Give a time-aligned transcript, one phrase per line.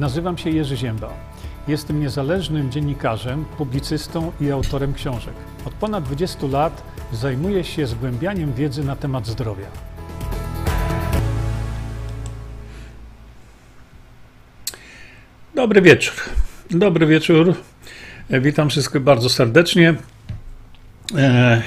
[0.00, 1.08] Nazywam się Jerzy Ziemba.
[1.68, 5.34] Jestem niezależnym dziennikarzem, publicystą i autorem książek.
[5.64, 9.66] Od ponad 20 lat zajmuję się zgłębianiem wiedzy na temat zdrowia.
[15.54, 16.14] Dobry wieczór.
[16.70, 17.54] Dobry wieczór.
[18.30, 19.94] Witam wszystkich bardzo serdecznie.
[21.16, 21.62] E,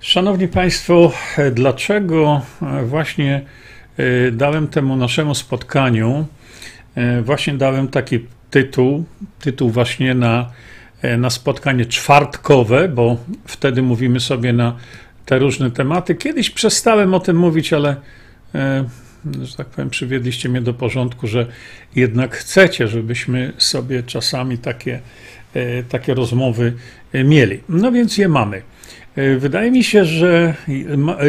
[0.00, 1.12] Szanowni Państwo,
[1.52, 2.40] dlaczego
[2.84, 3.44] właśnie
[3.96, 6.26] e, dałem temu naszemu spotkaniu,
[7.22, 8.20] właśnie dałem taki
[8.50, 9.04] tytuł,
[9.40, 10.50] tytuł właśnie na,
[11.02, 14.76] e, na spotkanie czwartkowe, bo wtedy mówimy sobie na
[15.26, 16.14] te różne tematy.
[16.14, 17.96] Kiedyś przestałem o tym mówić, ale
[18.54, 18.84] e,
[19.42, 21.46] że tak powiem, przywiedliście mnie do porządku, że
[21.96, 25.00] jednak chcecie, żebyśmy sobie czasami takie,
[25.54, 26.72] e, takie rozmowy
[27.12, 27.60] e, mieli.
[27.68, 28.62] No więc je mamy.
[29.16, 31.24] E, Wydaje mi się, że e,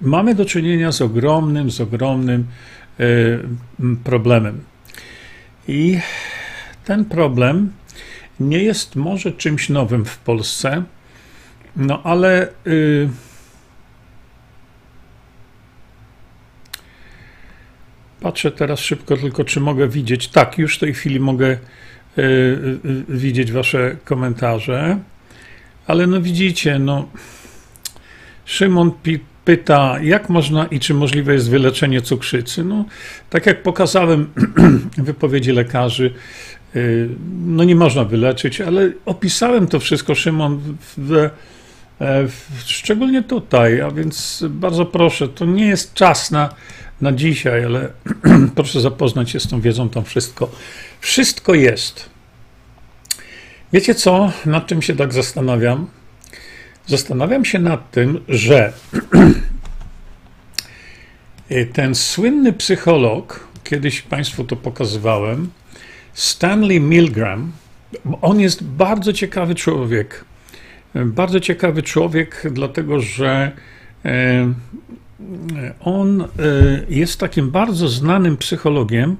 [0.00, 2.44] mamy do czynienia z ogromnym, z ogromnym e,
[4.04, 4.64] problemem.
[5.68, 6.00] I
[6.84, 7.72] ten problem
[8.40, 10.82] nie jest może czymś nowym w Polsce,
[11.76, 13.08] no ale y,
[18.20, 20.28] patrzę teraz szybko tylko, czy mogę widzieć.
[20.28, 21.58] Tak, już w tej chwili mogę y,
[22.18, 22.24] y,
[22.88, 24.98] y, widzieć Wasze komentarze.
[25.86, 27.08] Ale no widzicie, no
[28.44, 32.64] Szymon pi- pyta, jak można i czy możliwe jest wyleczenie cukrzycy.
[32.64, 32.84] No,
[33.30, 34.26] tak jak pokazałem
[34.98, 36.14] w wypowiedzi lekarzy,
[36.76, 37.08] y,
[37.46, 40.60] no nie można wyleczyć, ale opisałem to wszystko, Szymon,
[40.96, 41.30] w, e,
[42.28, 46.54] w, szczególnie tutaj, a więc bardzo proszę, to nie jest czas na,
[47.00, 47.88] na dzisiaj, ale
[48.56, 50.50] proszę zapoznać się z tą wiedzą, tam wszystko,
[51.00, 52.10] wszystko jest.
[53.72, 55.99] Wiecie co, nad czym się tak zastanawiam?
[56.90, 58.72] Zastanawiam się nad tym, że
[61.72, 65.50] ten słynny psycholog, kiedyś Państwu to pokazywałem,
[66.12, 67.52] Stanley Milgram,
[68.22, 70.24] on jest bardzo ciekawy człowiek.
[70.94, 73.52] Bardzo ciekawy człowiek, dlatego że
[74.04, 74.52] e,
[75.80, 76.26] on e,
[76.88, 79.16] jest takim bardzo znanym psychologiem,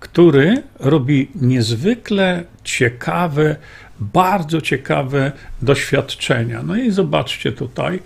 [0.00, 3.56] który robi niezwykle ciekawe,
[4.00, 5.32] bardzo ciekawe
[5.62, 6.62] doświadczenia.
[6.62, 8.00] No i zobaczcie tutaj,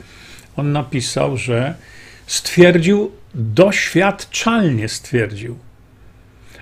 [0.56, 1.74] on napisał, że
[2.26, 5.58] stwierdził, doświadczalnie stwierdził,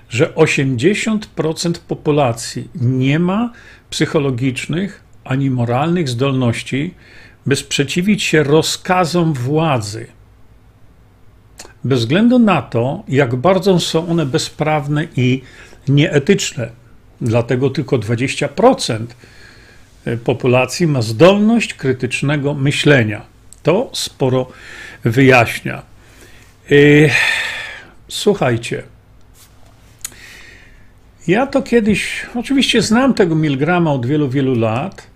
[0.09, 3.53] że 80% populacji nie ma
[3.89, 6.93] psychologicznych ani moralnych zdolności,
[7.45, 10.07] by sprzeciwić się rozkazom władzy.
[11.83, 15.41] Bez względu na to, jak bardzo są one bezprawne i
[15.87, 16.69] nieetyczne.
[17.21, 19.05] Dlatego tylko 20%
[20.23, 23.21] populacji ma zdolność krytycznego myślenia.
[23.63, 24.47] To sporo
[25.03, 25.81] wyjaśnia.
[26.69, 27.09] Yy,
[28.07, 28.83] Słuchajcie.
[31.27, 35.07] Ja to kiedyś, oczywiście znam tego Milgrama od wielu, wielu lat.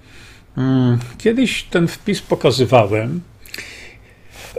[0.57, 3.21] Mm, Kiedyś ten wpis pokazywałem.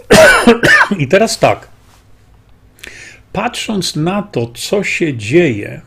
[0.98, 1.68] I teraz tak.
[3.32, 5.80] Patrząc na to, co się dzieje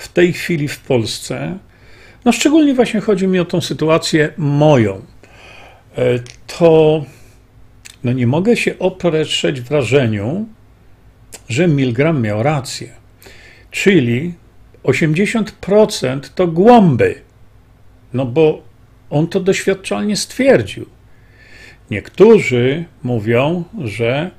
[0.00, 1.58] w tej chwili w Polsce,
[2.24, 5.02] no szczególnie właśnie chodzi mi o tą sytuację moją,
[5.96, 7.04] e, to
[8.04, 10.46] no nie mogę się oprzeć wrażeniu,
[11.48, 12.88] że Milgram miał rację.
[13.70, 14.34] Czyli
[14.82, 17.14] 80% to głąby.
[18.12, 18.62] No bo
[19.10, 20.86] on to doświadczalnie stwierdził.
[21.90, 24.30] Niektórzy mówią, że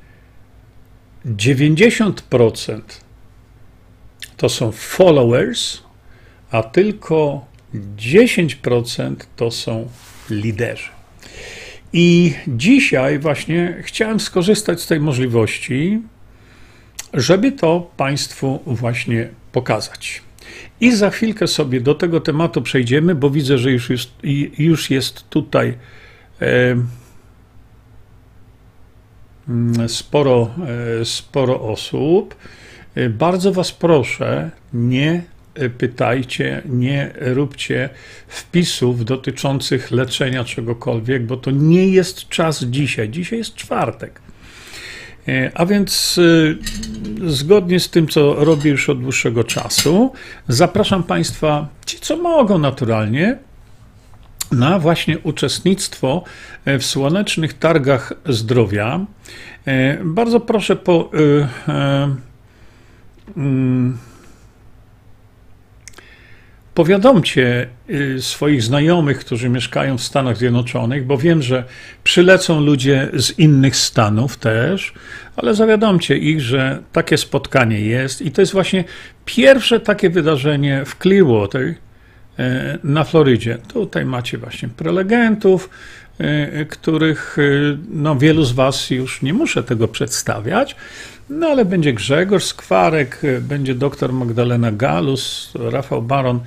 [1.25, 3.00] 90%
[4.41, 5.81] to są followers,
[6.51, 7.45] a tylko
[7.97, 9.87] 10% to są
[10.29, 10.89] liderzy.
[11.93, 16.01] I dzisiaj właśnie chciałem skorzystać z tej możliwości,
[17.13, 20.21] żeby to Państwu właśnie pokazać.
[20.79, 24.09] I za chwilkę sobie do tego tematu przejdziemy, bo widzę, że już jest,
[24.57, 25.77] już jest tutaj
[29.87, 30.49] sporo,
[31.01, 32.35] e, sporo osób.
[32.95, 35.23] E, Bardzo Was proszę, nie
[35.55, 37.89] e, pytajcie, nie róbcie
[38.27, 43.09] wpisów dotyczących leczenia czegokolwiek, bo to nie jest czas dzisiaj.
[43.09, 44.21] Dzisiaj jest czwartek.
[45.27, 46.19] E, A więc
[47.27, 50.13] zgodnie z tym, co robię już od dłuższego czasu,
[50.47, 53.37] zapraszam Państwa, ci co mogą naturalnie,
[54.51, 56.23] na właśnie uczestnictwo
[56.65, 59.05] w słonecznych targach zdrowia.
[60.03, 61.11] Bardzo proszę po.
[63.37, 63.97] Mm,
[66.73, 71.63] powiadomcie y, swoich znajomych, którzy mieszkają w Stanach Zjednoczonych, bo wiem, że
[72.03, 74.93] przylecą ludzie z innych stanów też,
[75.35, 78.83] ale zawiadomcie ich, że takie spotkanie jest i to jest właśnie
[79.25, 81.75] pierwsze takie wydarzenie w Clearwater y,
[82.83, 83.57] na Florydzie.
[83.73, 85.69] Tutaj macie właśnie prelegentów,
[86.21, 87.37] y, których
[87.89, 90.75] no, wielu z Was już nie muszę tego przedstawiać,
[91.31, 96.39] no ale będzie Grzegorz Skwarek, będzie dr Magdalena Galus, Rafał Baron.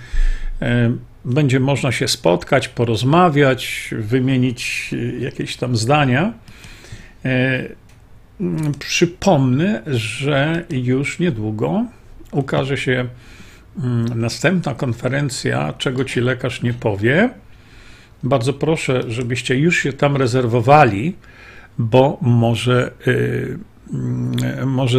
[0.63, 6.33] E, będzie można się spotkać, porozmawiać, wymienić jakieś tam zdania.
[7.25, 7.65] E,
[8.79, 11.85] przypomnę, że już niedługo
[12.33, 13.07] ukaże się
[14.15, 17.31] następna konferencja, czego ci lekarz nie powie.
[18.23, 21.17] Bardzo proszę, żebyście już się tam rezerwowali,
[21.79, 23.74] bo może y, Mm,
[24.67, 24.99] może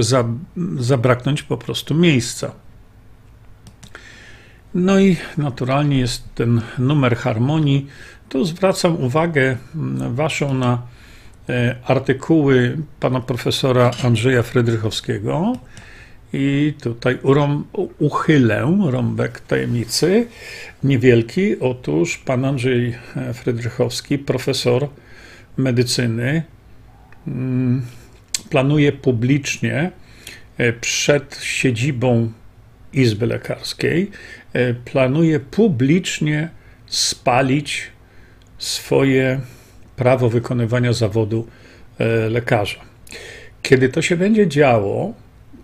[0.78, 2.52] zabraknąć po prostu miejsca.
[4.76, 7.88] No i naturalnie jest ten numer harmonii.
[8.30, 10.82] Tu zwracam uwagę mm, Waszą na
[11.50, 15.54] e, artykuły pana profesora Andrzeja Frydrychowskiego.
[16.34, 17.68] I tutaj urąb,
[18.00, 20.28] uchylę rąbek tajemnicy
[20.84, 21.60] niewielki.
[21.60, 24.88] Otóż pan Andrzej e, Frydrychowski, profesor
[25.58, 26.44] medycyny,
[27.28, 27.82] mm,
[28.50, 29.92] planuje publicznie
[30.58, 32.32] e, przed siedzibą
[32.94, 34.12] Izby Lekarskiej,
[34.54, 36.50] e, planuje publicznie
[36.88, 37.84] spalić
[38.58, 39.40] swoje
[39.96, 41.48] prawo wykonywania zawodu
[42.00, 42.82] e, lekarza.
[43.62, 45.14] Kiedy to się będzie działo,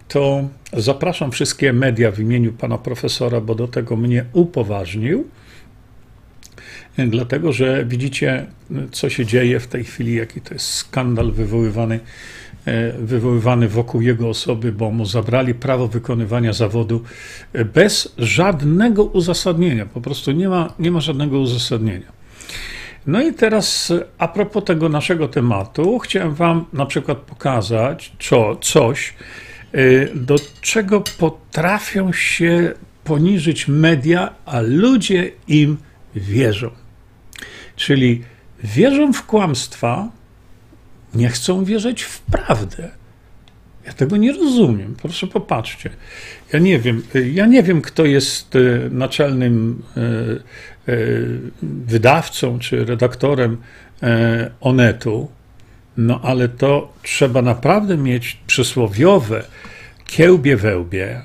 [0.07, 5.27] to zapraszam wszystkie media w imieniu pana profesora, bo do tego mnie upoważnił,
[6.97, 8.45] dlatego że widzicie,
[8.91, 11.99] co się dzieje w tej chwili, jaki to jest skandal wywoływany
[12.99, 17.03] wywoływany wokół jego osoby, bo mu zabrali prawo wykonywania zawodu
[17.53, 19.85] e, bez żadnego uzasadnienia.
[19.85, 22.11] Po prostu nie ma, nie ma żadnego uzasadnienia.
[23.07, 29.13] No i teraz a propos tego naszego tematu, chciałem Wam na przykład pokazać co, coś,
[29.71, 32.73] e, do czego potrafią się
[33.03, 35.77] poniżyć media, a ludzie im
[36.15, 36.71] wierzą.
[37.75, 38.23] Czyli
[38.63, 40.09] wierzą w kłamstwa,
[41.15, 42.91] nie chcą wierzyć w prawdę.
[43.85, 44.95] Ja tego nie rozumiem.
[45.01, 45.89] Proszę popatrzcie.
[46.53, 47.03] Ja nie wiem,
[47.33, 48.59] ja nie wiem, kto jest e,
[48.89, 50.01] naczelnym e,
[50.93, 50.97] e,
[51.61, 53.57] wydawcą czy redaktorem
[54.61, 55.29] Onetu,
[55.97, 59.43] no ale to trzeba naprawdę mieć przysłowiowe
[60.05, 61.21] kiełbie wełbie,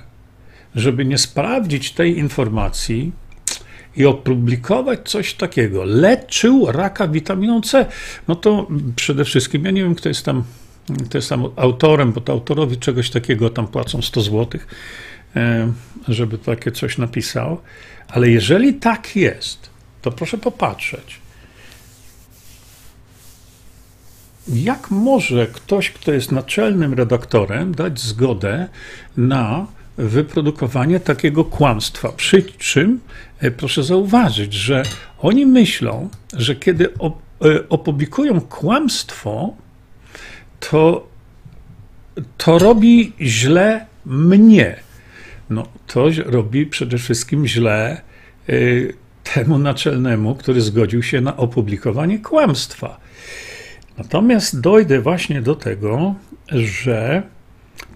[0.75, 3.13] żeby nie sprawdzić tej informacji,
[3.97, 5.85] i opublikować coś takiego.
[5.85, 7.87] Leczył raka witaminą C.
[8.29, 8.67] No to
[8.97, 10.45] przede wszystkim, ja nie wiem, kto jest tam,
[11.05, 14.61] kto jest tam autorem, bo to autorowi czegoś takiego tam płacą 100 zł,
[15.37, 15.73] e,
[16.09, 17.61] żeby takie coś napisał.
[18.09, 19.71] Ale jeżeli tak jest,
[20.03, 21.21] to proszę popatrzeć.
[24.49, 28.69] Jak może ktoś, kto jest naczelnym redaktorem, dać zgodę
[29.17, 29.67] na
[29.97, 32.13] wyprodukowanie takiego kłamstwa.
[32.13, 33.01] Przy czym
[33.41, 34.83] e, proszę zauważyć, że
[35.19, 39.55] oni myślą, że kiedy e, opublikują kłamstwo,
[40.61, 41.07] to,
[42.37, 44.77] to robi źle mnie.
[45.51, 48.01] No, to robi przede wszystkim źle
[48.49, 48.53] e,
[49.35, 53.01] temu naczelnemu, który zgodził się na opublikowanie kłamstwa.
[53.99, 56.15] Natomiast dojdę właśnie do tego,
[56.53, 57.23] że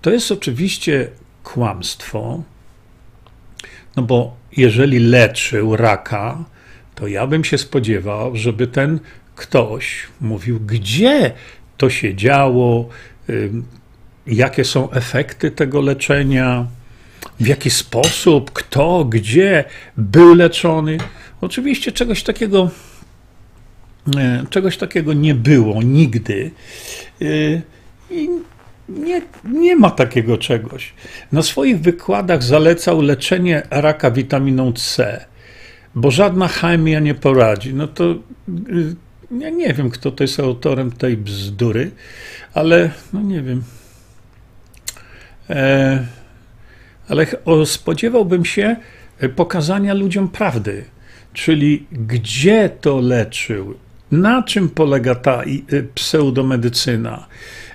[0.01, 1.11] to jest oczywiście
[1.43, 2.43] kłamstwo,
[3.97, 6.45] no bo jeżeli leczył raka,
[6.95, 9.01] to ja bym się spodziewał, żeby ten
[9.37, 11.33] ktoś mówił, gdzie
[11.77, 12.89] to się działo,
[14.27, 16.67] jakie są efekty tego leczenia,
[17.41, 19.65] w jaki sposób, kto, gdzie
[19.97, 20.99] był leczony.
[21.41, 22.71] Oczywiście czegoś takiego,
[24.17, 26.51] e, czegoś takiego nie było nigdy.
[27.23, 27.27] E,
[28.11, 28.29] I
[28.91, 30.95] nie, nie ma takiego czegoś.
[31.33, 35.25] Na swoich wykładach zalecał leczenie raka witaminą C,
[35.95, 37.75] bo żadna chemia nie poradzi.
[37.75, 38.97] No to y,
[39.41, 41.91] ja nie wiem, kto to jest autorem tej bzdury,
[42.55, 43.63] ale no nie wiem.
[45.51, 46.07] E,
[47.09, 47.27] ale
[47.65, 48.77] spodziewałbym się
[49.37, 50.85] pokazania ludziom prawdy,
[51.33, 53.75] czyli gdzie to leczył,
[54.11, 55.43] na czym polega ta
[55.73, 57.70] y, pseudomedycyna E,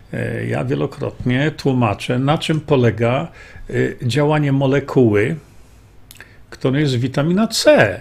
[0.48, 3.28] ja wielokrotnie tłumaczę, na czym polega
[3.70, 3.74] e,
[4.08, 5.36] działanie molekuły,
[6.50, 8.00] którą jest witamina C,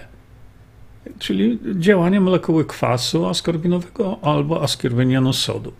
[1.19, 5.73] czyli działanie molekuły kwasu askorbinowego albo askorbinianu sodu.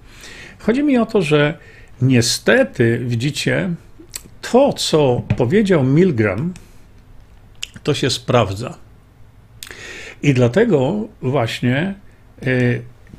[0.60, 1.58] Chodzi mi o to, że
[2.02, 3.70] niestety, widzicie,
[4.52, 6.54] to, co powiedział Milgram
[7.84, 8.78] to się sprawdza.
[10.24, 11.96] I dlatego właśnie,
[12.42, 12.46] e,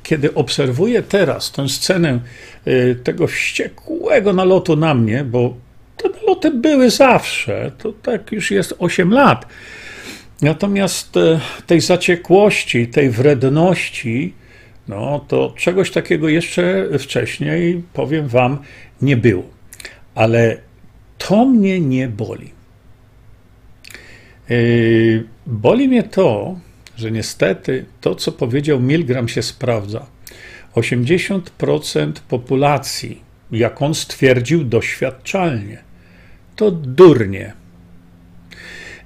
[0.07, 2.19] kiedy obserwuję teraz tę scenę
[2.65, 5.53] e, tego wściekłego nalotu na mnie, bo
[5.97, 9.45] te naloty były zawsze, to tak już jest 8 lat.
[10.41, 14.33] Natomiast e, tej zaciekłości, tej wredności,
[14.87, 18.57] no to czegoś takiego jeszcze wcześniej, powiem Wam,
[19.01, 19.43] nie było.
[20.15, 20.57] Ale
[21.17, 22.57] to mnie nie boli.
[25.45, 26.59] Boli mnie to,
[26.97, 30.05] że niestety to, co powiedział Milgram, się sprawdza.
[30.75, 35.77] 80% populacji, jak on stwierdził doświadczalnie,
[36.55, 37.53] to durnie.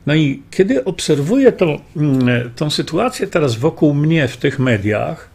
[0.05, 5.29] No i kiedy obserwuję to, mm, tą sytuację teraz wokół mnie w tych mediach,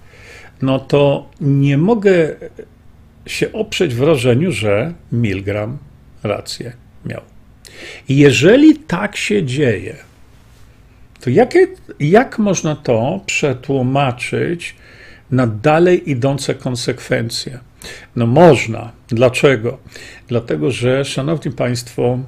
[0.62, 2.34] no to nie mogę
[3.26, 5.78] się oprzeć wrażeniu, że Milgram
[6.22, 6.72] rację
[7.04, 7.20] miał.
[8.08, 9.96] Jeżeli tak się dzieje,
[11.26, 11.66] to jakie,
[12.00, 14.75] jak można to przetłumaczyć
[15.30, 17.59] na dalej idące konsekwencje?
[18.16, 18.92] No można.
[19.09, 19.78] Dlaczego?
[20.28, 22.18] Dlatego, że, szanowni państwo,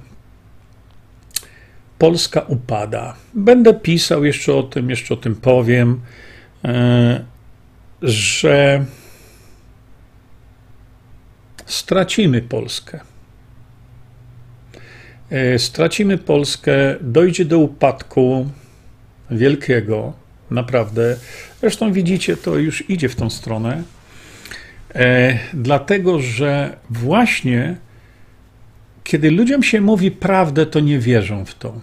[1.98, 3.14] Polska upada.
[3.34, 6.00] Będę pisał jeszcze o tym, jeszcze o tym powiem,
[6.64, 7.24] e,
[8.02, 8.84] że
[11.66, 13.00] stracimy Polskę.
[15.30, 18.46] E, stracimy Polskę, dojdzie do upadku
[19.30, 20.12] wielkiego,
[20.50, 21.16] naprawdę.
[21.60, 23.82] Zresztą widzicie, to już idzie w tą stronę,
[24.94, 27.76] e, dlatego że właśnie
[29.08, 31.80] kiedy ludziom się mówi prawdę, to nie wierzą w to.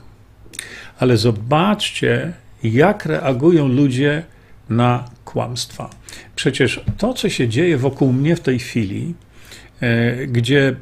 [0.99, 2.33] Ale zobaczcie,
[2.63, 4.23] jak reagują ludzie
[4.69, 5.89] na kłamstwa.
[6.35, 9.13] Przecież to, co się dzieje wokół mnie w tej chwili,
[9.81, 10.75] e, gdzie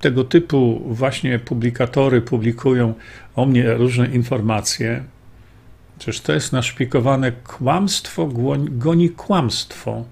[0.00, 2.94] tego typu właśnie publikatory publikują
[3.36, 5.04] o mnie różne informacje,
[5.98, 8.28] przecież to jest naszpikowane kłamstwo
[8.70, 10.04] goni kłamstwo.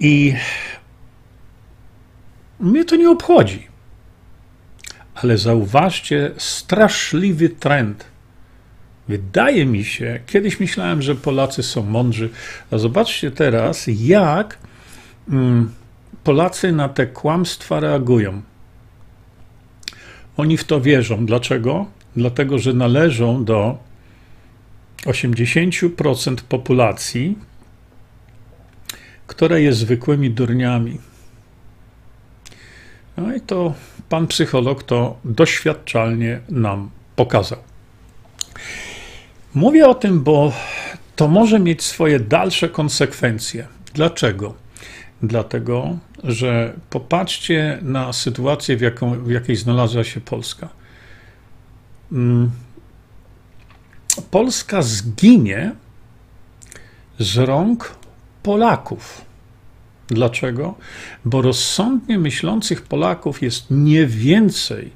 [0.00, 0.34] I
[2.60, 3.66] mnie to nie obchodzi.
[5.14, 8.04] Ale zauważcie straszliwy trend.
[9.08, 12.30] Wydaje mi się, kiedyś myślałem, że Polacy są mądrzy,
[12.70, 14.58] a zobaczcie teraz, jak
[15.28, 15.72] mm,
[16.24, 18.42] Polacy na te kłamstwa reagują.
[20.36, 21.26] Oni w to wierzą.
[21.26, 21.86] Dlaczego?
[22.16, 23.78] Dlatego, że należą do
[25.04, 27.38] 80% populacji,
[29.26, 30.98] która jest zwykłymi durniami.
[33.16, 33.74] No i to
[34.08, 37.58] pan psycholog to doświadczalnie nam pokazał.
[39.54, 40.52] Mówię o tym, bo
[41.16, 43.66] to może mieć swoje dalsze konsekwencje.
[43.94, 44.54] Dlaczego?
[45.22, 50.68] Dlatego, że popatrzcie na sytuację, w, jaką, w jakiej znalazła się Polska.
[52.14, 52.50] Mm.
[54.30, 55.72] Polska zginie
[57.18, 57.94] z rąk
[58.42, 59.24] Polaków.
[60.08, 60.74] Dlaczego?
[61.24, 64.90] Bo rozsądnie myślących Polaków jest nie więcej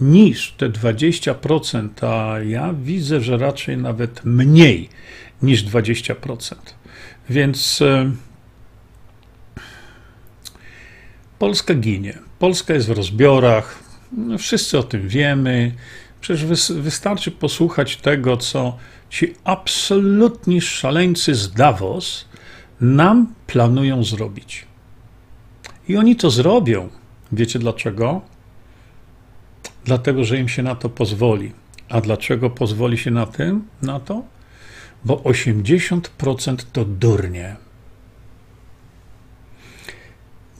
[0.00, 4.88] niż te 20%, a ja widzę, że raczej nawet mniej
[5.42, 6.54] niż 20%.
[7.30, 8.12] Więc e,
[11.38, 12.18] Polska ginie.
[12.38, 13.78] Polska jest w rozbiorach.
[14.38, 15.72] Wszyscy o tym wiemy.
[16.26, 18.76] Przecież wystarczy posłuchać tego, co
[19.10, 22.24] ci absolutni szaleńcy z Davos
[22.80, 24.66] nam planują zrobić.
[25.88, 26.88] I oni to zrobią.
[27.32, 28.20] Wiecie dlaczego?
[29.84, 31.52] Dlatego, że im się na to pozwoli.
[31.88, 34.22] A dlaczego pozwoli się na tym, na to?
[35.04, 37.56] Bo 80% to durnie.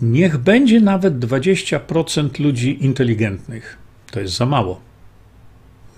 [0.03, 3.79] Niech będzie nawet 20% ludzi inteligentnych.
[4.11, 4.87] To jest za mało.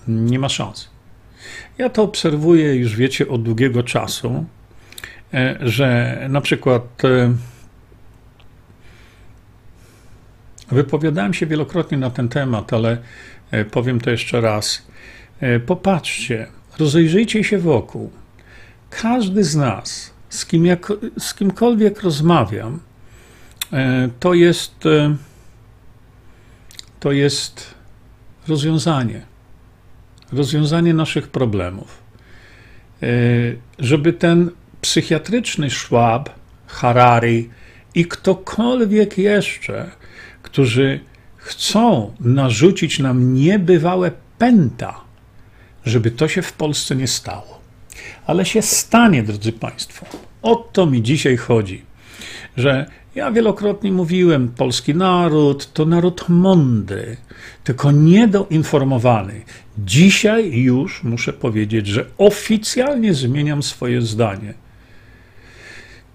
[0.08, 0.88] Nie ma szans.
[1.78, 4.44] Ja to obserwuję już, wiecie, od długiego czasu
[5.34, 7.34] E, że na przykład e,
[10.70, 12.98] wypowiadałem się wielokrotnie na ten temat, ale
[13.50, 14.88] e, powiem to jeszcze raz.
[15.66, 16.46] Popatrzcie,
[16.78, 18.10] rozejrzyjcie się wokół.
[18.90, 22.80] Każdy z nas, z, kim jak, z kimkolwiek rozmawiam,
[24.20, 24.84] to jest,
[27.00, 27.74] to jest
[28.48, 29.22] rozwiązanie.
[30.32, 32.02] Rozwiązanie naszych problemów.
[33.78, 36.30] Żeby ten psychiatryczny Schwab,
[36.66, 37.50] Harari
[37.94, 39.90] i ktokolwiek jeszcze,
[40.42, 41.00] którzy
[41.36, 45.00] chcą narzucić nam niebywałe pęta,
[45.84, 47.60] żeby to się w Polsce nie stało.
[48.26, 50.06] Ale się stanie, drodzy Państwo.
[50.42, 51.82] O to mi dzisiaj chodzi,
[52.58, 57.16] że ja wielokrotnie mówiłem, polski naród to naród mądry,
[57.64, 59.42] tylko niedoinformowany.
[59.78, 64.54] Dzisiaj już muszę powiedzieć, że oficjalnie zmieniam swoje zdanie.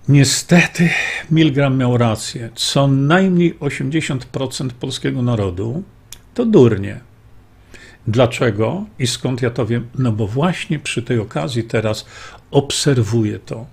[0.07, 0.89] Niestety
[1.31, 2.49] Milgram miał rację.
[2.55, 5.83] Co najmniej 80% polskiego narodu
[6.33, 6.99] to durnie.
[8.07, 9.87] Dlaczego i skąd ja to wiem?
[9.99, 12.05] No bo właśnie przy tej okazji teraz
[12.51, 13.65] obserwuję to.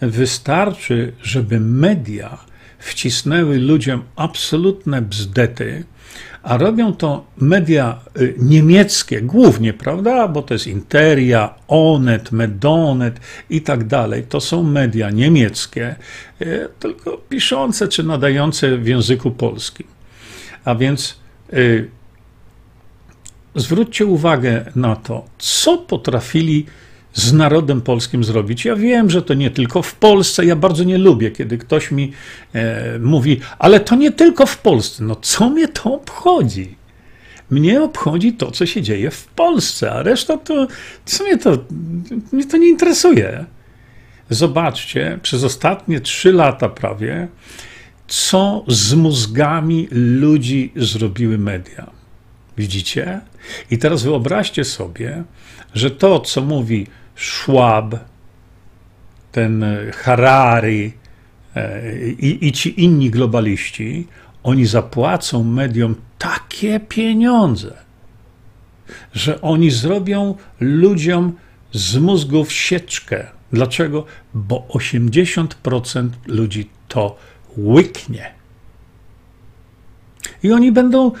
[0.00, 2.38] Wystarczy, żeby media
[2.78, 5.84] wcisnęły ludziom absolutne bzdety,
[6.42, 10.28] a robią to media y, niemieckie głównie, prawda?
[10.28, 14.24] Bo to jest Interia, Onet, Medonet i tak dalej.
[14.28, 15.96] To są media niemieckie,
[16.42, 19.86] y, tylko piszące czy nadające w języku polskim.
[20.64, 21.16] A więc
[21.52, 21.88] y,
[23.54, 26.66] zwróćcie uwagę na to, co potrafili
[27.12, 28.64] z narodem polskim zrobić.
[28.64, 30.44] Ja wiem, że to nie tylko w Polsce.
[30.44, 32.12] Ja bardzo nie lubię, kiedy ktoś mi
[32.54, 35.04] e, mówi, ale to nie tylko w Polsce.
[35.04, 36.80] No co mnie to obchodzi?
[37.50, 40.66] Mnie obchodzi to, co się dzieje w Polsce, a reszta to,
[41.04, 41.58] co mnie to,
[42.32, 43.44] mnie to nie interesuje.
[44.30, 47.28] Zobaczcie, przez ostatnie trzy lata prawie,
[48.08, 51.90] co z mózgami ludzi zrobiły media.
[52.56, 53.20] Widzicie?
[53.70, 55.24] I teraz wyobraźcie sobie,
[55.74, 56.86] że to, co mówi
[57.20, 57.96] Schwab,
[59.32, 60.92] ten Harari
[61.56, 64.06] e, i, i ci inni globaliści,
[64.42, 67.76] oni zapłacą mediom takie pieniądze,
[69.12, 71.32] że oni zrobią ludziom
[71.72, 73.26] z mózgów sieczkę.
[73.52, 74.04] Dlaczego?
[74.34, 77.16] Bo 80% ludzi to
[77.56, 78.30] łyknie.
[80.42, 81.12] I oni będą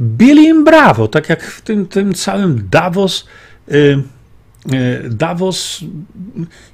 [0.00, 3.26] bili im brawo, tak jak w tym, tym całym Davos.
[3.70, 4.15] Y, y,
[5.10, 5.84] Davos,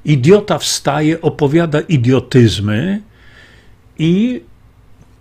[0.05, 3.03] idiota wstaje, opowiada idiotyzmy
[3.99, 4.43] i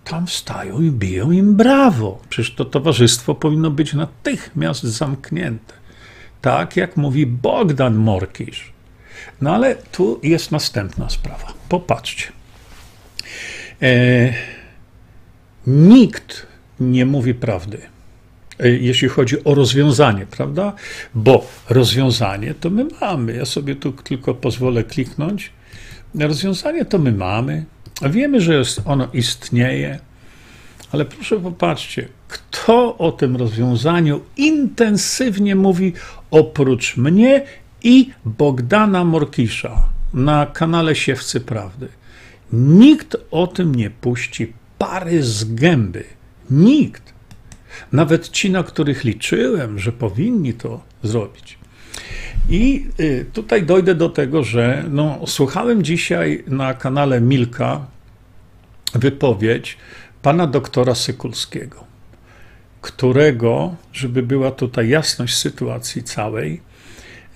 [0.04, 2.20] tam wstają i biją im brawo.
[2.28, 5.74] Przecież to towarzystwo powinno być natychmiast zamknięte.
[6.40, 8.72] Tak jak mówi Bogdan Morkisz.
[9.40, 11.52] No ale tu jest następna sprawa.
[11.68, 12.32] Popatrzcie.
[13.82, 14.34] E,
[15.66, 16.46] nikt
[16.80, 17.91] nie mówi prawdy, e,
[18.62, 20.72] jeśli chodzi o rozwiązanie, prawda?
[21.14, 23.36] Bo rozwiązanie to my mamy.
[23.36, 25.50] Ja sobie tu tylko pozwolę kliknąć.
[26.14, 27.64] Rozwiązanie to my mamy.
[28.10, 29.98] Wiemy, że jest, ono istnieje,
[30.92, 35.92] ale proszę popatrzcie, kto o tym rozwiązaniu intensywnie mówi
[36.30, 37.44] oprócz mnie
[37.82, 41.88] i Bogdana Morkisza na kanale Siewcy Prawdy.
[42.52, 46.04] Nikt o tym nie puści pary z gęby.
[46.50, 47.11] Nikt.
[47.92, 51.58] Nawet ci, na których liczyłem, że powinni to zrobić.
[52.48, 57.86] I y, tutaj dojdę do tego, że no, słuchałem dzisiaj na kanale Milka
[58.94, 59.76] wypowiedź
[60.22, 61.84] pana doktora Sykulskiego,
[62.80, 66.60] którego, żeby była tutaj jasność sytuacji całej,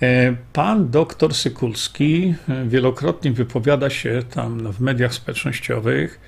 [0.01, 6.19] e, Pan doktor Sykulski e, wielokrotnie wypowiada się tam w mediach społecznościowych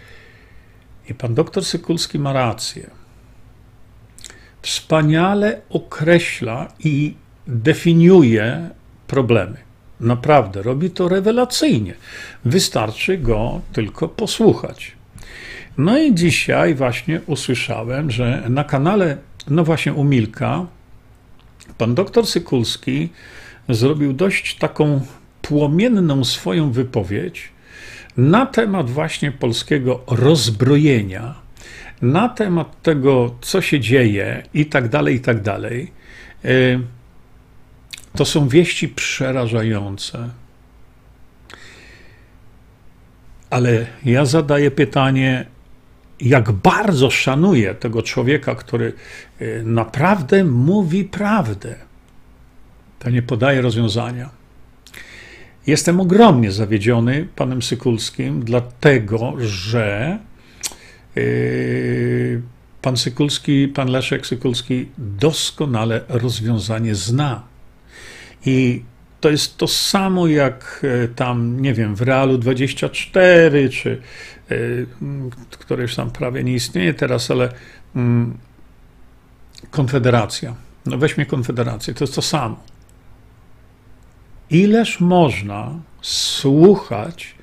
[1.10, 2.99] i pan doktor Sykulski ma rację.
[4.62, 7.14] Wspaniale określa i
[7.48, 8.70] definiuje
[9.08, 9.58] problemy.
[10.00, 11.94] Naprawdę, robi to rewelacyjnie.
[12.46, 14.92] Wystarczy go tylko posłuchać.
[15.78, 19.18] No i dzisiaj właśnie usłyszałem, że na kanale,
[19.50, 20.66] no właśnie u Milka,
[21.78, 23.10] pan doktor Sykulski
[23.70, 25.02] zrobił dość taką
[25.42, 27.50] płomienną swoją wypowiedź
[28.18, 31.36] na temat właśnie polskiego rozbrojenia,
[32.02, 35.92] na temat tego, co się dzieje i tak dalej, i tak dalej.
[36.46, 36.50] E,
[38.16, 40.30] to są wieści przerażające.
[43.50, 45.46] Ale ja zadaję pytanie,
[46.22, 48.94] jak bardzo szanuję tego człowieka, który
[49.40, 51.76] e, naprawdę mówi prawdę.
[53.00, 54.30] To nie podaje rozwiązania.
[55.68, 60.20] Jestem ogromnie zawiedziony panem Sykulskim, dlatego że
[62.82, 67.44] pan Sykulski, pan Leszek Sykulski doskonale rozwiązanie zna.
[68.46, 68.84] I
[69.20, 74.02] to jest to samo jak e, tam, nie wiem, w Realu 24, czy
[74.52, 74.88] y,
[75.52, 78.00] które już tam prawie nie istnieje teraz, ale y,
[79.72, 80.56] Konfederacja.
[80.86, 82.64] No weźmy Konfederację, to jest to samo.
[84.50, 87.36] Ileż można słuchać?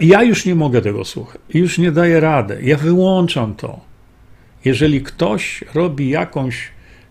[0.00, 3.80] Ja już nie mogę tego słuchać, już nie daję rady, ja wyłączam to.
[4.64, 6.68] Jeżeli ktoś robi jakąś,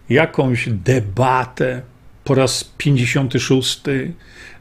[0.10, 1.82] jakąś debatę
[2.24, 3.82] po raz 56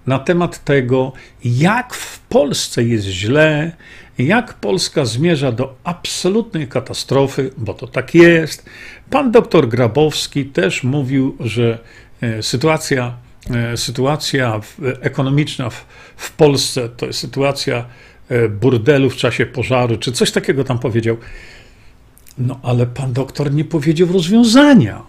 [0.06, 1.12] na temat tego,
[1.44, 3.72] jak w Polsce jest źle,
[4.18, 8.66] jak Polska zmierza do absolutnej katastrofy, bo to tak jest.
[9.10, 11.78] Pan doktor Grabowski też mówił, że
[12.20, 13.16] e, sytuacja,
[13.76, 14.60] sytuacja
[15.00, 15.70] ekonomiczna
[16.16, 17.84] w, Polsce to jest sytuacja
[18.28, 21.16] e, burdelu w czasie pożaru, czy coś takiego tam powiedział.
[22.38, 25.02] No ale pan doktor nie powiedział rozwiązania.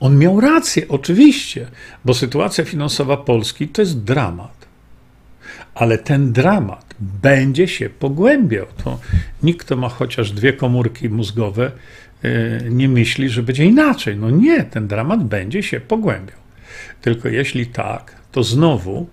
[0.00, 1.66] On miał rację, oczywiście,
[2.04, 4.66] bo sytuacja finansowa Polski to jest dramat.
[5.74, 8.66] Ale ten dramat będzie się pogłębiał.
[8.84, 8.98] To
[9.42, 11.70] nikt, kto ma chociaż dwie komórki mózgowe, e,
[12.70, 14.16] nie myśli, że będzie inaczej.
[14.16, 16.38] No nie, ten dramat będzie się pogłębiał.
[17.00, 19.06] Tylko jeśli tak, to znowu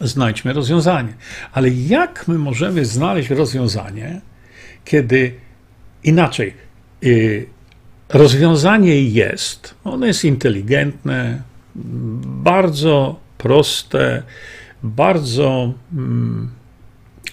[0.00, 1.12] znajdźmy rozwiązanie.
[1.52, 4.20] Ale jak my możemy znaleźć rozwiązanie,
[4.84, 5.34] kiedy
[6.04, 6.54] inaczej,
[7.04, 7.46] y,
[8.08, 11.42] rozwiązanie jest, ono jest inteligentne,
[12.44, 14.22] bardzo proste,
[14.82, 16.50] bardzo, mm,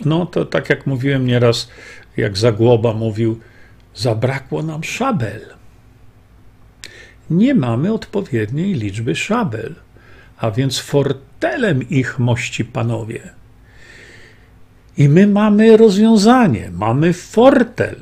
[0.06, 1.70] no to tak jak mówiłem nieraz,
[2.18, 3.40] jak Zagłoba mówił,
[3.96, 5.42] zabrakło nam szabel.
[7.30, 9.76] Nie mamy odpowiedniej liczby szabel,
[10.38, 13.30] a więc fortelem ich mości panowie.
[14.98, 17.96] I my mamy rozwiązanie, mamy fortel.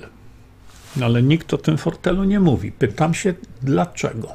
[0.95, 2.71] No ale nikt o tym fortelu nie mówi.
[2.71, 4.33] Pytam się, dlaczego?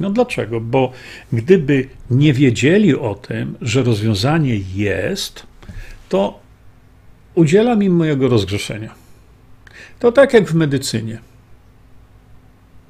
[0.00, 0.60] No dlaczego?
[0.60, 0.92] Bo
[1.32, 5.46] gdyby nie wiedzieli o tym, że rozwiązanie jest,
[6.08, 6.40] to
[7.34, 9.05] udzielam im mojego rozgrzeszenia.
[9.98, 11.18] To tak jak w medycynie.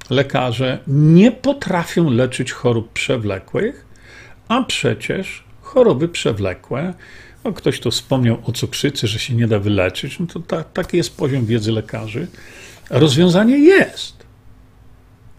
[0.09, 3.85] Lekarze nie potrafią leczyć chorób przewlekłych,
[4.47, 6.93] a przecież choroby przewlekłe
[7.43, 10.19] no, ktoś tu wspomniał o cukrzycy, że się nie da wyleczyć.
[10.19, 12.27] No to ta, taki jest poziom wiedzy lekarzy.
[12.89, 14.15] Rozwiązanie jest.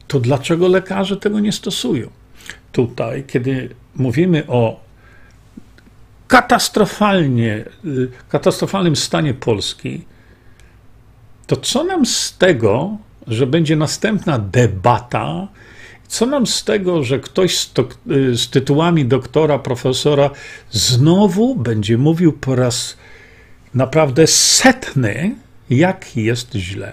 [0.09, 2.11] To dlaczego lekarze tego nie stosują?
[2.73, 4.81] Tutaj, kiedy mówimy o
[6.29, 10.05] katastrofalnie, y, katastrofalnym stanie Polski,
[11.49, 15.49] to co nam z tego, że będzie następna debata
[16.09, 17.89] co nam z tego, że ktoś z, to,
[18.33, 20.31] z, tytułami doktora, profesora
[20.71, 22.97] znowu będzie mówił po raz
[23.75, 25.35] naprawdę setny,
[25.71, 26.93] jak jest źle?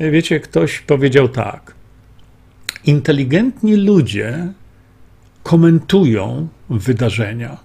[0.00, 1.74] Wiecie, ktoś powiedział tak.
[2.84, 4.52] Inteligentni ludzie
[5.42, 7.56] komentują wydarzenia,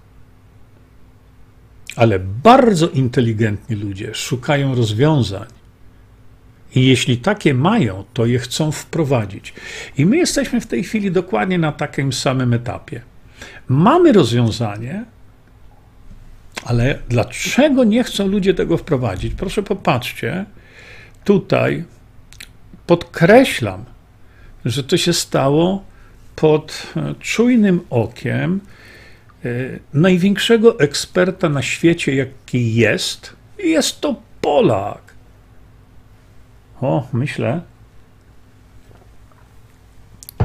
[1.96, 5.48] ale bardzo inteligentni ludzie szukają rozwiązań
[6.76, 9.54] i jeśli takie mają, to je chcą wprowadzić.
[9.98, 13.02] I my jesteśmy w tej chwili dokładnie na takim samym etapie.
[13.68, 15.06] Mamy rozwiązanie,
[16.64, 19.34] ale dlaczego nie chcą ludzie tego wprowadzić?
[19.34, 20.46] Proszę popatrzcie,
[21.24, 21.84] tutaj
[22.88, 23.86] podkreślam,
[24.66, 25.84] że to się stało
[26.36, 28.62] pod czujnym okiem
[29.94, 33.36] największego eksperta na świecie, jaki jest.
[33.64, 35.14] Jest to Polak.
[36.82, 37.62] O, myślę,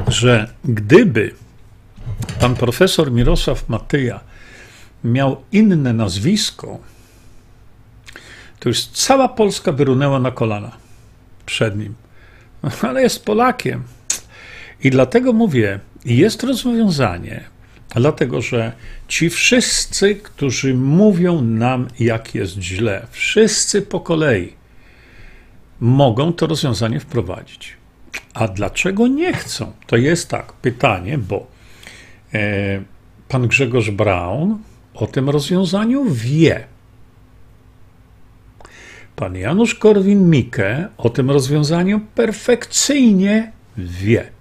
[0.07, 1.33] że gdyby
[2.39, 4.19] pan profesor Mirosław Matyja
[5.03, 6.79] miał inne nazwisko,
[8.59, 10.71] to już cała Polska by runęła na kolana
[11.45, 11.95] przed nim.
[12.87, 13.83] Ale jest Polakiem.
[14.83, 17.43] I dlatego mówię, jest rozwiązanie,
[17.99, 18.71] dlatego że
[19.07, 24.53] ci wszyscy, którzy mówią nam, jak jest źle, wszyscy po kolei,
[25.79, 27.77] mogą to rozwiązanie wprowadzić.
[28.33, 29.71] A dlaczego nie chcą?
[29.87, 31.47] To jest tak, pytanie, bo
[32.33, 32.81] e,
[33.27, 34.57] pan Grzegorz Braun
[34.93, 36.63] o tym rozwiązaniu wie.
[39.15, 44.31] Pan Janusz Korwin-Mikke o tym rozwiązaniu perfekcyjnie wie.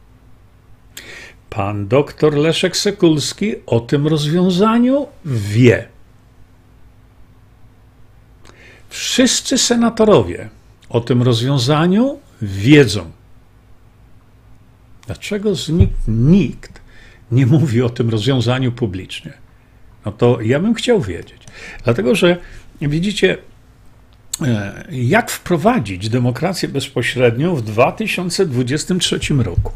[1.50, 5.88] Pan doktor Leszek Sekulski o tym rozwiązaniu wie.
[8.88, 10.48] Wszyscy senatorowie
[10.88, 13.10] o tym rozwiązaniu wiedzą.
[15.06, 16.80] Dlaczego nikt, nikt
[17.30, 19.32] nie mówi o tym rozwiązaniu publicznie?
[20.04, 21.42] No to ja bym chciał wiedzieć.
[21.84, 22.36] Dlatego, że
[22.80, 23.38] widzicie,
[24.90, 29.72] jak wprowadzić demokrację bezpośrednią w 2023 roku.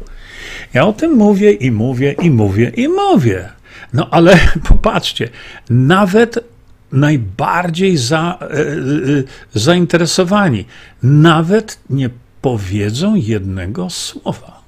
[0.73, 3.49] Ja o tym mówię i mówię i mówię i mówię.
[3.93, 5.29] No ale popatrzcie,
[5.69, 6.39] nawet
[6.91, 8.63] najbardziej za, e, e,
[9.53, 10.65] zainteresowani
[11.03, 12.09] nawet nie
[12.41, 14.61] powiedzą jednego słowa.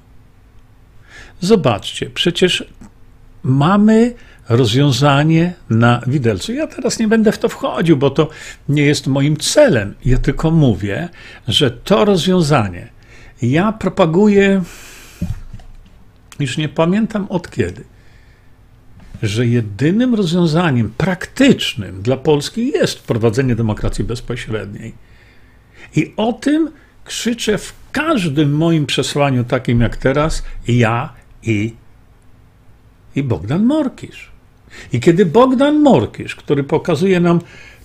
[1.40, 2.64] Zobaczcie, przecież
[3.42, 4.14] mamy
[4.48, 6.52] rozwiązanie na widelcu.
[6.52, 8.28] Ja teraz nie będę w to wchodził, bo to
[8.68, 9.94] nie jest moim celem.
[10.04, 11.08] Ja tylko mówię,
[11.48, 12.98] że to rozwiązanie
[13.42, 14.62] ja propaguję
[16.40, 17.84] już nie pamiętam od kiedy,
[19.22, 24.94] że jedynym rozwiązaniem praktycznym dla Polski jest wprowadzenie demokracji bezpośredniej.
[25.96, 26.70] I o tym
[27.04, 31.74] krzyczę w każdym moim przesłaniu, takim jak teraz, ja i,
[33.16, 34.30] i Bogdan Morkisz.
[34.92, 37.40] I kiedy Bogdan Morkisz, który pokazuje nam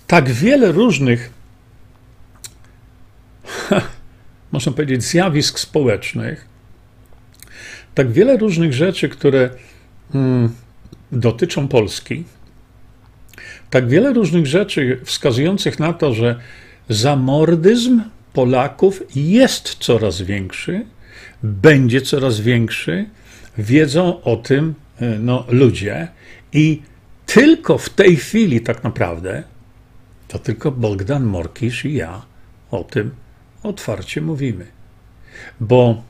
[0.06, 1.30] tak wiele różnych,
[4.52, 6.46] można powiedzieć, zjawisk społecznych,
[7.94, 9.50] tak wiele różnych rzeczy, które
[10.14, 10.54] mm,
[11.12, 12.24] dotyczą Polski,
[13.70, 16.40] tak wiele różnych rzeczy wskazujących na to, że
[16.88, 20.86] zamordyzm Polaków jest coraz większy,
[21.42, 23.06] będzie coraz większy,
[23.58, 26.08] wiedzą o tym e, no, ludzie
[26.54, 26.82] i
[27.26, 29.42] tylko w tej chwili tak naprawdę
[30.28, 32.22] to tylko Bogdan Morkisz i ja
[32.70, 33.10] o tym
[33.62, 34.66] otwarcie mówimy.
[35.60, 36.02] Bo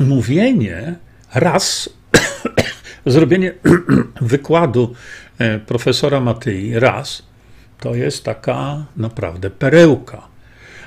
[0.00, 0.94] mówienie
[1.34, 1.90] raz,
[3.06, 3.54] zrobienie
[4.20, 4.94] wykładu
[5.38, 7.22] e, profesora Matyi raz,
[7.78, 10.28] to jest taka naprawdę perełka.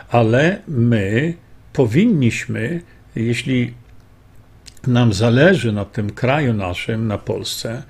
[0.10, 1.34] Ale my
[1.73, 2.82] powinniśmy,
[3.15, 3.73] jeśli
[4.88, 7.84] nam zależy na tym kraju naszym, na Polsce,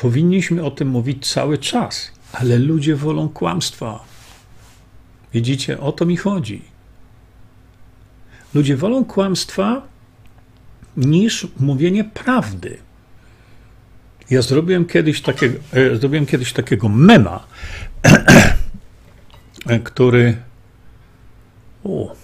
[0.00, 2.10] powinniśmy o tym mówić cały czas.
[2.32, 4.04] Ale ludzie wolą kłamstwa.
[5.32, 6.62] Widzicie, o to mi chodzi.
[8.54, 9.82] Ludzie wolą kłamstwa
[10.96, 12.78] niż mówienie prawdy.
[14.30, 17.46] Ja zrobiłem kiedyś takiego, e, zrobiłem kiedyś takiego mema,
[19.84, 20.36] który.
[21.84, 22.14] O,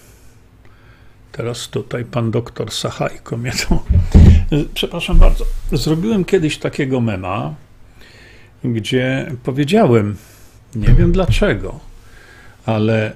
[1.33, 3.85] teraz tutaj pan doktor Sachajko mnie to.
[4.75, 5.45] Przepraszam bardzo.
[5.73, 7.55] Zrobiłem kiedyś takiego mema,
[8.75, 10.17] gdzie powiedziałem,
[10.75, 11.81] nie wiem dlaczego,
[12.67, 13.13] ale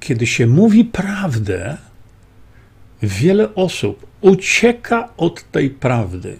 [0.00, 1.76] kiedy się mówi prawdę,
[3.02, 6.36] wiele osób ucieka od tej prawdy.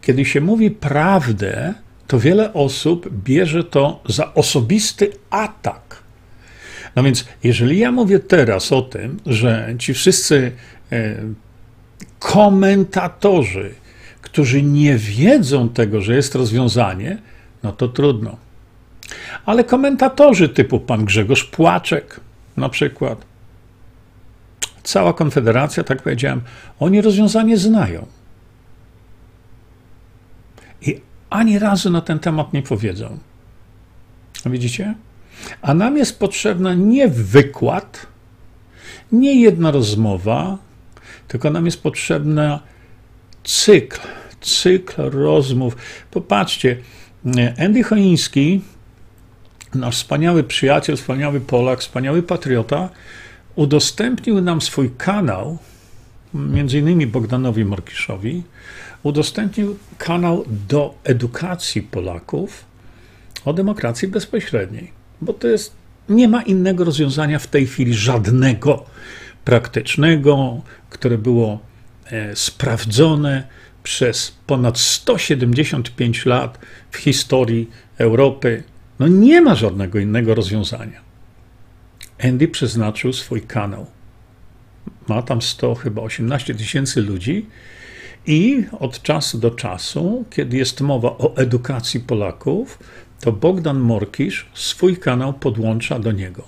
[0.00, 1.74] Kiedy się mówi prawdę,
[2.06, 6.02] to wiele osób bierze to za osobisty atak.
[6.96, 10.52] No więc, jeżeli ja mówię teraz o tym, że ci wszyscy
[10.92, 11.16] e,
[12.18, 13.74] komentatorzy,
[14.22, 17.18] którzy nie wiedzą tego, że jest rozwiązanie,
[17.62, 18.36] no to trudno.
[19.46, 22.20] Ale komentatorzy typu pan Grzegorz Płaczek
[22.56, 23.24] na przykład,
[24.82, 26.40] cała Konfederacja, tak powiedziałem,
[26.80, 28.06] oni rozwiązanie znają.
[30.82, 33.18] I ani razu na ten temat nie powiedzą.
[34.46, 34.94] Widzicie?
[35.62, 38.06] A nam jest potrzebna nie wykład,
[39.12, 40.58] nie jedna rozmowa,
[41.28, 42.60] tylko nam jest potrzebna
[43.44, 44.00] cykl,
[44.40, 45.76] cykl rozmów.
[46.10, 46.76] Popatrzcie,
[47.58, 48.60] Andy Choiński,
[49.74, 52.88] nasz wspaniały przyjaciel, wspaniały Polak, wspaniały patriota,
[53.56, 55.58] udostępnił nam swój kanał,
[56.34, 58.42] między innymi Bogdanowi Morkiszowi,
[59.02, 62.64] udostępnił kanał do edukacji Polaków
[63.44, 65.72] o demokracji bezpośredniej, bo to jest,
[66.08, 68.84] nie ma innego rozwiązania w tej chwili żadnego
[69.44, 71.58] praktycznego, które było
[72.06, 73.46] e, sprawdzone
[73.82, 76.58] przez ponad 175 lat
[76.90, 78.62] w historii Europy.
[78.98, 81.00] No nie ma żadnego innego rozwiązania.
[82.24, 83.86] Andy przeznaczył swój kanał.
[85.08, 87.46] Ma tam 100, chyba 18 tysięcy ludzi
[88.26, 92.78] i od czasu do czasu, kiedy jest mowa o edukacji Polaków,
[93.20, 96.44] to Bogdan Morkisz swój kanał podłącza do niego.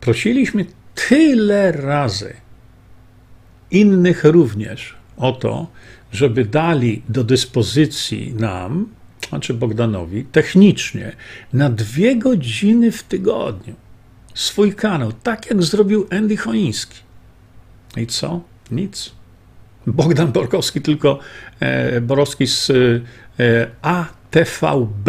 [0.00, 0.66] Prosiliśmy
[1.08, 2.34] tyle razy
[3.70, 5.66] innych również o to,
[6.12, 8.88] żeby dali do dyspozycji nam,
[9.28, 11.16] znaczy Bogdanowi, technicznie
[11.52, 13.74] na dwie godziny w tygodniu
[14.34, 16.98] swój kanał, tak jak zrobił Andy Choiński.
[17.96, 18.40] I co?
[18.70, 19.12] Nic.
[19.86, 21.18] Bogdan Borkowski, tylko
[21.60, 25.08] e, Borowski z e, ATVB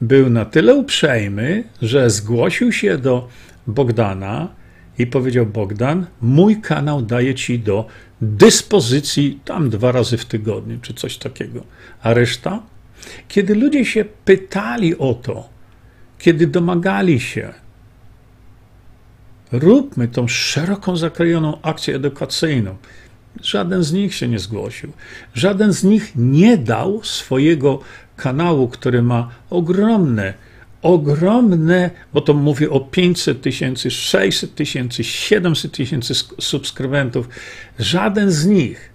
[0.00, 3.28] był na tyle uprzejmy, że zgłosił się do
[3.66, 4.48] Bogdana
[4.98, 7.86] i powiedział: Bogdan, mój kanał daje ci do
[8.22, 11.64] dyspozycji tam dwa razy w tygodniu, czy coś takiego.
[12.02, 12.62] A reszta?
[13.28, 15.48] Kiedy ludzie się pytali o to,
[16.18, 17.54] kiedy domagali się,
[19.52, 22.76] róbmy tą szeroko zakrojoną akcję edukacyjną.
[23.42, 24.92] Żaden z nich się nie zgłosił.
[25.34, 27.80] Żaden z nich nie dał swojego
[28.16, 30.34] kanału, który ma ogromne,
[30.82, 37.28] ogromne, bo to mówię o 500 tysięcy, 600 tysięcy, 700 tysięcy subskrybentów.
[37.78, 38.90] Żaden z nich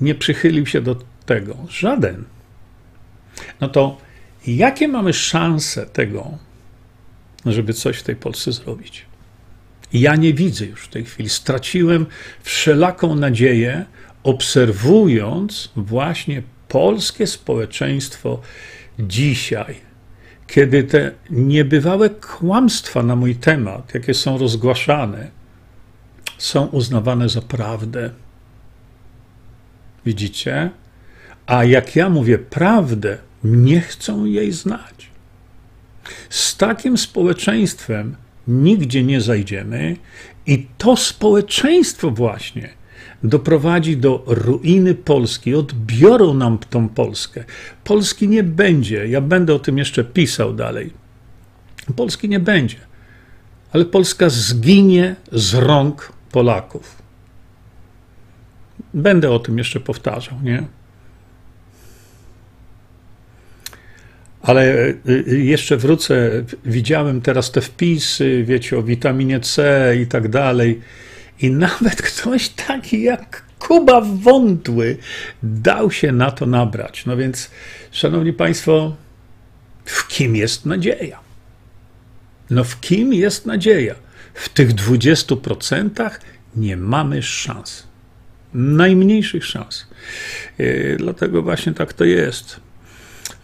[0.00, 1.56] nie przychylił się do tego.
[1.68, 2.24] Żaden.
[3.60, 3.98] No to
[4.46, 6.38] jakie mamy szanse tego,
[7.46, 9.06] żeby coś w tej Polsce zrobić?
[9.92, 11.28] Ja nie widzę już w tej chwili.
[11.28, 12.06] Straciłem
[12.42, 13.84] wszelaką nadzieję
[14.22, 18.40] obserwując właśnie polskie społeczeństwo
[18.98, 19.80] dzisiaj,
[20.46, 25.30] kiedy te niebywałe kłamstwa na mój temat, jakie są rozgłaszane,
[26.38, 28.10] są uznawane za prawdę.
[30.06, 30.70] Widzicie?
[31.46, 35.10] A jak ja mówię prawdę, nie chcą jej znać.
[36.30, 38.16] Z takim społeczeństwem
[38.48, 39.96] nigdzie nie zajdziemy,
[40.46, 42.68] i to społeczeństwo właśnie
[43.24, 47.44] doprowadzi do ruiny Polski, odbiorą nam tą Polskę.
[47.84, 49.08] Polski nie będzie.
[49.08, 50.90] Ja będę o tym jeszcze pisał dalej.
[51.96, 52.76] Polski nie będzie,
[53.72, 57.02] ale Polska zginie z rąk Polaków.
[58.94, 60.62] Będę o tym jeszcze powtarzał, nie?
[64.42, 66.30] Ale y, y, jeszcze wrócę.
[66.64, 70.80] Widziałem teraz te wpisy, wiecie, o witaminie C i tak dalej.
[71.42, 74.96] I nawet ktoś taki jak Kuba Wątły
[75.42, 77.06] dał się na to nabrać.
[77.06, 77.50] No więc,
[77.90, 78.96] szanowni państwo,
[79.84, 81.18] w kim jest nadzieja?
[82.50, 83.94] No w kim jest nadzieja?
[84.34, 86.10] W tych 20%
[86.56, 87.86] nie mamy szans.
[88.54, 89.86] Najmniejszych szans.
[90.60, 92.60] Y, dlatego właśnie tak to jest.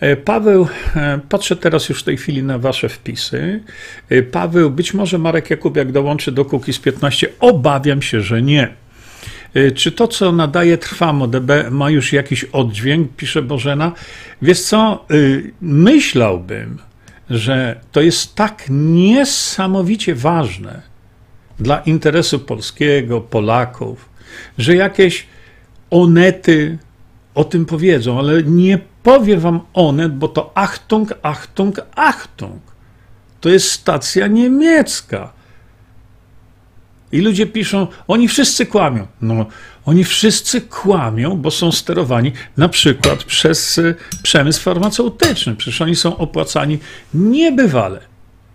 [0.00, 3.60] E, Paweł, e, patrzę teraz już w tej chwili na wasze wpisy.
[4.08, 7.28] E, Paweł, być może Marek Jakubiak dołączy do Kukiz 15.
[7.40, 8.74] Obawiam się, że nie.
[9.74, 13.16] Czy to, co nadaje Trwam ODB, ma już jakiś oddźwięk?
[13.16, 13.92] Pisze Bożena.
[14.42, 15.06] Wiesz co,
[15.60, 16.78] myślałbym,
[17.30, 20.82] że to jest tak niesamowicie ważne
[21.58, 24.08] dla interesu polskiego, Polaków,
[24.58, 25.26] że jakieś
[25.90, 26.78] onety
[27.34, 28.78] o tym powiedzą, ale nie
[29.08, 32.62] powie wam Onet, bo to Achtung, Achtung, Achtung.
[33.40, 35.32] To jest stacja niemiecka.
[37.12, 39.06] I ludzie piszą, oni wszyscy kłamią.
[39.20, 39.46] No,
[39.84, 45.56] oni wszyscy kłamią, bo są sterowani na przykład przez e, przemysł farmaceutyczny.
[45.56, 46.78] Przecież oni są opłacani
[47.14, 48.00] niebywale.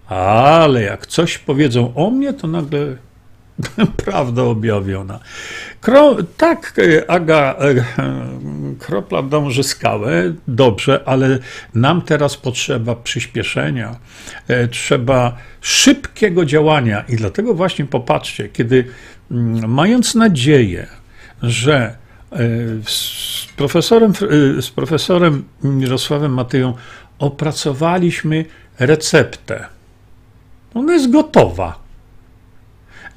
[0.07, 2.97] Ale jak coś powiedzą o mnie, to nagle
[4.05, 5.19] prawda objawiona.
[5.81, 7.85] Kro, tak, e, Aga, e,
[8.79, 11.39] kropla dąży skałę, dobrze, ale
[11.73, 13.95] nam teraz potrzeba przyspieszenia,
[14.47, 18.85] e, trzeba szybkiego działania i dlatego właśnie popatrzcie, kiedy
[19.31, 20.87] mm, mając nadzieję,
[21.41, 22.03] że
[22.85, 24.13] z profesorem,
[24.61, 26.73] z profesorem Mirosławem Matyją
[27.19, 28.45] opracowaliśmy
[28.79, 29.65] receptę.
[30.73, 31.82] Ona jest gotowa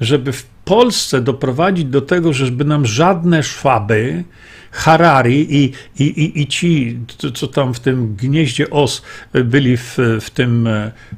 [0.00, 4.24] żeby w Polsce doprowadzić do tego, żeby nam żadne szwaby,
[4.70, 6.98] Harari i, i, i, i ci,
[7.34, 10.68] co tam w tym gnieździe os byli w, w, tym,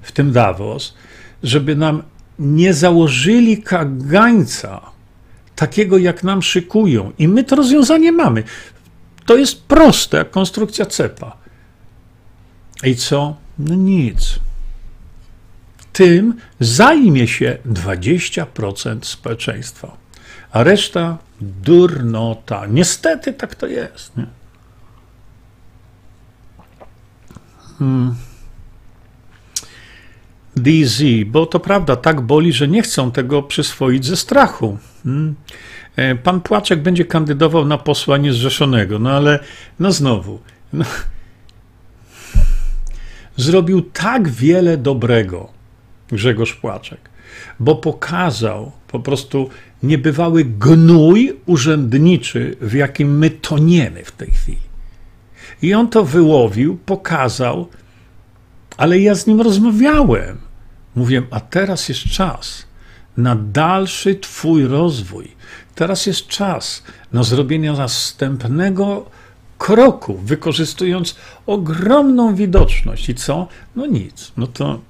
[0.02, 0.94] w tym Davos,
[1.42, 2.02] żeby nam
[2.38, 4.80] nie założyli kagańca
[5.56, 7.12] takiego, jak nam szykują.
[7.18, 8.42] I my to rozwiązanie mamy.
[9.26, 11.36] To jest proste, jak konstrukcja cepa.
[12.84, 13.36] I co?
[13.58, 14.38] No nic
[15.98, 19.96] tym zajmie się 20% społeczeństwa,
[20.52, 22.66] a reszta durnota.
[22.66, 24.16] Niestety tak to jest.
[24.16, 24.26] Nie?
[27.78, 28.14] Hmm.
[30.56, 34.78] DZ, bo to prawda, tak boli, że nie chcą tego przyswoić ze strachu.
[35.04, 35.34] Hmm.
[35.96, 39.38] E, pan Płaczek będzie kandydował na posła niezrzeszonego, no ale
[39.78, 40.40] no znowu.
[40.72, 40.84] No,
[43.36, 45.57] zrobił tak wiele dobrego
[46.12, 47.00] Grzegorz Płaczek,
[47.60, 49.50] bo pokazał po prostu
[49.82, 54.68] niebywały gnój urzędniczy, w jakim my toniemy w tej chwili.
[55.62, 57.68] I on to wyłowił, pokazał,
[58.76, 60.38] ale ja z nim rozmawiałem.
[60.96, 62.66] Mówię, a teraz jest czas
[63.16, 65.28] na dalszy Twój rozwój.
[65.74, 69.06] Teraz jest czas na zrobienie następnego
[69.58, 71.16] kroku, wykorzystując
[71.46, 73.08] ogromną widoczność.
[73.08, 73.48] I co?
[73.76, 74.32] No nic.
[74.36, 74.80] No to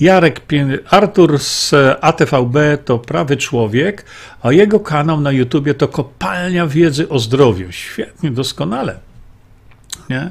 [0.00, 0.40] Jarek,
[0.90, 4.04] Artur z ATVB to prawy człowiek,
[4.42, 7.72] a jego kanał na YouTubie to kopalnia wiedzy o zdrowiu.
[7.72, 8.98] Świetnie, doskonale.
[10.10, 10.30] Nie?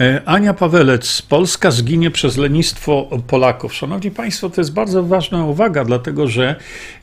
[0.00, 3.74] E, Ania Pawelec, Polska zginie przez lenistwo Polaków.
[3.74, 6.56] Szanowni Państwo, to jest bardzo ważna uwaga, dlatego że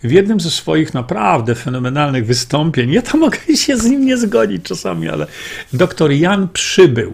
[0.03, 4.63] w jednym ze swoich naprawdę fenomenalnych wystąpień, ja to mogę się z nim nie zgodzić
[4.63, 5.27] czasami, ale
[5.73, 7.13] doktor Jan Przybył,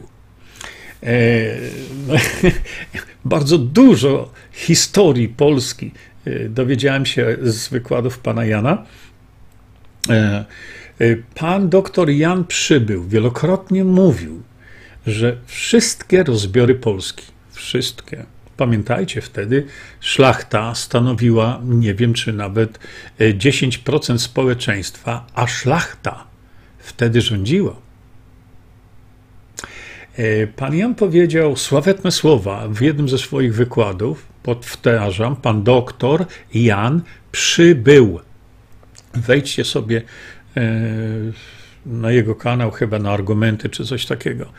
[1.03, 1.09] e,
[3.25, 5.91] bardzo dużo historii Polski
[6.25, 8.85] e, dowiedziałem się z wykładów pana Jana.
[10.09, 10.45] E,
[11.35, 14.43] pan doktor Jan Przybył wielokrotnie mówił,
[15.07, 18.25] że wszystkie rozbiory Polski, wszystkie,
[18.57, 19.65] pamiętajcie, wtedy
[19.99, 22.79] szlachta stanowiła, nie wiem czy nawet
[23.19, 26.23] 10% e, społeczeństwa, a szlachta
[26.79, 27.75] wtedy rządziła.
[30.19, 37.01] E, pan Jan powiedział sławetne słowa w jednym ze swoich wykładów, podwtarzam, pan doktor Jan
[37.31, 38.19] przybył.
[39.13, 40.01] Wejdźcie sobie
[40.57, 40.61] e,
[41.85, 44.51] na jego kanał, chyba na argumenty czy coś takiego.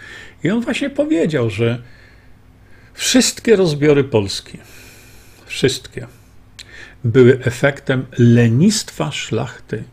[0.45, 1.83] I on właśnie powiedział, że
[2.95, 4.59] wszystkie rozbiory Polski,
[5.47, 6.07] wszystkie,
[7.05, 9.85] były efektem lenistwa szlachty.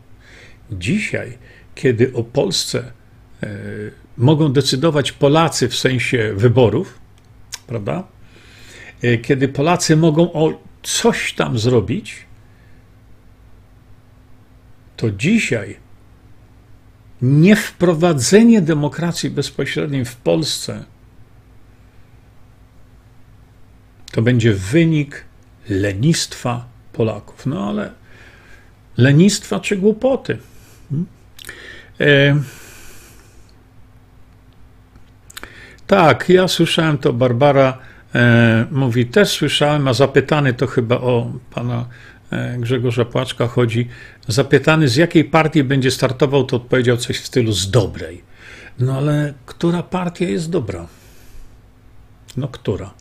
[0.70, 1.38] Dzisiaj,
[1.74, 2.92] kiedy o Polsce
[3.42, 3.48] e,
[4.18, 6.98] mogą decydować Polacy w sensie wyborów,
[7.66, 8.04] prawda?
[9.02, 12.26] E, kiedy Polacy mogą o coś tam zrobić,
[14.96, 15.76] to dzisiaj
[17.22, 20.84] niewprowadzenie demokracji bezpośredniej w Polsce
[24.12, 25.24] to będzie wynik
[25.68, 27.46] lenistwa Polaków.
[27.46, 27.92] No ale
[28.96, 30.38] lenistwa czy głupoty?
[30.90, 31.06] Hmm?
[32.00, 32.42] E,
[35.88, 37.78] tak, ja słyszałem to, Barbara
[38.14, 41.88] e, mówi, też słyszałem, a zapytany to chyba o pana
[42.30, 43.88] e, Grzegorza Płaczka chodzi,
[44.28, 48.22] zapytany z jakiej partii będzie startował, to odpowiedział coś w stylu z dobrej.
[48.78, 50.86] No ale która partia jest dobra?
[52.36, 52.94] No która?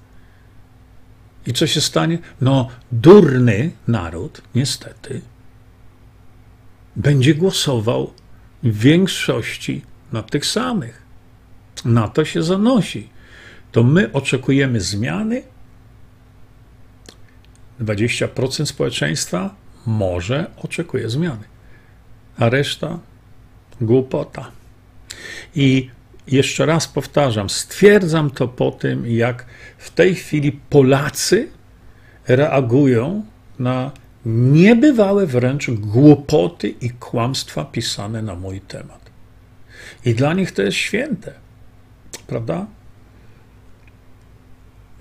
[1.48, 2.18] I co się stanie?
[2.42, 5.22] No, durny naród, niestety,
[6.96, 8.14] będzie głosował
[8.64, 9.82] w większości
[10.12, 11.07] na tych samych.
[11.86, 13.10] Na to się zanosi.
[13.72, 15.44] To my oczekujemy zmiany.
[17.82, 19.56] 20% społeczeństwa
[19.86, 21.44] może oczekuje zmiany,
[22.38, 23.00] a reszta
[23.82, 24.52] głupota.
[25.56, 25.90] I
[26.28, 29.46] jeszcze raz powtarzam, stwierdzam to po tym, jak
[29.78, 31.50] w tej chwili Polacy
[32.28, 33.26] reagują
[33.60, 33.92] na
[34.26, 39.10] niebywałe wręcz głupoty i kłamstwa pisane na mój temat.
[40.06, 41.34] I dla nich to jest święte,
[42.28, 42.66] prawda?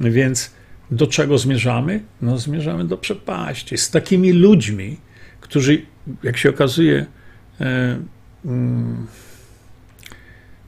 [0.01, 0.51] Więc
[0.91, 2.03] do czego zmierzamy?
[2.23, 3.79] No, zmierzamy do przepaści.
[3.79, 4.97] Z takimi ludźmi,
[5.41, 5.83] którzy,
[6.23, 7.07] jak się okazuje,
[7.61, 7.99] e,
[8.45, 9.07] mm,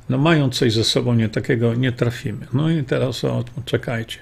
[0.08, 2.46] no mają coś ze sobą nie takiego, nie trafimy.
[2.52, 4.18] No i teraz o, czekajcie.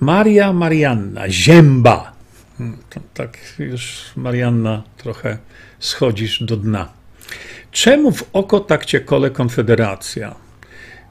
[0.00, 2.12] Maria Marianna, zięba.
[2.58, 2.78] Hmm,
[3.14, 5.38] tak już Marianna trochę
[5.78, 6.92] schodzisz do dna.
[7.70, 10.43] Czemu w oko tak cię kole Konfederacja?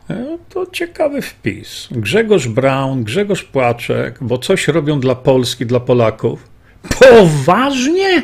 [0.10, 1.88] E, to ciekawy wpis.
[1.92, 6.50] Grzegorz Braun, Grzegorz Płaczek, bo coś robią dla Polski, dla Polaków.
[7.00, 8.24] Poważnie?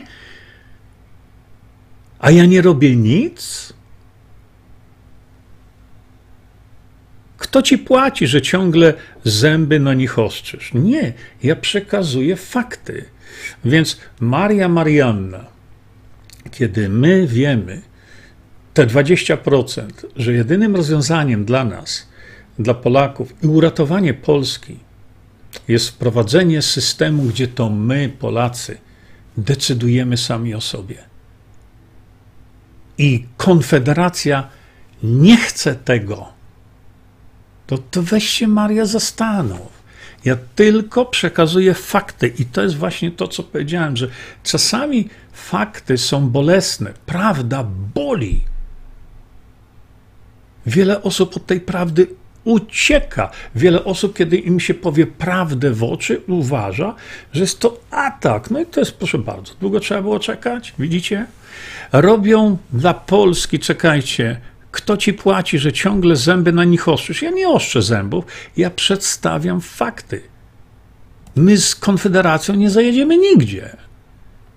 [2.19, 3.73] A ja nie robię nic?
[7.37, 10.73] Kto ci płaci, że ciągle zęby na nich ostrzysz?
[10.73, 11.13] Nie,
[11.43, 13.05] ja przekazuję fakty.
[13.65, 15.45] Więc Maria Marianna,
[16.51, 17.81] kiedy my wiemy,
[18.73, 19.83] te 20%,
[20.15, 22.07] że jedynym rozwiązaniem dla nas,
[22.59, 24.79] dla Polaków i uratowanie Polski
[25.67, 28.77] jest wprowadzenie systemu, gdzie to my, Polacy,
[29.37, 30.97] decydujemy sami o sobie.
[32.97, 34.47] I Konfederacja
[35.03, 36.39] nie chce tego
[37.69, 39.79] to, to weź się Maria zastanów.
[40.25, 44.09] Ja tylko przekazuję fakty i to jest właśnie to, co powiedziałem, że
[44.43, 47.63] czasami fakty są bolesne, prawda
[47.95, 48.41] boli.
[50.65, 52.07] Wiele osób od tej prawdy
[52.43, 53.31] ucieka.
[53.55, 56.95] Wiele osób, kiedy im się powie prawdę w oczy, uważa,
[57.33, 58.51] że jest to atak.
[58.51, 61.25] No i to jest, proszę bardzo, długo trzeba było czekać, widzicie?
[61.91, 64.41] Robią dla Polski, czekajcie,
[64.71, 67.21] kto ci płaci, że ciągle zęby na nich ostrzysz?
[67.21, 68.25] Ja nie ostrzę zębów,
[68.57, 70.21] ja przedstawiam fakty.
[71.35, 73.77] My z Konfederacją nie zajedziemy nigdzie.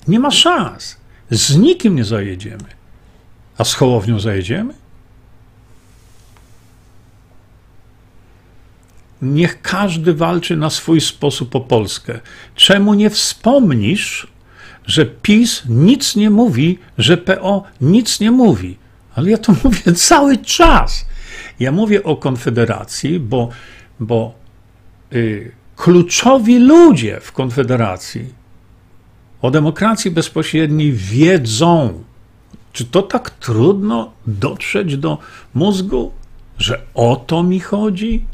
[0.09, 0.97] Nie ma szans.
[1.31, 2.65] Z nikim nie zajedziemy.
[3.59, 4.75] A z Hołownią zajedziemy?
[9.23, 12.21] Niech każdy walczy na swój sposób o Polskę.
[12.55, 14.27] Czemu nie wspomnisz,
[14.87, 18.77] że PiS nic nie mówi, że PO nic nie mówi?
[19.15, 21.07] Ale ja to mówię cały czas.
[21.61, 23.49] Ja mówię o Konfederacji, bo,
[24.01, 24.35] bo
[25.13, 28.43] y, kluczowi ludzie w Konfederacji
[29.43, 32.05] o demokracji bezpośredniej wiedzą.
[32.73, 35.19] Czy to tak trudno dotrzeć do
[35.55, 36.13] mózgu,
[36.59, 38.25] że o to mi chodzi?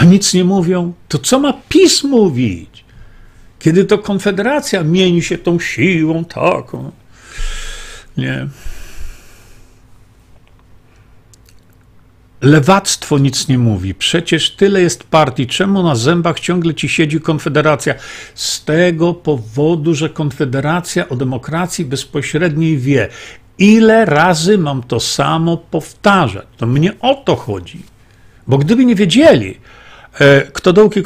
[0.00, 0.92] A nic nie mówią?
[1.08, 2.84] To co ma PiS mówić?
[3.58, 6.92] Kiedy to Konfederacja mieni się tą siłą taką.
[8.16, 8.46] Nie.
[12.40, 13.94] Lewactwo nic nie mówi.
[13.94, 15.46] Przecież tyle jest partii.
[15.46, 17.94] Czemu na zębach ciągle ci siedzi Konfederacja?
[18.34, 23.08] Z tego powodu, że Konfederacja o demokracji bezpośredniej wie.
[23.58, 26.46] Ile razy mam to samo powtarzać?
[26.56, 27.82] To mnie o to chodzi.
[28.46, 29.60] Bo gdyby nie wiedzieli,
[30.18, 31.02] e, kto dołki.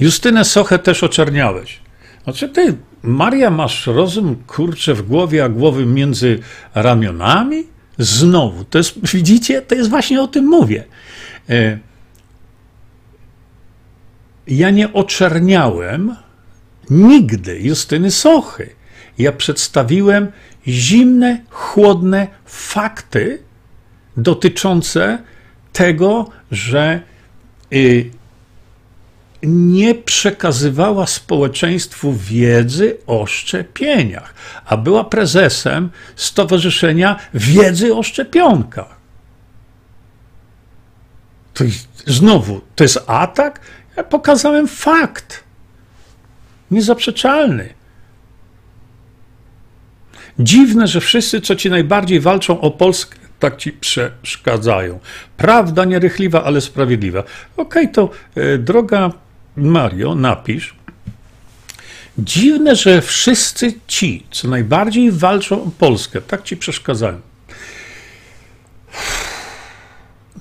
[0.00, 1.80] Justynę Sochę też oczerniałeś.
[2.24, 6.38] Znaczy ty, Maria, masz rozum, kurczę, w głowie, a głowy między
[6.74, 7.64] ramionami?
[7.98, 10.84] Znowu, to jest, widzicie, to jest właśnie o tym mówię.
[11.50, 11.78] E,
[14.46, 16.16] ja nie oczerniałem
[16.90, 18.70] nigdy Justyny Sochy.
[19.18, 20.32] Ja przedstawiłem
[20.66, 23.38] zimne, chłodne fakty
[24.16, 25.18] dotyczące
[25.72, 27.00] tego, że
[27.72, 28.10] y,
[29.42, 34.34] nie przekazywała społeczeństwu wiedzy o szczepieniach,
[34.66, 38.98] a była prezesem Stowarzyszenia Wiedzy o Szczepionkach.
[41.54, 41.64] To
[42.06, 43.60] znowu, to jest atak?
[43.96, 45.44] Ja pokazałem fakt.
[46.70, 47.74] Niezaprzeczalny.
[50.38, 55.00] Dziwne, że wszyscy, co ci najbardziej walczą o Polskę, tak ci przeszkadzają.
[55.36, 57.20] Prawda nierychliwa, ale sprawiedliwa.
[57.56, 59.10] Okej, okay, to e, droga
[59.58, 60.74] Mario, napisz.
[62.18, 67.20] Dziwne, że wszyscy ci, co najbardziej walczą o Polskę, tak ci przeszkadzają.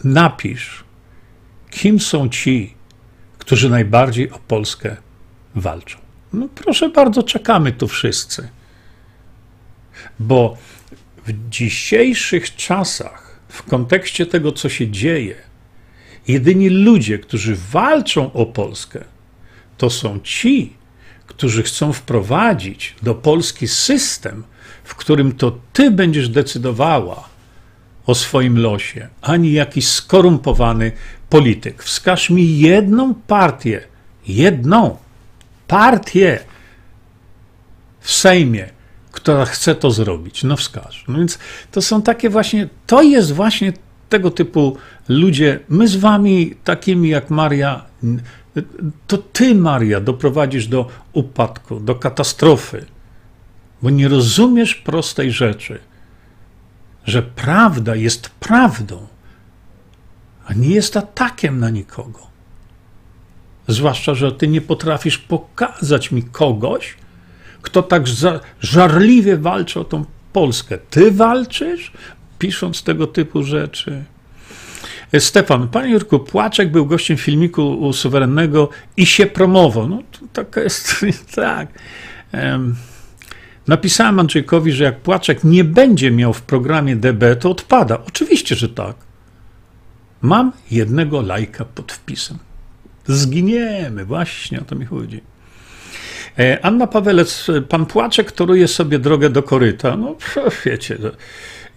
[0.03, 0.83] Napisz,
[1.69, 2.73] kim są ci,
[3.37, 4.97] którzy najbardziej o Polskę
[5.55, 5.97] walczą.
[6.33, 8.49] No proszę bardzo, czekamy tu wszyscy.
[10.19, 10.57] Bo
[11.27, 15.35] w dzisiejszych czasach, w kontekście tego, co się dzieje,
[16.27, 19.03] Jedyni ludzie, którzy walczą o Polskę,
[19.77, 20.73] to są ci,
[21.27, 24.43] którzy chcą wprowadzić do Polski system,
[24.83, 27.29] w którym to ty będziesz decydowała
[28.05, 30.91] o swoim losie, ani jakiś skorumpowany
[31.29, 31.83] polityk.
[31.83, 33.81] Wskaż mi jedną partię,
[34.27, 34.97] jedną
[35.67, 36.39] partię
[37.99, 38.69] w Sejmie,
[39.11, 40.43] która chce to zrobić.
[40.43, 41.05] No wskaż.
[41.07, 41.39] No więc
[41.71, 43.73] to są takie właśnie, to jest właśnie
[44.09, 44.77] tego typu
[45.09, 47.85] ludzie, my z wami, takimi jak Maria,
[49.07, 52.85] to ty, Maria, doprowadzisz do upadku, do katastrofy,
[53.81, 55.79] bo nie rozumiesz prostej rzeczy,
[57.05, 59.07] że prawda jest prawdą,
[60.45, 62.27] a nie jest atakiem na nikogo.
[63.67, 66.97] Zwłaszcza, że ty nie potrafisz pokazać mi kogoś,
[67.61, 68.03] kto tak
[68.59, 70.77] żarliwie walczy o tą Polskę.
[70.77, 71.91] Ty walczysz?
[72.39, 74.03] Pisząc tego typu rzeczy.
[75.11, 79.89] E, Stefan, panie Jurku, Płaczek był gościem filmiku u Suwerennego i się promował.
[79.89, 81.67] No, to taka jest, tak.
[83.67, 87.97] Napisałem Andrzejkowi, że jak Płaczek nie będzie miał w programie DB, to odpada.
[88.07, 88.95] Oczywiście, że tak.
[90.21, 92.37] Mam jednego lajka pod wpisem.
[93.07, 95.21] Zginiemy, właśnie o to mi chodzi.
[96.39, 99.97] E, Anna Pawelec, pan Płaczek toruje sobie drogę do koryta.
[99.97, 100.15] No,
[100.65, 100.97] wiecie,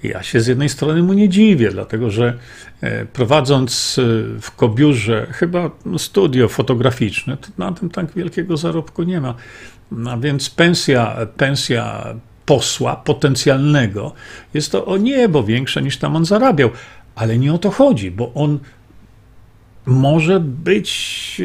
[0.03, 2.39] ja się z jednej strony mu nie dziwię, dlatego że
[2.81, 4.03] e, prowadząc e,
[4.41, 9.35] w Kobiurze chyba studio fotograficzne, to na tym tak wielkiego zarobku nie ma.
[10.11, 12.15] A więc pensja, pensja
[12.47, 14.13] posła potencjalnego
[14.55, 16.71] jest to o niebo większa niż tam on zarabiał.
[17.15, 18.59] Ale nie o to chodzi, bo on
[19.87, 21.43] może być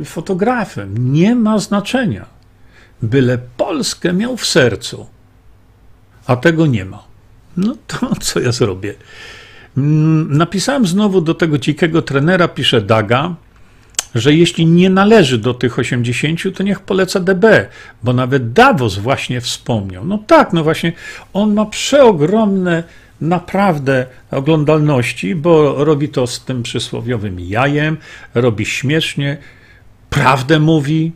[0.00, 1.12] e, fotografem.
[1.12, 2.26] Nie ma znaczenia.
[3.02, 5.06] Byle Polskę miał w sercu,
[6.26, 7.09] a tego nie ma.
[7.56, 8.94] No to co ja zrobię?
[9.76, 13.34] Mm, napisałem znowu do tego dzikiego trenera, pisze Daga,
[14.14, 17.44] że jeśli nie należy do tych 80, to niech poleca DB,
[18.02, 20.04] bo nawet Davos właśnie wspomniał.
[20.04, 20.92] No tak, no właśnie,
[21.32, 22.84] on ma przeogromne
[23.20, 27.96] naprawdę oglądalności, bo robi to z tym przysłowiowym jajem,
[28.34, 29.36] robi śmiesznie,
[30.10, 31.12] prawdę mówi,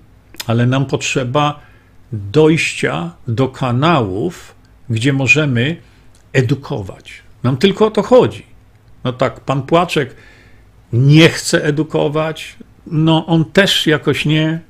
[0.47, 1.61] ale nam potrzeba
[2.13, 4.55] dojścia do kanałów,
[4.91, 5.77] gdzie możemy
[6.35, 7.23] edukować.
[7.43, 8.47] Nam tylko o to chodzi.
[9.05, 10.17] No tak, pan Płaczek
[10.93, 12.57] nie chce edukować,
[12.87, 14.61] no on też jakoś nie.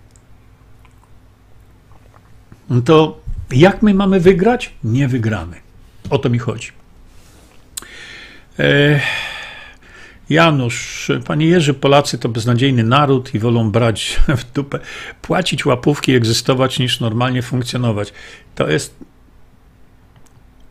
[2.84, 4.74] To jak my mamy wygrać?
[4.84, 5.56] Nie wygramy.
[6.10, 6.68] O to mi chodzi.
[10.30, 14.78] Janusz, panie Jerzy, Polacy to beznadziejny naród i wolą brać w dupę,
[15.22, 18.12] płacić łapówki, egzystować niż normalnie funkcjonować.
[18.54, 18.96] To jest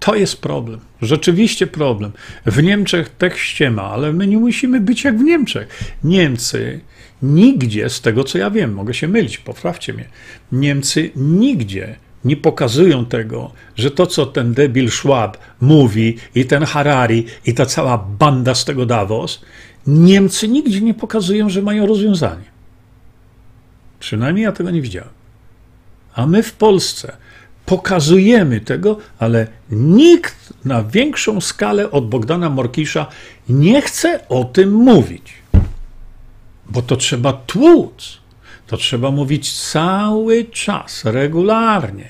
[0.05, 0.79] to jest problem.
[1.01, 2.11] Rzeczywiście problem.
[2.45, 5.95] W Niemczech też ściema, ale my nie musimy być jak w Niemczech.
[6.03, 6.79] Niemcy
[7.21, 10.05] nigdzie, z tego co ja wiem, mogę się mylić, poprawcie mnie,
[10.51, 11.95] Niemcy nigdzie
[12.25, 17.65] nie pokazują tego, że to, co ten debil Schwab mówi i ten Harari i ta
[17.65, 19.41] cała banda z tego Davos,
[19.87, 22.45] Niemcy nigdzie nie pokazują, że mają rozwiązanie.
[23.99, 25.11] Przynajmniej ja tego nie widziałem.
[26.15, 27.17] A my w Polsce
[27.73, 33.05] pokazujemy tego, ale nikt na większą skalę od Bogdana Morkisza
[33.49, 35.33] nie chce o tym mówić.
[36.69, 38.17] Bo to trzeba tłuc.
[38.67, 42.09] To trzeba mówić cały czas, regularnie.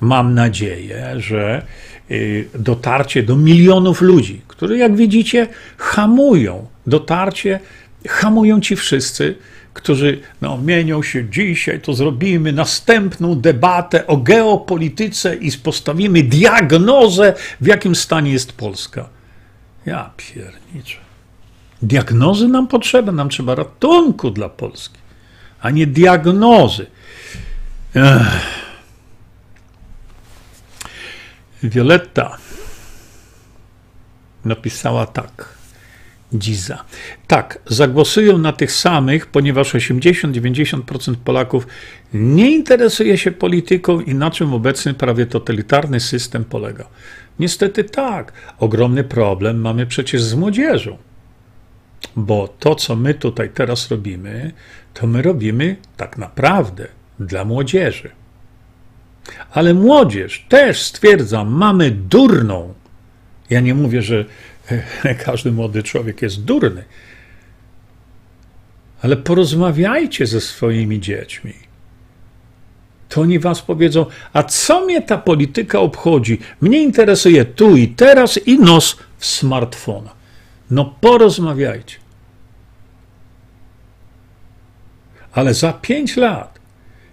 [0.00, 1.66] Mam nadzieję, że
[2.10, 7.60] y, dotarcie do milionów ludzi, które jak widzicie hamują dotarcie,
[8.08, 9.34] hamują ci wszyscy,
[9.74, 17.66] którzy no, mienią się dzisiaj, to zrobimy następną debatę o geopolityce i postawimy diagnozę, w
[17.66, 19.08] jakim stanie jest Polska.
[19.86, 20.96] Ja pierniczę.
[21.82, 24.98] Diagnozy nam potrzeba, nam trzeba ratunku dla Polski,
[25.60, 26.86] a nie diagnozy.
[27.94, 28.64] Ech.
[31.62, 32.38] Violetta
[34.44, 35.54] napisała tak.
[37.26, 41.66] Tak, zagłosują na tych samych, ponieważ 80-90% Polaków
[42.14, 46.86] nie interesuje się polityką i na czym obecny prawie totalitarny system polega.
[47.38, 48.32] Niestety tak.
[48.58, 50.96] Ogromny problem mamy przecież z młodzieżą.
[52.16, 54.52] Bo to, co my tutaj teraz robimy,
[54.94, 56.88] to my robimy tak naprawdę
[57.20, 58.10] dla młodzieży.
[59.52, 62.74] Ale młodzież też stwierdza, mamy durną.
[63.50, 64.24] Ja nie mówię, że
[65.24, 66.84] każdy młody człowiek jest durny.
[69.02, 71.54] Ale porozmawiajcie ze swoimi dziećmi.
[73.08, 76.38] To oni was powiedzą, a co mnie ta polityka obchodzi?
[76.60, 80.10] Mnie interesuje tu i teraz i nos w smartfona.
[80.70, 81.96] No porozmawiajcie.
[85.32, 86.58] Ale za pięć lat,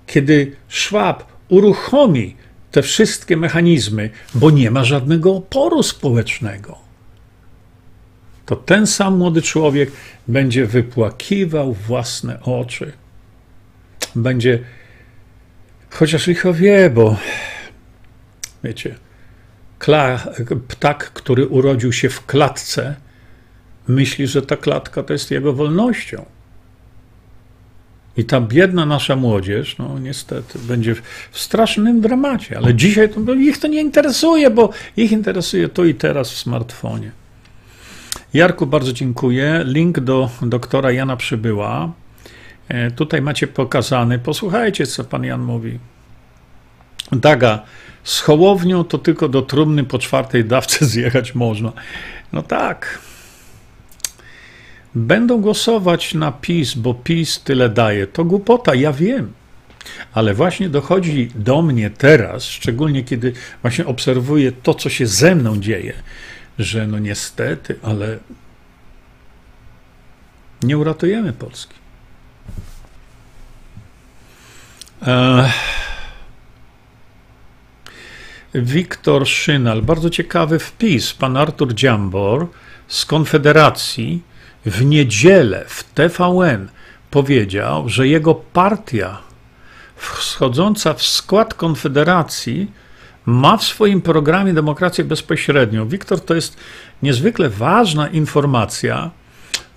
[0.07, 2.35] kiedy Szwab uruchomi
[2.71, 6.77] te wszystkie mechanizmy, bo nie ma żadnego oporu społecznego,
[8.51, 9.91] to ten sam młody człowiek
[10.27, 12.91] będzie wypłakiwał własne oczy.
[14.15, 14.59] Będzie,
[15.89, 17.17] chociaż licho wie, bo
[18.63, 18.95] wiecie,
[20.67, 22.95] ptak, który urodził się w klatce,
[23.87, 26.25] myśli, że ta klatka to jest jego wolnością.
[28.17, 30.95] I ta biedna nasza młodzież, no niestety, będzie
[31.31, 35.95] w strasznym dramacie, ale dzisiaj to, ich to nie interesuje, bo ich interesuje to i
[35.95, 37.20] teraz w smartfonie.
[38.33, 39.63] Jarku, bardzo dziękuję.
[39.65, 41.91] Link do doktora Jana Przybyła.
[42.67, 44.19] E, tutaj macie pokazany.
[44.19, 45.79] Posłuchajcie, co pan Jan mówi.
[47.11, 47.63] Daga,
[48.03, 51.71] z Hołownią to tylko do trumny po czwartej dawce zjechać można.
[52.33, 52.99] No tak.
[54.95, 58.07] Będą głosować na PiS, bo PiS tyle daje.
[58.07, 59.33] To głupota, ja wiem.
[60.13, 65.59] Ale właśnie dochodzi do mnie teraz, szczególnie kiedy właśnie obserwuję to, co się ze mną
[65.59, 65.93] dzieje,
[66.59, 68.19] że no niestety, ale
[70.63, 71.75] nie uratujemy Polski.
[78.53, 81.13] Wiktor Szynal, bardzo ciekawy wpis.
[81.13, 82.47] Pan Artur Dziambor
[82.87, 84.23] z Konfederacji
[84.65, 86.69] w niedzielę w TVN
[87.11, 89.17] powiedział, że jego partia
[89.95, 92.71] wschodząca w skład Konfederacji
[93.25, 95.87] ma w swoim programie demokrację bezpośrednią.
[95.87, 96.57] Wiktor, to jest
[97.03, 99.11] niezwykle ważna informacja,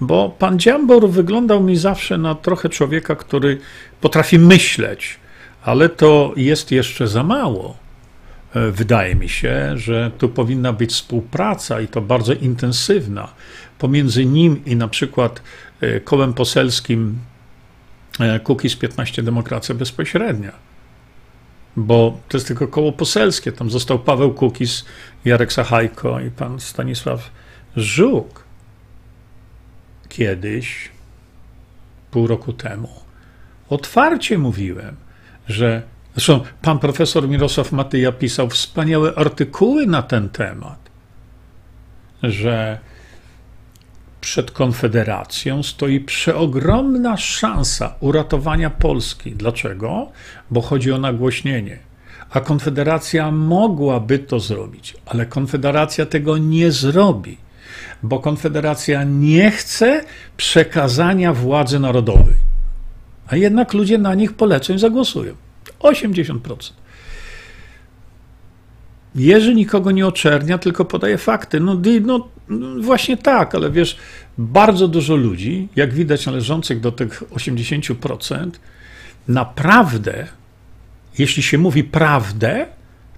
[0.01, 3.59] bo pan Dziambor wyglądał mi zawsze na trochę człowieka, który
[4.01, 5.18] potrafi myśleć,
[5.62, 7.76] ale to jest jeszcze za mało.
[8.55, 13.28] E, wydaje mi się, że tu powinna być współpraca i to bardzo intensywna
[13.78, 15.42] pomiędzy nim i na przykład
[15.80, 17.18] e, kołem poselskim
[18.20, 20.74] e, Kukiz 15 Demokracja Bezpośrednia
[21.77, 23.53] bo to jest tylko koło poselskie.
[23.53, 24.85] Tam został Paweł Kukiz,
[25.25, 27.31] Jarek Sachajko i pan Stanisław
[27.77, 28.45] Żuk.
[30.09, 30.91] Kiedyś,
[32.11, 32.89] pół roku temu,
[33.68, 34.97] otwarcie mówiłem,
[35.49, 35.83] że
[36.14, 40.91] zresztą pan profesor Mirosław Matyja pisał wspaniałe artykuły na ten temat,
[42.22, 42.79] że
[44.25, 49.33] przed Konfederacją stoi przeogromna szansa uratowania Polski.
[49.33, 50.11] Dlaczego?
[50.51, 51.79] Bo chodzi o nagłośnienie.
[52.31, 57.39] A Konfederacja mogłaby to zrobić, ale Konfederacja tego nie zrobi,
[58.03, 60.05] bo Konfederacja nie chce
[60.37, 62.37] przekazania władzy narodowej.
[63.27, 65.35] A jednak ludzie na nich polecą i zagłosują.
[65.81, 66.72] 80%.
[69.14, 71.60] Jerzy nikogo nie oczernia, tylko podaje fakty.
[71.60, 72.28] No, no,
[72.80, 73.96] właśnie tak, ale wiesz,
[74.38, 78.50] bardzo dużo ludzi, jak widać należących do tych 80%,
[79.28, 80.26] naprawdę,
[81.18, 82.66] jeśli się mówi prawdę,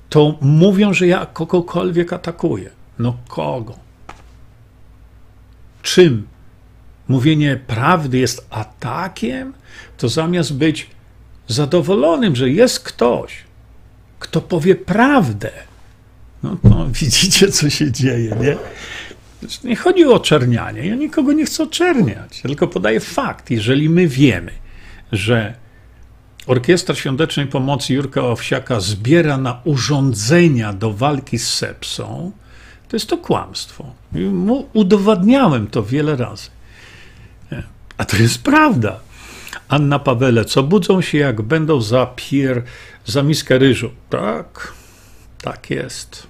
[0.09, 2.71] to mówią, że ja kogokolwiek atakuję.
[2.99, 3.75] No kogo?
[5.83, 6.27] Czym?
[7.09, 9.55] mówienie prawdy jest atakiem,
[9.99, 10.91] to zamiast być
[11.49, 13.45] zadowolonym, że jest ktoś,
[14.19, 15.51] kto powie prawdę,
[16.63, 18.57] no to widzicie, co się dzieje, nie?
[19.65, 20.87] Nie chodzi o oczernianie.
[20.87, 23.51] Ja nikogo nie chcę oczerniać, tylko podaję fakt.
[23.51, 24.53] Jeżeli my wiemy,
[25.13, 25.55] że
[26.47, 32.33] Orkiestra Świątecznej Pomocy Jurka Owsiaka zbiera na urządzenia do walki z sepsą,
[32.89, 33.95] to jest to kłamstwo.
[34.73, 36.51] Udowadniałem to wiele razy.
[37.99, 39.01] A to jest prawda.
[39.69, 42.63] Anna Pawelec, obudzą się jak będą za pier,
[43.05, 43.91] za miskę ryżu.
[44.11, 44.73] Tak,
[45.43, 46.27] tak jest.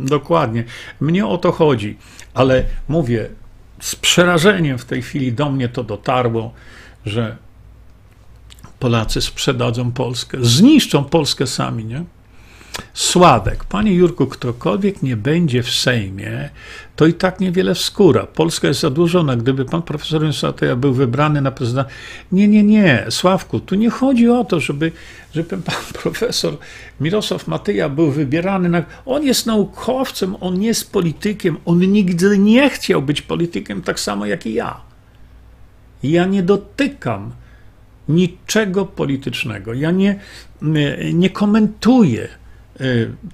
[0.00, 0.64] Dokładnie.
[1.00, 1.96] Mnie o to chodzi.
[2.34, 3.28] Ale mówię,
[3.80, 6.52] z przerażeniem w tej chwili do mnie to dotarło,
[7.06, 7.36] że
[8.78, 12.04] Polacy sprzedadzą Polskę, zniszczą Polskę sami, nie?
[12.94, 16.50] Sławek, panie Jurku, ktokolwiek nie będzie w Sejmie,
[16.96, 18.26] to i tak niewiele wskóra.
[18.26, 19.36] Polska jest zadłużona.
[19.36, 21.90] Gdyby pan profesor Sateja był wybrany na prezydenta.
[22.32, 24.92] Nie, nie, nie, Sławku, tu nie chodzi o to, żeby,
[25.34, 26.56] żeby pan profesor
[27.00, 28.68] Mirosław Matyja był wybierany.
[28.68, 28.82] Na...
[29.06, 34.26] On jest naukowcem, on nie jest politykiem, on nigdy nie chciał być politykiem, tak samo
[34.26, 34.80] jak i ja.
[36.02, 37.32] Ja nie dotykam
[38.08, 39.74] niczego politycznego.
[39.74, 40.20] Ja nie,
[41.12, 42.28] nie komentuję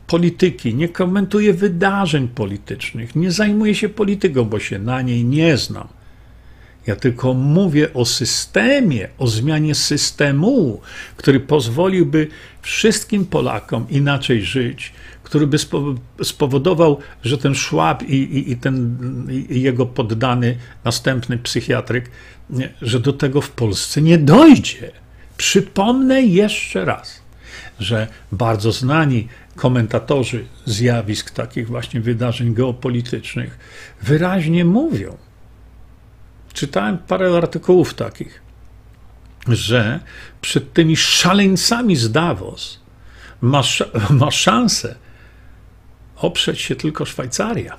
[0.07, 5.88] polityki, nie komentuję wydarzeń politycznych, nie zajmuję się polityką, bo się na niej nie znam.
[6.86, 10.80] Ja tylko mówię o systemie, o zmianie systemu,
[11.16, 12.28] który pozwoliłby
[12.62, 15.57] wszystkim Polakom inaczej żyć, który by
[16.22, 18.97] spowodował, że ten Szłab i, i, i ten
[19.51, 22.11] i jego poddany, następny psychiatryk,
[22.82, 24.91] że do tego w Polsce nie dojdzie.
[25.36, 27.19] Przypomnę jeszcze raz,
[27.81, 33.59] że bardzo znani komentatorzy zjawisk takich właśnie wydarzeń geopolitycznych
[34.03, 35.16] wyraźnie mówią.
[36.53, 38.43] Czytałem parę artykułów takich,
[39.49, 40.01] że
[40.41, 42.81] przed tymi szaleńcami z Davos
[43.41, 43.62] ma,
[44.11, 44.95] ma szansę
[46.16, 47.76] oprzeć się tylko Szwajcaria.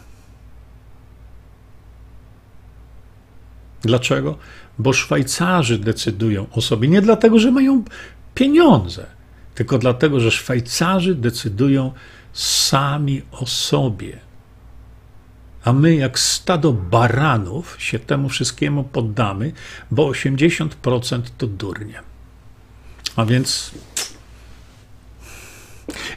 [3.82, 4.38] Dlaczego?
[4.80, 7.84] Bo Szwajcarzy decydują o sobie nie dlatego, że mają
[8.36, 9.06] pieniądze,
[9.56, 11.92] tylko dlatego, że Szwajcarzy decydują
[12.34, 14.20] sami o sobie.
[15.64, 19.52] A my, jak stado baranów, się temu wszystkiemu poddamy,
[19.92, 22.02] bo 80% to durnie.
[23.16, 23.72] A więc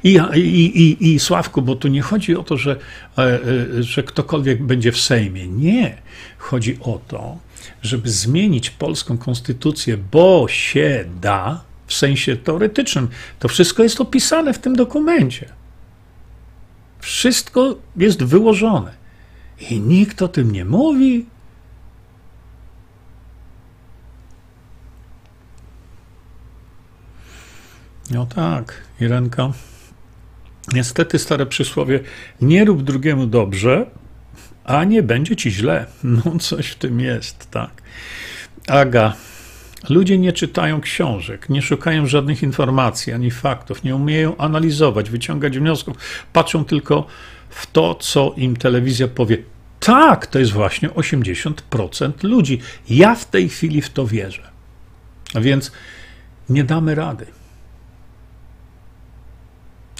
[0.04, 2.76] i, i, i, I Sławku, bo tu nie chodzi o to, że,
[3.18, 5.48] e, e, że ktokolwiek będzie w Sejmie.
[5.48, 6.02] Nie.
[6.38, 7.38] Chodzi o to,
[7.82, 13.08] żeby zmienić polską konstytucję, bo się da, w sensie teoretycznym.
[13.38, 15.48] To wszystko jest opisane w tym dokumencie.
[17.00, 18.94] Wszystko jest wyłożone.
[19.70, 21.26] I nikt o tym nie mówi.
[28.10, 29.52] No tak, Irenka.
[30.72, 32.00] Niestety stare przysłowie,
[32.40, 33.86] nie rób drugiemu dobrze,
[34.64, 35.86] a nie będzie ci źle.
[36.04, 37.82] No coś w tym jest, tak.
[38.68, 39.16] Aga,
[39.88, 45.96] ludzie nie czytają książek, nie szukają żadnych informacji ani faktów, nie umieją analizować, wyciągać wniosków,
[46.32, 47.06] patrzą tylko
[47.50, 49.38] w to, co im telewizja powie.
[49.80, 52.60] Tak, to jest właśnie 80% ludzi.
[52.88, 54.50] Ja w tej chwili w to wierzę.
[55.34, 55.72] A więc
[56.48, 57.26] nie damy rady.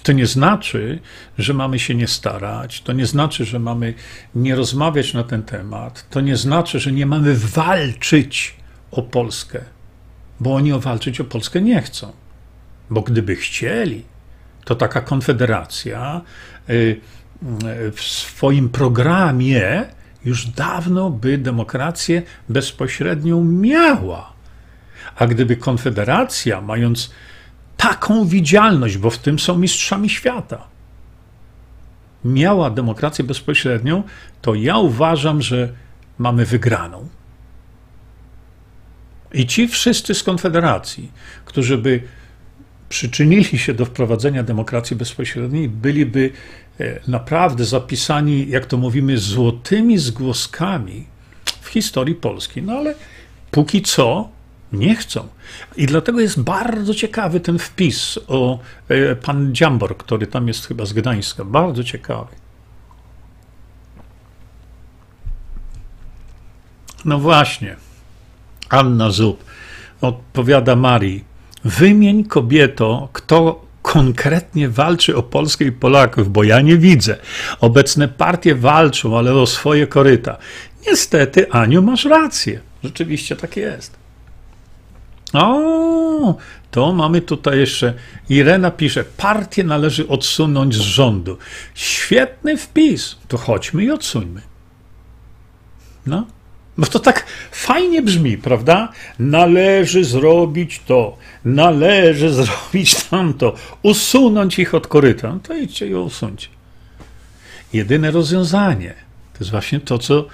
[0.03, 0.99] To nie znaczy,
[1.37, 3.93] że mamy się nie starać, to nie znaczy, że mamy
[4.35, 8.55] nie rozmawiać na ten temat, to nie znaczy, że nie mamy walczyć
[8.91, 9.61] o Polskę,
[10.39, 12.11] bo oni walczyć o Polskę nie chcą.
[12.89, 14.03] Bo gdyby chcieli,
[14.65, 16.21] to taka konfederacja
[16.69, 17.01] y,
[17.93, 19.85] w swoim programie
[20.25, 24.33] już dawno by demokrację bezpośrednią miała.
[25.15, 27.11] A gdyby Konfederacja, mając
[27.77, 30.67] taką widzialność, bo w tym są mistrzami świata,
[32.25, 34.03] miała demokrację bezpośrednią,
[34.41, 35.69] to ja uważam, że
[36.17, 37.07] mamy wygraną.
[39.35, 41.11] I ci wszyscy z Konfederacji,
[41.45, 42.01] którzy by
[42.89, 46.31] przyczynili się do wprowadzenia demokracji bezpośredniej, byliby
[46.79, 51.05] e, naprawdę zapisani, jak to mówimy, złotymi zgłoskami
[51.61, 52.61] w historii Polski.
[52.61, 52.95] No ale
[53.51, 54.29] póki co
[54.73, 55.27] nie chcą.
[55.77, 58.59] I dlatego jest bardzo ciekawy ten wpis o
[58.89, 61.45] e, pan Dziambor, który tam jest chyba z Gdańska.
[61.45, 62.35] Bardzo ciekawy.
[67.05, 67.75] No właśnie.
[68.69, 69.43] Anna Zub
[70.01, 71.23] odpowiada Marii.
[71.63, 77.17] Wymień kobieto, kto konkretnie walczy o Polskę i Polaków, bo ja nie widzę.
[77.61, 80.37] Obecne partie walczą, ale o swoje koryta.
[80.87, 83.97] Niestety, Aniu, masz rację rzeczywiście tak jest.
[85.33, 86.35] O,
[86.71, 87.93] to mamy tutaj jeszcze.
[88.29, 91.37] Irena pisze: Partię należy odsunąć z rządu.
[91.73, 93.15] Świetny wpis.
[93.27, 94.41] To chodźmy i odsuńmy.
[96.05, 96.27] No.
[96.77, 98.91] Bo to tak fajnie brzmi, prawda?
[99.19, 105.33] Należy zrobić to, należy zrobić tamto, usunąć ich od koryta.
[105.33, 106.47] No to idźcie i usuńcie.
[107.73, 108.93] Jedyne rozwiązanie
[109.33, 110.25] to jest właśnie to, co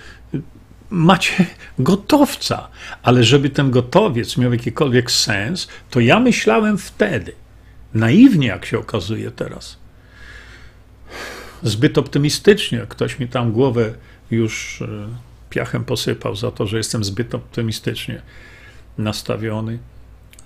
[0.90, 1.46] macie
[1.80, 2.68] gotowca,
[3.04, 7.34] ale żeby ten gotowiec miał jakikolwiek sens, to ja myślałem wtedy,
[7.94, 9.78] naiwnie jak się okazuje teraz,
[11.64, 13.94] zbyt optymistycznie, ktoś mi tam głowę
[14.32, 18.22] już e, piachem posypał za to, że jestem zbyt optymistycznie
[18.98, 19.80] nastawiony,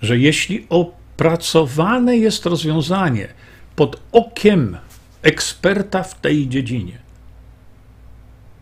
[0.02, 3.28] że jeśli opracowane jest rozwiązanie
[3.76, 4.76] pod okiem
[5.22, 6.98] eksperta w tej dziedzinie,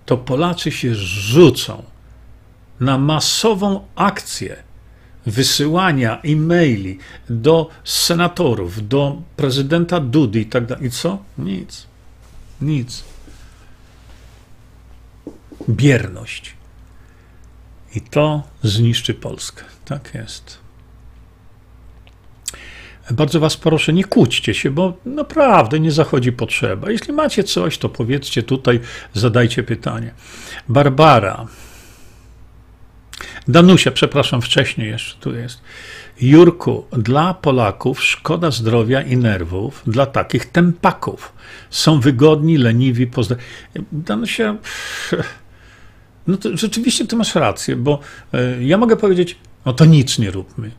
[0.06, 1.82] to Polacy się rzucą
[2.80, 4.56] na masową akcję
[5.26, 6.98] wysyłania e-maili
[7.30, 10.86] do senatorów, do prezydenta Dudy i tak dalej.
[10.86, 11.18] I co?
[11.38, 11.86] Nic.
[12.60, 13.04] Nic.
[15.68, 16.54] Bierność.
[17.94, 19.64] I to zniszczy Polskę.
[19.84, 20.64] Tak jest.
[23.10, 26.90] Bardzo Was proszę, nie kłóćcie się, bo naprawdę nie zachodzi potrzeba.
[26.90, 28.80] Jeśli macie coś, to powiedzcie tutaj,
[29.12, 30.14] zadajcie pytanie.
[30.68, 31.46] Barbara.
[33.48, 35.60] Danusia, przepraszam, wcześniej jeszcze tu jest.
[36.20, 41.32] Jurku, dla Polaków szkoda zdrowia i nerwów, dla takich tempaków.
[41.70, 43.36] Są wygodni, leniwi, pozdra...
[43.92, 44.56] Danusia,
[46.26, 48.00] no to rzeczywiście ty masz rację, bo
[48.32, 50.70] e, ja mogę powiedzieć, no to nic nie róbmy.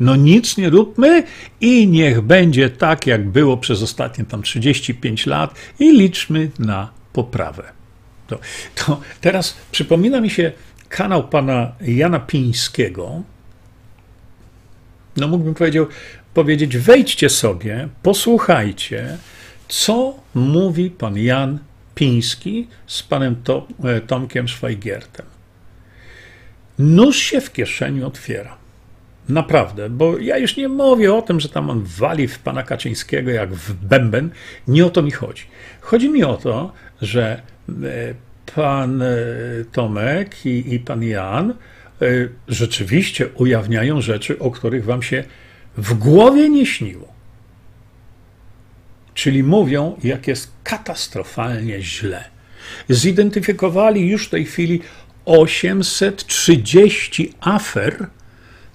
[0.00, 1.22] No nic nie róbmy
[1.60, 7.72] i niech będzie tak, jak było przez ostatnie tam 35 lat i liczmy na poprawę.
[8.26, 8.38] To,
[8.74, 10.52] to teraz przypomina mi się
[10.88, 13.22] kanał pana Jana Pińskiego.
[15.16, 15.86] No mógłbym powiedział,
[16.34, 19.18] powiedzieć, wejdźcie sobie, posłuchajcie,
[19.68, 21.58] co mówi pan Jan
[21.94, 23.36] Piński z panem
[23.84, 25.26] e, Tomkiem Szwajgiertem.
[26.78, 28.56] Nóż się w kieszeni otwiera.
[29.28, 33.30] Naprawdę, bo ja już nie mówię o tym, że tam on wali w pana Kaczyńskiego
[33.30, 34.30] jak w bęben.
[34.68, 35.42] Nie o to mi chodzi.
[35.80, 36.72] Chodzi mi o to,
[37.02, 38.14] że e,
[38.54, 39.06] pan e,
[39.72, 41.54] Tomek i, i pan Jan
[42.48, 45.24] rzeczywiście ujawniają rzeczy, o których wam się
[45.76, 47.13] w głowie nie śniło.
[49.14, 52.24] Czyli mówią, jak jest katastrofalnie źle.
[52.88, 54.80] Zidentyfikowali już w tej chwili
[55.24, 58.06] 830 afer,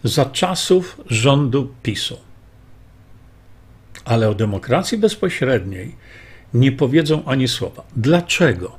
[0.04, 2.18] za czasów rządu PiSu.
[4.06, 5.96] Ale o demokracji bezpośredniej
[6.54, 7.84] nie powiedzą ani słowa.
[7.96, 8.78] Dlaczego?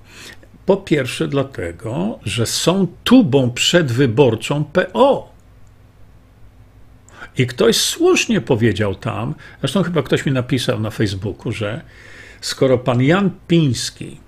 [0.66, 5.32] Po pierwsze, dlatego, że są tubą przedwyborczą PO.
[7.38, 11.80] I ktoś słusznie powiedział tam, zresztą chyba ktoś mi napisał na Facebooku, że
[12.40, 14.20] skoro pan Jan Piński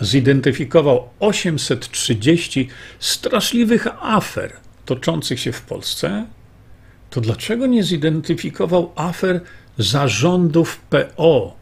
[0.00, 4.52] zidentyfikował 830 straszliwych afer
[4.84, 6.26] toczących się w Polsce,
[7.10, 9.40] to dlaczego nie zidentyfikował afer
[9.78, 11.56] zarządów PO?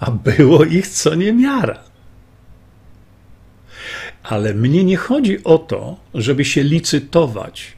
[0.00, 1.78] A było ich co niemiara.
[4.22, 7.72] Ale mnie nie chodzi o to, żeby się licytować,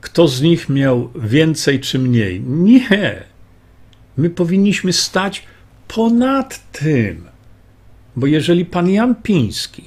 [0.00, 2.40] kto z nich miał więcej czy mniej.
[2.40, 3.24] Nie.
[4.16, 5.46] My powinniśmy stać
[5.88, 7.24] ponad tym.
[8.16, 9.84] Bo jeżeli pan Jan Piński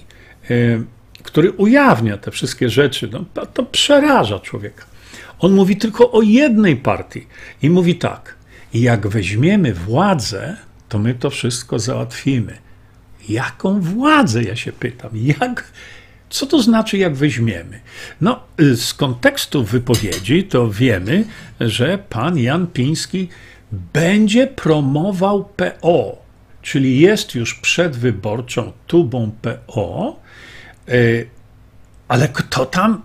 [1.24, 4.86] który ujawnia te wszystkie rzeczy, no, to, to przeraża człowieka.
[5.40, 7.28] On mówi tylko o jednej partii
[7.62, 8.36] i mówi tak:
[8.74, 10.58] jak weźmiemy władzę,
[10.90, 12.58] to my to wszystko załatwimy.
[13.30, 15.10] Jaką władzę, ja się pytam?
[15.14, 15.72] Jak,
[16.34, 17.80] co to znaczy, jak weźmiemy?
[18.22, 18.40] No,
[18.76, 21.26] z kontekstu wypowiedzi to wiemy,
[21.60, 23.30] że pan Jan Piński
[23.72, 26.22] będzie promował PO,
[26.62, 30.24] czyli jest już przedwyborczą tubą PO,
[30.88, 30.94] E,
[32.08, 33.02] ale kto tam,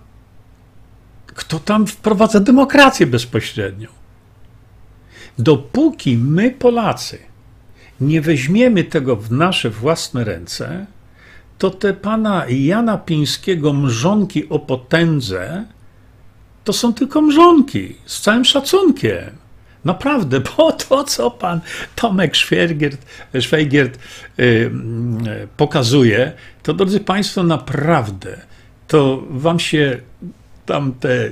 [1.27, 3.87] kto tam wprowadza demokrację bezpośrednią?
[5.37, 7.19] Dopóki my, Polacy,
[8.01, 10.85] nie weźmiemy tego w nasze własne ręce,
[11.59, 15.65] to te pana Jana Pińskiego mrzonki o potędze
[16.63, 19.29] to są tylko mrzonki, z całym szacunkiem.
[19.85, 21.59] Naprawdę, bo to, co pan
[21.95, 22.35] Tomek
[23.39, 23.99] Szwajgiert,
[24.37, 24.71] yy, yy,
[25.57, 26.31] pokazuje,
[26.63, 28.41] to drodzy Państwo, naprawdę,
[28.87, 29.97] to Wam się
[30.65, 31.29] tam te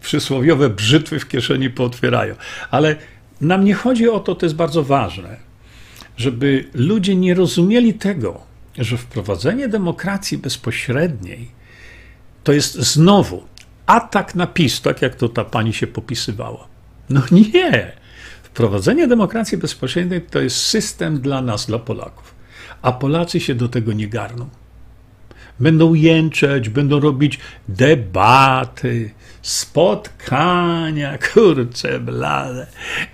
[0.00, 2.34] przysłowiowe brzytwy w kieszeni pootwierają.
[2.70, 2.96] Ale
[3.40, 5.36] nam nie chodzi o to, to jest bardzo ważne,
[6.16, 11.50] żeby ludzie nie rozumieli tego, że wprowadzenie demokracji bezpośredniej
[12.44, 13.42] to jest znowu
[13.86, 16.68] atak na PiS, tak jak to ta pani się popisywała.
[17.10, 17.92] No nie.
[18.42, 22.34] Wprowadzenie demokracji bezpośredniej to jest system dla nas, dla Polaków.
[22.82, 24.48] A Polacy się do tego nie garną.
[25.60, 27.38] Będą jęczeć, będą robić
[27.68, 29.10] debaty,
[29.42, 32.66] spotkania, kurcze blade.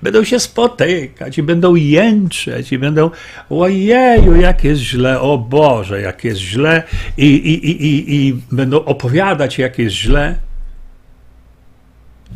[0.02, 3.10] Będą się spotykać i będą jęczeć i będą
[3.50, 6.82] ojeju, jak jest źle, o Boże, jak jest źle
[7.16, 10.38] i, i, i, i, i będą opowiadać, jak jest źle.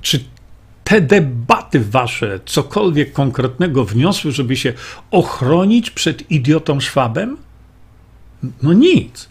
[0.01, 0.25] Czy
[0.85, 4.73] te debaty wasze cokolwiek konkretnego wniosły, żeby się
[5.11, 7.37] ochronić przed idiotą Szwabem?
[8.63, 9.29] No nic.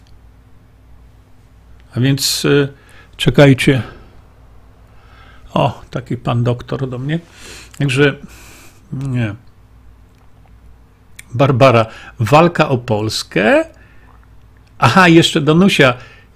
[1.96, 2.68] A więc y,
[3.16, 3.82] czekajcie.
[5.54, 7.18] O, taki pan doktor do mnie.
[7.78, 8.14] Także
[8.92, 9.34] nie.
[11.34, 11.86] Barbara,
[12.18, 13.64] walka o Polskę.
[14.78, 15.94] Aha, jeszcze Danusia.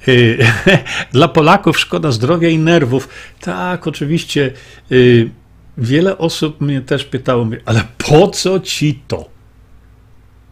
[0.09, 0.39] Y,
[1.13, 3.09] dla Polaków szkoda zdrowia i nerwów.
[3.41, 4.53] Tak, oczywiście.
[4.93, 5.31] Y,
[5.79, 9.29] wiele osób mnie też pytało, ale po co ci to?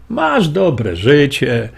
[0.09, 1.69] Masz dobre życie,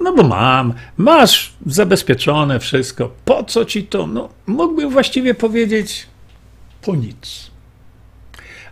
[0.00, 3.10] no bo mam, masz zabezpieczone wszystko.
[3.24, 4.06] Po co ci to?
[4.06, 6.06] No, mógłbym właściwie powiedzieć
[6.82, 7.50] po nic.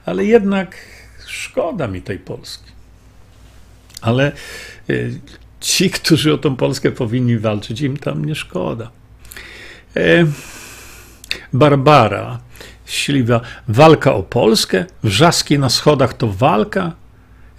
[0.06, 0.76] Ale jednak
[1.26, 2.72] szkoda mi tej Polski.
[4.00, 4.32] Ale
[4.90, 5.20] y,
[5.60, 8.90] ci, którzy o tą Polskę powinni walczyć, im tam nie szkoda.
[9.96, 10.26] E,
[11.52, 12.38] Barbara,
[12.86, 16.92] śliwa, walka o Polskę, wrzaski na schodach to walka,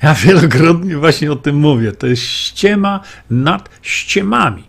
[0.03, 1.91] ja wielokrotnie właśnie o tym mówię.
[1.91, 4.63] To jest ściema nad ściemami.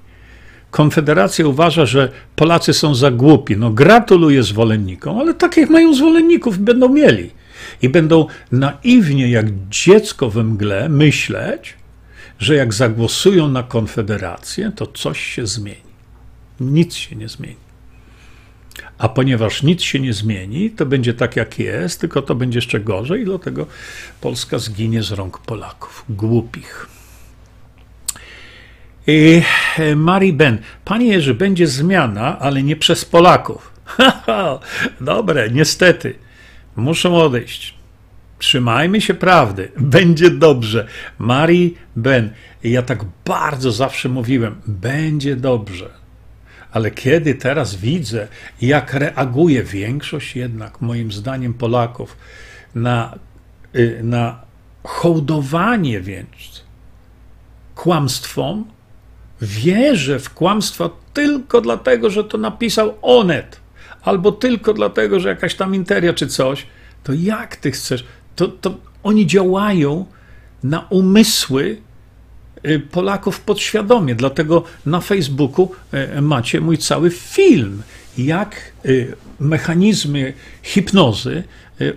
[0.70, 3.56] Konfederacja uważa, że Polacy są za głupi.
[3.56, 7.30] No gratuluję zwolennikom, ale takich mają zwolenników będą mieli.
[7.82, 11.74] I będą naiwnie, jak dziecko we mgle, myśleć,
[12.38, 15.90] że jak zagłosują na Konfederację, to coś się zmieni.
[16.60, 17.69] Nic się nie zmieni.
[18.98, 22.80] A ponieważ nic się nie zmieni, to będzie tak jak jest, tylko to będzie jeszcze
[22.80, 23.66] gorzej, dlatego
[24.20, 26.86] Polska zginie z rąk Polaków, głupich.
[29.06, 29.42] I
[29.78, 33.72] e, Mari Ben, panie Jerzy, będzie zmiana, ale nie przez Polaków.
[35.00, 36.14] Dobre, niestety,
[36.76, 37.74] muszą odejść.
[38.38, 40.86] Trzymajmy się prawdy, będzie dobrze.
[41.18, 42.30] Mari Ben,
[42.64, 45.99] ja tak bardzo zawsze mówiłem, będzie dobrze
[46.72, 48.28] ale kiedy teraz widzę,
[48.62, 52.16] jak reaguje większość jednak, moim zdaniem, Polaków
[52.74, 53.18] na,
[53.74, 54.40] y, na
[54.84, 56.64] hołdowanie więc
[57.74, 58.64] kłamstwom,
[59.40, 63.60] wierzę w kłamstwa tylko dlatego, że to napisał Onet,
[64.02, 66.66] albo tylko dlatego, że jakaś tam interia czy coś,
[67.04, 68.04] to jak ty chcesz?
[68.36, 70.06] To, to oni działają
[70.62, 71.80] na umysły
[72.90, 74.14] Polaków podświadomie.
[74.14, 75.72] Dlatego na Facebooku
[76.16, 77.82] y, macie mój cały film,
[78.18, 80.32] jak y, mechanizmy
[80.62, 81.42] hipnozy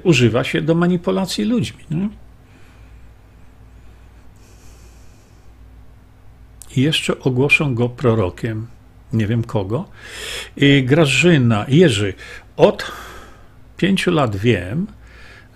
[0.04, 1.84] używa się do manipulacji ludźmi.
[1.92, 2.10] Nie?
[6.76, 8.68] I jeszcze ogłoszę go prorokiem.
[9.14, 9.90] Nie wiem kogo.
[10.84, 12.14] Grażyna, Jerzy,
[12.58, 12.92] od
[13.78, 14.88] pięciu lat wiem,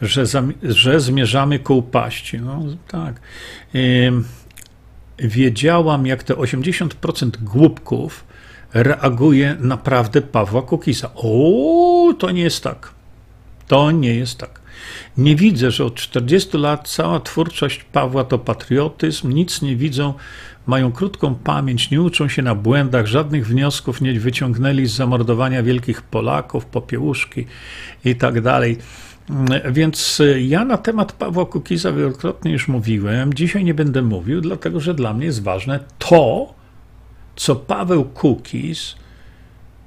[0.02, 0.24] że,
[0.64, 2.40] że zmierzamy ku upaści.
[2.40, 3.20] No tak
[5.20, 8.24] wiedziałam, jak te 80% głupków
[8.74, 11.10] reaguje naprawdę Pawła Kukiza.
[11.16, 12.92] O, to nie jest tak.
[13.68, 14.62] To nie jest tak.
[15.18, 20.14] Nie widzę, że od 40 lat cała twórczość Pawła to patriotyzm, nic nie widzą,
[20.68, 26.02] mają krótką pamięć, nie uczą się na błędach, żadnych wniosków nie wyciągnęli z zamordowania wielkich
[26.02, 27.46] Polaków, popiełuszki
[28.06, 28.78] i tak dalej.
[29.72, 33.34] Więc ja na temat Pawła Kukiza wielokrotnie już mówiłem.
[33.34, 36.54] Dzisiaj nie będę mówił, dlatego że dla mnie jest ważne to,
[37.36, 38.96] co Paweł Kukiz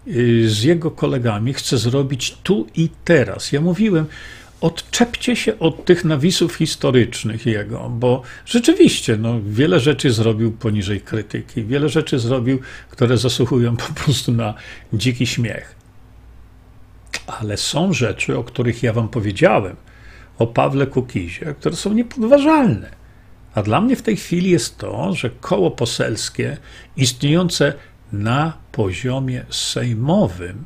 [0.09, 3.53] y, z jego kolegami chce zrobić tu i teraz.
[3.53, 4.07] Ja mówiłem,
[4.61, 11.64] odczepcie się od tych nawisów historycznych jego, bo rzeczywiście no, wiele rzeczy zrobił poniżej krytyki,
[11.64, 12.59] wiele rzeczy zrobił,
[12.91, 14.55] które zasługują po prostu na
[14.93, 15.80] dziki śmiech.
[17.26, 19.76] Ale są rzeczy, o których ja wam powiedziałem,
[20.38, 22.90] o Pawle Kukizie, które są niepodważalne.
[23.54, 26.56] A dla mnie w tej chwili jest to, że koło poselskie
[26.96, 27.72] istniejące
[28.12, 30.64] na poziomie sejmowym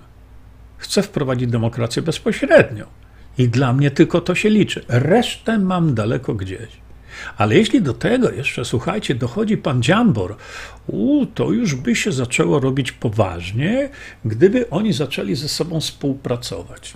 [0.77, 2.85] chce wprowadzić demokrację bezpośrednią.
[3.39, 4.85] I dla mnie tylko to się liczy.
[4.89, 6.84] Resztę mam daleko gdzieś.
[7.37, 10.37] Ale jeśli do tego jeszcze, słuchajcie, dochodzi pan Dziambor,
[10.87, 13.89] u, to już by się zaczęło robić poważnie,
[14.25, 16.95] gdyby oni zaczęli ze sobą współpracować.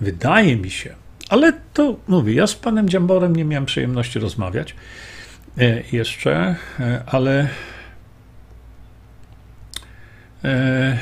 [0.00, 0.94] Wydaje mi się,
[1.28, 4.74] ale to mówię, ja z panem Dziamborem nie miałem przyjemności rozmawiać
[5.58, 7.48] e, jeszcze, e, ale
[10.44, 10.98] e,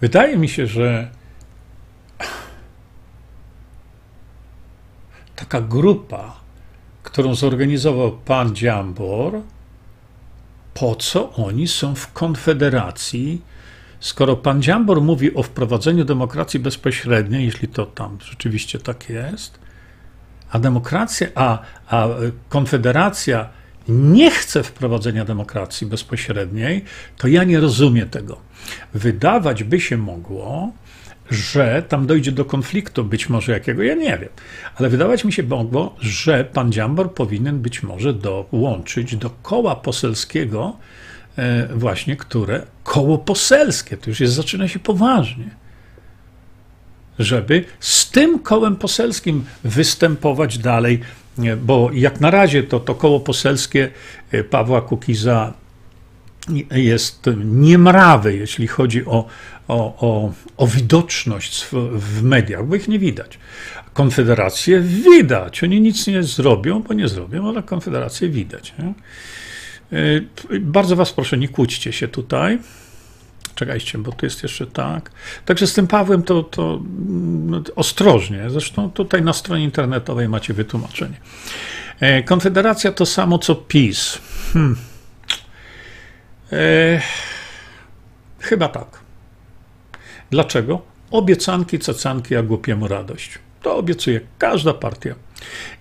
[0.00, 1.10] Wydaje mi się, że
[5.48, 6.40] taka grupa,
[7.02, 9.40] którą zorganizował pan Dziambor,
[10.74, 13.42] po co oni są w Konfederacji,
[14.00, 19.58] skoro pan Dziambor mówi o wprowadzeniu demokracji bezpośredniej, jeśli to tam rzeczywiście tak jest,
[20.50, 22.08] a demokracja, a, a
[22.48, 23.48] Konfederacja
[23.88, 26.84] nie chce wprowadzenia demokracji bezpośredniej,
[27.18, 28.40] to ja nie rozumiem tego.
[28.94, 30.72] Wydawać by się mogło,
[31.30, 34.28] że tam dojdzie do konfliktu, być może jakiego, ja nie wiem,
[34.76, 40.76] ale wydawać mi się mogło, że pan Dziambor powinien być może dołączyć do koła poselskiego,
[41.38, 45.50] e, właśnie które koło poselskie, to już jest, zaczyna się poważnie,
[47.18, 51.00] żeby z tym kołem poselskim występować dalej,
[51.62, 53.90] bo jak na razie to, to koło poselskie
[54.32, 55.52] e, Pawła Kukiza
[56.70, 59.26] jest niemrawy, jeśli chodzi o,
[59.68, 59.76] o,
[60.08, 63.38] o, o widoczność w, w, mediach, bo ich nie widać.
[63.92, 65.64] Konfederację widać.
[65.64, 68.74] Oni nic nie zrobią, bo nie zrobią, ale Konfederację widać.
[68.78, 68.94] Nie?
[69.98, 72.58] E, bardzo Was proszę, nie kłóćcie się tutaj.
[73.54, 75.10] Czekajcie, bo tu jest jeszcze tak.
[75.44, 76.80] Także z tym Pawłem to, to
[77.46, 78.50] no, ostrożnie.
[78.50, 81.16] Zresztą tutaj na stronie internetowej macie wytłumaczenie.
[82.00, 84.18] E, Konfederacja to samo co PiS.
[84.52, 84.76] Hmm.
[86.52, 87.00] E,
[88.40, 88.86] chyba tak.
[90.30, 90.82] Dlaczego?
[91.10, 93.38] Obiecanki, cacanki, a głupiemu radość.
[93.62, 95.14] To obiecuje każda partia.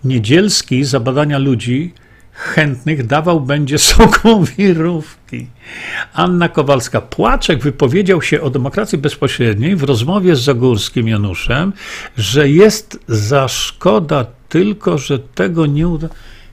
[0.03, 1.93] Niedzielski za badania ludzi
[2.35, 5.47] chętnych dawał będzie sokołowirówki.
[6.13, 7.01] Anna Kowalska.
[7.01, 11.73] Płaczek wypowiedział się o demokracji bezpośredniej w rozmowie z Zagórskim Januszem,
[12.17, 16.09] że jest za szkoda tylko, że tego nie uda.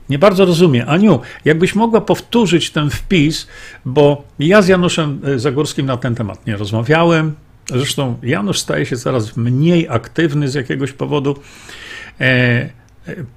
[0.09, 0.89] Nie bardzo rozumiem.
[0.89, 3.47] Aniu, jakbyś mogła powtórzyć ten wpis,
[3.85, 7.35] bo ja z Januszem e, Zagórskim na ten temat nie rozmawiałem.
[7.69, 11.35] Zresztą Janusz staje się coraz mniej aktywny z jakiegoś powodu.
[12.21, 12.69] E,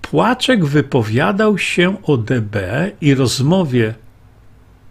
[0.03, 2.57] Płaczek wypowiadał się o DB
[3.01, 3.95] i rozmowie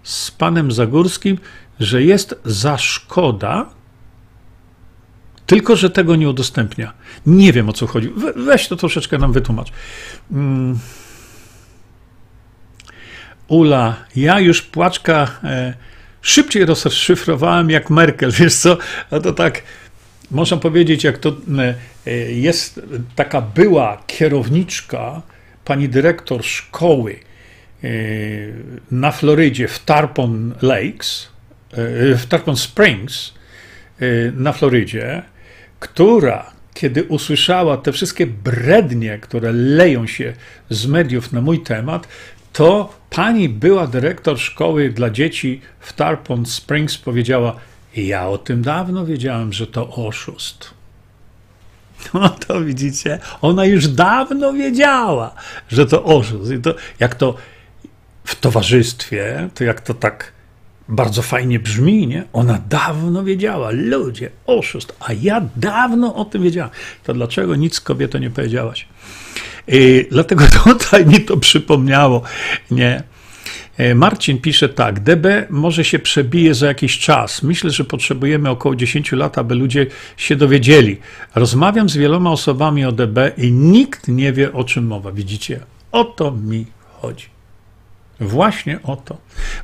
[0.03, 1.37] z panem Zagórskim,
[1.79, 3.69] że jest za szkoda,
[5.45, 6.93] tylko że tego nie udostępnia.
[7.25, 8.11] Nie wiem o co chodzi.
[8.35, 9.71] weź to troszeczkę nam wytłumacz.
[10.31, 10.79] Mm.
[13.47, 15.73] Ula, ja już płaczka e,
[16.21, 18.31] szybciej rozszyfrowałem jak Merkel.
[18.39, 18.77] Wiesz co?
[19.11, 19.61] A to tak
[20.31, 21.75] można powiedzieć, jak to e,
[22.07, 22.81] e, jest
[23.15, 25.21] taka była kierowniczka,
[25.65, 27.15] pani dyrektor szkoły
[27.83, 27.87] e,
[28.91, 31.35] na Florydzie w Tarpon Lakes,
[32.17, 33.33] w Tarpon Springs
[34.35, 35.23] na Florydzie,
[35.79, 40.33] która kiedy usłyszała te wszystkie brednie, które leją się
[40.69, 42.07] z mediów na mój temat,
[42.55, 47.55] to pani była dyrektor szkoły dla dzieci w Tarpon Springs powiedziała:
[47.95, 50.69] ja o tym dawno wiedziałem, że to oszust.
[52.13, 55.35] No to widzicie, ona już dawno wiedziała,
[55.69, 56.51] że to oszust.
[56.51, 57.35] I to, jak to
[58.23, 60.31] w towarzystwie, to jak to tak
[60.89, 62.23] bardzo fajnie brzmi, nie?
[62.33, 66.71] Ona dawno wiedziała, ludzie, oszust, a ja dawno o tym wiedziałam.
[67.03, 68.87] To dlaczego nic kobieto nie powiedziałaś?
[69.67, 72.21] I dlatego tutaj mi to przypomniało,
[72.71, 73.03] nie?
[73.77, 77.43] E, Marcin pisze tak, DB może się przebije za jakiś czas.
[77.43, 80.97] Myślę, że potrzebujemy około 10 lat, aby ludzie się dowiedzieli.
[81.35, 85.11] Rozmawiam z wieloma osobami o DB i nikt nie wie, o czym mowa.
[85.11, 85.59] Widzicie?
[85.91, 86.65] O to mi
[87.01, 87.34] chodzi.
[88.19, 89.17] Właśnie o to.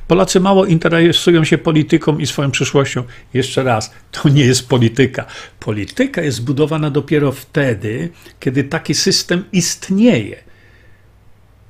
[0.08, 3.02] Polacy mało interesują się polityką i swoją przyszłością.
[3.34, 5.24] Jeszcze raz, to nie jest polityka.
[5.60, 10.36] Polityka jest zbudowana dopiero wtedy, kiedy taki system istnieje.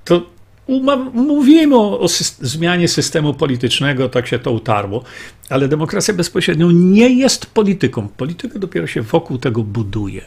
[0.04, 0.32] To
[1.12, 2.08] Mówimy o, o
[2.40, 5.04] zmianie systemu politycznego, tak się to utarło,
[5.48, 8.08] ale demokracja bezpośrednio nie jest polityką.
[8.08, 10.22] Polityka dopiero się wokół tego buduje.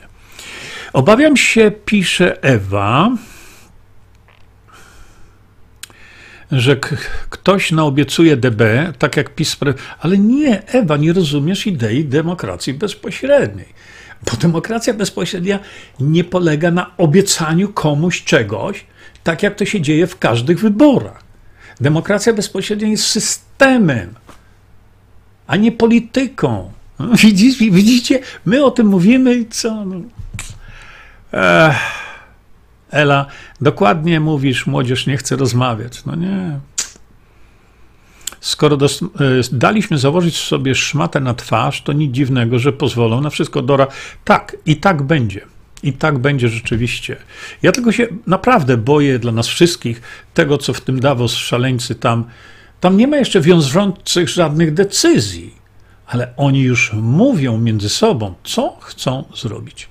[0.94, 3.12] Obawiam się, pisze Ewa,
[6.52, 6.78] że
[7.30, 9.58] ktoś naobiecuje DB, tak jak PiS,
[10.00, 13.68] ale nie, Ewa, nie rozumiesz idei demokracji bezpośredniej.
[14.26, 15.60] Bo demokracja bezpośrednia
[16.00, 18.86] nie polega na obiecaniu komuś czegoś,
[19.24, 21.24] tak jak to się dzieje w każdych wyborach.
[21.82, 24.14] Demokracja bezpośrednia jest systemem,
[25.48, 26.72] a nie polityką.
[27.24, 28.20] Widzicie, widzicie?
[28.46, 29.86] my o tym mówimy i co?
[29.86, 30.02] No.
[31.32, 32.06] Ech.
[32.92, 33.26] Ela,
[33.62, 36.06] dokładnie mówisz, młodzież nie chce rozmawiać.
[36.06, 36.60] No nie.
[38.42, 39.06] Skoro dos- e,
[39.52, 43.88] daliśmy założyć sobie szmatę na twarz, to nic dziwnego, że pozwolą na wszystko Dora.
[44.24, 45.42] Tak, i tak będzie.
[45.84, 47.18] I tak będzie rzeczywiście.
[47.64, 50.02] Ja tylko się naprawdę boję dla nas wszystkich
[50.34, 52.26] tego, co w tym Davos szaleńcy tam.
[52.80, 55.54] Tam nie ma jeszcze wiążących żadnych decyzji.
[56.08, 59.90] ale oni już mówią między sobą, co chcą zrobić.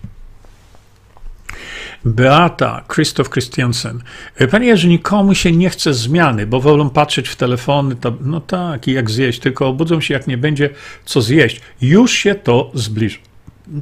[2.05, 4.03] Beata, Krzysztof Christiansen.
[4.51, 7.97] Panie Jerzy, nikomu się nie chce zmiany, bo wolą patrzeć w telefony.
[7.97, 10.71] To, no tak, i jak zjeść, tylko obudzą się, jak nie będzie
[11.05, 11.61] co zjeść.
[11.81, 13.19] Już się to zbliża.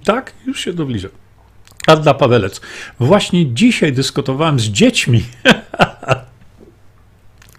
[0.04, 1.08] Tak, już się to zbliża.
[1.86, 2.60] Adla Pawelec.
[3.00, 5.22] Właśnie dzisiaj dyskutowałem z dziećmi.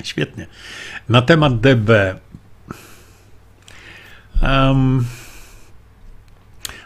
[0.04, 0.48] Świetnie.
[1.10, 1.90] Na temat DB.
[4.42, 5.06] Um,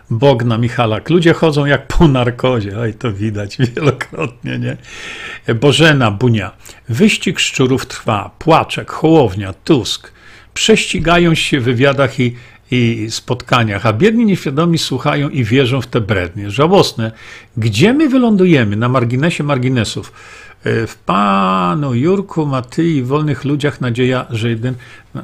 [0.09, 1.09] Bogna Michalak.
[1.09, 2.79] Ludzie chodzą jak po narkozie.
[2.79, 4.77] Oj, to widać wielokrotnie, nie?
[5.55, 6.51] Bożena Bunia.
[6.89, 8.31] Wyścig szczurów trwa.
[8.39, 10.11] Płaczek, Hołownia, Tusk.
[10.53, 12.35] Prześcigają się w wywiadach i,
[12.71, 16.51] i spotkaniach, a biedni nieświadomi słuchają i wierzą w te brednie.
[16.51, 17.11] Żałosne.
[17.57, 18.75] Gdzie my wylądujemy?
[18.75, 20.11] Na marginesie marginesów.
[20.65, 24.75] W Panu Jurku, Matyi i wolnych ludziach nadzieja, że jeden...
[25.15, 25.23] No,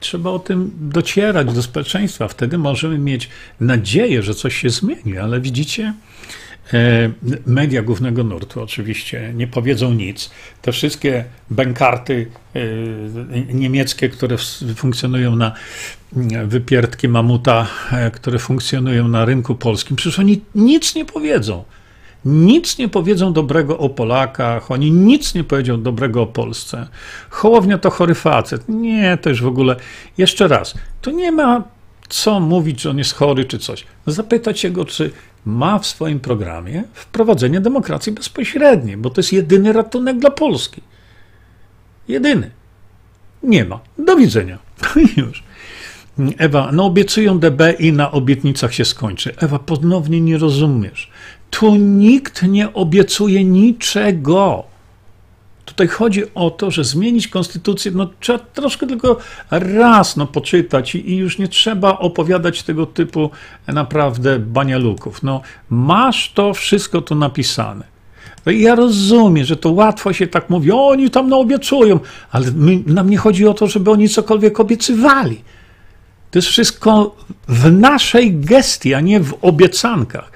[0.00, 2.28] trzeba o tym docierać do społeczeństwa.
[2.28, 3.28] Wtedy możemy mieć
[3.60, 5.94] nadzieję, że coś się zmieni, ale widzicie,
[6.72, 7.10] e,
[7.46, 10.30] media głównego nurtu oczywiście nie powiedzą nic.
[10.62, 12.60] Te wszystkie bękarty e,
[13.54, 14.36] niemieckie, które
[14.76, 15.52] funkcjonują na
[16.16, 21.64] mm, wypierdki mamuta, e, które funkcjonują na rynku polskim, przecież oni nic nie powiedzą
[22.24, 26.88] nic nie powiedzą dobrego o Polakach, oni nic nie powiedzą dobrego o Polsce.
[27.30, 28.68] Hołownia to chory facet.
[28.68, 29.76] Nie, to już w ogóle.
[30.18, 31.62] Jeszcze raz, tu nie ma
[32.08, 33.84] co mówić, że on jest chory czy coś.
[34.06, 35.10] Zapytać się go, czy
[35.44, 40.82] ma w swoim programie wprowadzenie demokracji bezpośredniej, bo to jest jedyny ratunek dla Polski.
[42.08, 42.50] Jedyny.
[43.42, 43.80] Nie ma.
[43.98, 44.58] Do widzenia.
[45.16, 45.42] Już.
[46.38, 49.34] Ewa, no obiecują DB i na obietnicach się skończy.
[49.36, 51.10] Ewa, ponownie nie rozumiesz.
[51.50, 54.64] Tu nikt nie obiecuje niczego.
[55.64, 59.16] Tutaj chodzi o to, że zmienić konstytucję, no trzeba troszkę tylko
[59.50, 63.30] raz no, poczytać i, już nie trzeba opowiadać tego typu
[63.66, 65.22] naprawdę banialuków.
[65.22, 67.84] No, masz to wszystko tu napisane.
[68.46, 72.00] No ja rozumiem, że to łatwo się tak mówi, oni tam no obiecują,
[72.30, 75.40] ale my, nam nie chodzi o to, żeby oni cokolwiek obiecywali.
[76.30, 77.16] To jest wszystko
[77.48, 80.32] w naszej gestii, a nie w obiecankach.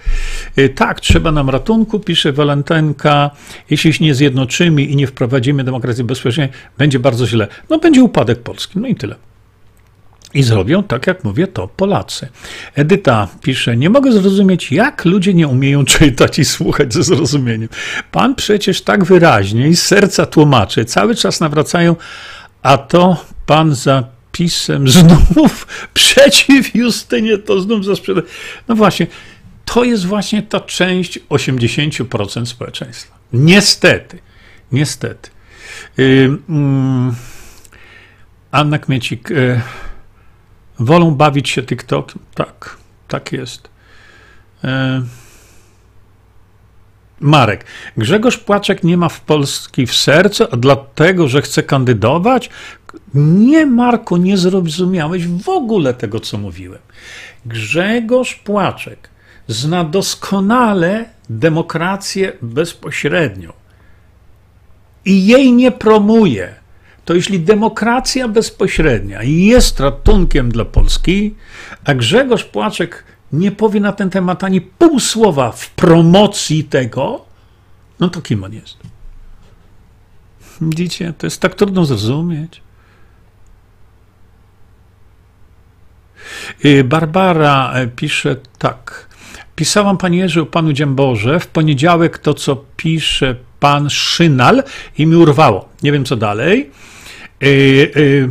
[0.58, 3.30] Y, tak, trzeba nam ratunku, pisze Walentynka.
[3.70, 7.48] Jeśli się nie zjednoczymy i nie wprowadzimy demokracji bezpośredniej, będzie bardzo źle.
[7.70, 8.78] No będzie upadek Polski.
[8.78, 9.16] No i tyle.
[10.34, 12.28] I zrobią, tak jak mówię, to Polacy.
[12.74, 17.68] Edyta pisze, nie mogę zrozumieć, jak ludzie nie umieją czytać i słuchać ze zrozumieniem.
[18.10, 21.96] Pan przecież tak wyraźnie i z serca tłumaczy, cały czas nawracają,
[22.62, 28.24] a to pan za pisem znów przeciw Justynie, to znów za sprzedaż.
[28.68, 29.06] No właśnie,
[29.64, 33.18] to jest właśnie ta część 80% społeczeństwa.
[33.32, 34.18] Niestety,
[34.72, 35.30] niestety.
[35.96, 36.38] Yy,
[38.50, 39.60] Anna Kmiecik, yy,
[40.78, 42.12] wolą bawić się TikTok?
[42.34, 42.76] Tak,
[43.08, 43.68] tak jest.
[44.62, 44.70] Yy,
[47.22, 47.64] Marek,
[47.96, 52.50] Grzegorz Płaczek nie ma w Polski w sercu, a dlatego, że chce kandydować?
[53.14, 56.80] Nie, Marku, nie zrozumiałeś w ogóle tego, co mówiłem.
[57.46, 59.08] Grzegorz Płaczek
[59.48, 63.52] zna doskonale demokrację bezpośrednią
[65.04, 66.54] i jej nie promuje.
[67.04, 71.34] To jeśli demokracja bezpośrednia jest ratunkiem dla Polski,
[71.84, 77.24] a Grzegorz Płaczek nie powie na ten temat ani pół słowa w promocji tego,
[78.00, 78.76] no to kim on jest?
[80.60, 82.62] Widzicie, to jest tak trudno zrozumieć.
[86.64, 89.08] Y, Barbara e, pisze tak.
[89.56, 91.40] Pisałam Panie Jerzy o Panu Dzięborze.
[91.40, 94.62] W poniedziałek to, co pisze Pan Szynal
[94.98, 95.68] i mi urwało.
[95.82, 96.70] Nie wiem, co dalej.
[97.40, 97.48] Yy,
[97.96, 98.28] yy,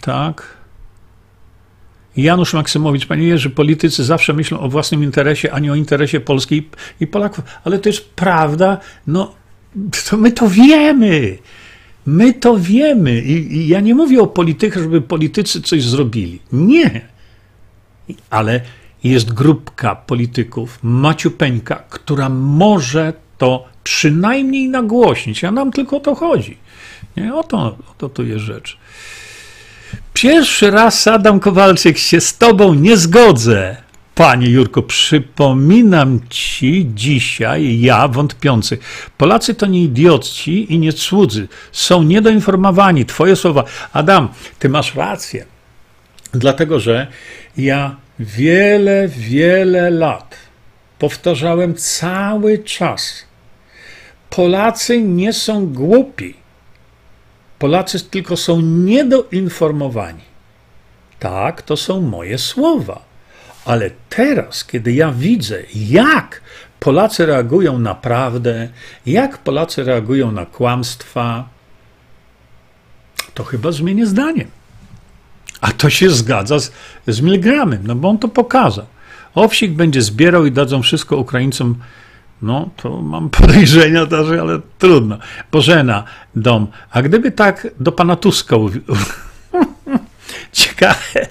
[0.00, 0.61] tak.
[2.16, 6.68] Janusz Maksymowicz, panie Jerzy, politycy zawsze myślą o własnym interesie, a nie o interesie Polski
[7.00, 7.44] i Polaków.
[7.64, 9.34] Ale to jest prawda, no
[10.10, 11.38] to my to wiemy.
[12.06, 13.20] My to wiemy.
[13.20, 16.38] I, I, ja nie mówię o politykach, żeby politycy coś zrobili.
[16.52, 17.00] Nie.
[18.30, 18.60] Ale
[19.04, 26.56] jest grupka polityków, Maciupeńka, która może to przynajmniej nagłośnić, a nam tylko o to chodzi.
[27.16, 27.34] Nie?
[27.34, 28.78] O to, o to tu jest rzecz.
[30.14, 33.76] Pierwszy raz Adam Kowalczyk się z tobą nie zgodzę.
[34.14, 38.78] Panie Jurko, przypominam ci dzisiaj, ja wątpiący,
[39.18, 43.06] Polacy to nie idioci i nie cudzy, są niedoinformowani.
[43.06, 43.64] Twoje słowa.
[43.92, 44.28] Adam,
[44.58, 45.44] ty masz rację.
[46.32, 47.06] Dlatego, że
[47.56, 50.36] ja wiele, wiele lat
[50.98, 53.24] powtarzałem cały czas.
[54.30, 56.41] Polacy nie są głupi.
[57.62, 60.22] Polacy tylko są niedoinformowani.
[61.18, 63.02] Tak, to są moje słowa.
[63.64, 66.40] Ale teraz, kiedy ja widzę, jak
[66.80, 68.68] Polacy reagują na prawdę,
[69.06, 71.48] jak Polacy reagują na kłamstwa,
[73.34, 74.46] to chyba zmienię zdanie.
[75.60, 76.72] A to się zgadza z,
[77.06, 78.86] z Milgramem, no bo on to pokazał.
[79.34, 81.74] Owsik będzie zbierał i dadzą wszystko Ukraińcom.
[82.42, 85.18] No, to mam podejrzenia też, ale trudno.
[85.52, 86.04] Bożena,
[86.36, 86.66] dom.
[86.90, 88.56] A gdyby tak do pana Tuska
[90.52, 91.26] Ciekawe,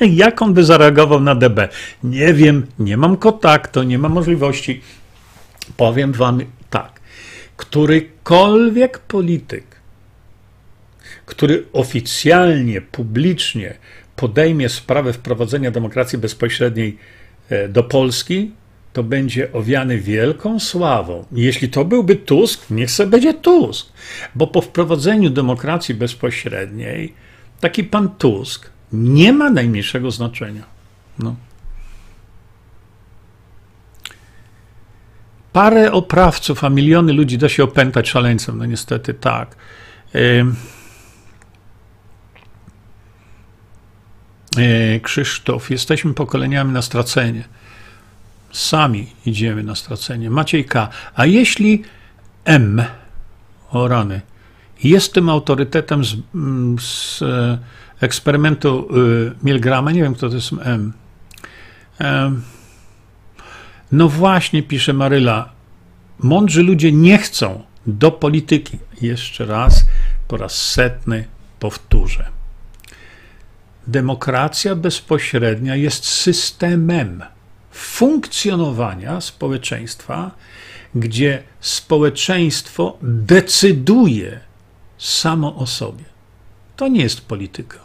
[0.00, 1.68] jak on by zareagował na DB.
[2.04, 4.80] Nie wiem, nie mam kontaktu, nie mam możliwości.
[5.76, 7.00] Powiem wam tak.
[7.56, 9.64] Którykolwiek polityk,
[11.26, 13.74] który oficjalnie, publicznie
[14.16, 16.98] podejmie sprawę wprowadzenia demokracji bezpośredniej
[17.48, 18.52] e, do Polski,
[18.92, 21.24] to będzie owiany wielką sławą.
[21.32, 23.92] Jeśli to byłby Tusk, niech sobie będzie Tusk,
[24.34, 27.14] bo po wprowadzeniu demokracji bezpośredniej
[27.60, 30.62] taki pan Tusk nie ma najmniejszego znaczenia.
[31.18, 31.36] No.
[35.52, 38.58] Parę oprawców, a miliony ludzi da się opętać szaleńcem.
[38.58, 39.56] No niestety tak.
[44.58, 47.44] E, Krzysztof, jesteśmy pokoleniami na stracenie.
[48.52, 50.30] Sami idziemy na stracenie.
[50.30, 50.88] Maciej K.
[51.14, 51.82] A jeśli
[52.44, 52.82] M,
[53.70, 54.20] o rany,
[54.84, 57.58] jest tym autorytetem z, mm, z e,
[58.00, 60.92] eksperymentu y, Milgrama, nie wiem kto to jest M.
[63.92, 65.52] No właśnie, pisze Maryla,
[66.18, 68.78] mądrzy ludzie nie chcą do polityki.
[69.00, 69.86] Jeszcze raz,
[70.28, 71.24] po raz setny
[71.58, 72.28] powtórzę.
[73.86, 77.22] Demokracja bezpośrednia jest systemem
[77.70, 80.30] funkcjonowania społeczeństwa,
[80.94, 84.40] gdzie społeczeństwo decyduje
[84.98, 86.04] samo o sobie.
[86.76, 87.78] To nie jest polityka.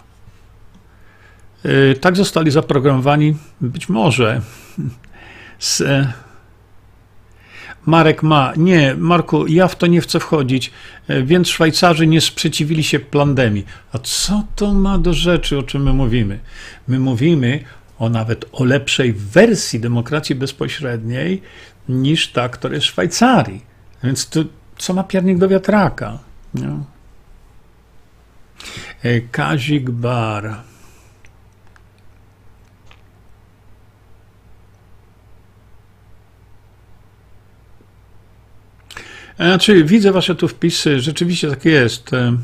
[1.65, 4.41] Y, tak zostali zaprogramowani, być może,
[5.59, 5.83] z
[7.85, 8.53] Marek ma.
[8.57, 10.71] Nie, Marku, ja w to nie chcę wchodzić,
[11.09, 13.65] y, więc Szwajcarzy nie sprzeciwili się pandemii.
[13.91, 16.39] A co to ma do rzeczy, o czym my mówimy?
[16.87, 17.63] My mówimy
[17.99, 21.41] o nawet o lepszej wersji demokracji bezpośredniej
[21.89, 23.61] niż ta, która jest w Szwajcarii.
[24.03, 24.39] Więc to,
[24.77, 26.19] co ma piernik do wiatraka?
[26.53, 26.85] No.
[29.31, 30.55] Kazik Bar.
[39.37, 42.13] Znaczy, widzę wasze tu wpisy, rzeczywiście tak jest.
[42.13, 42.37] E,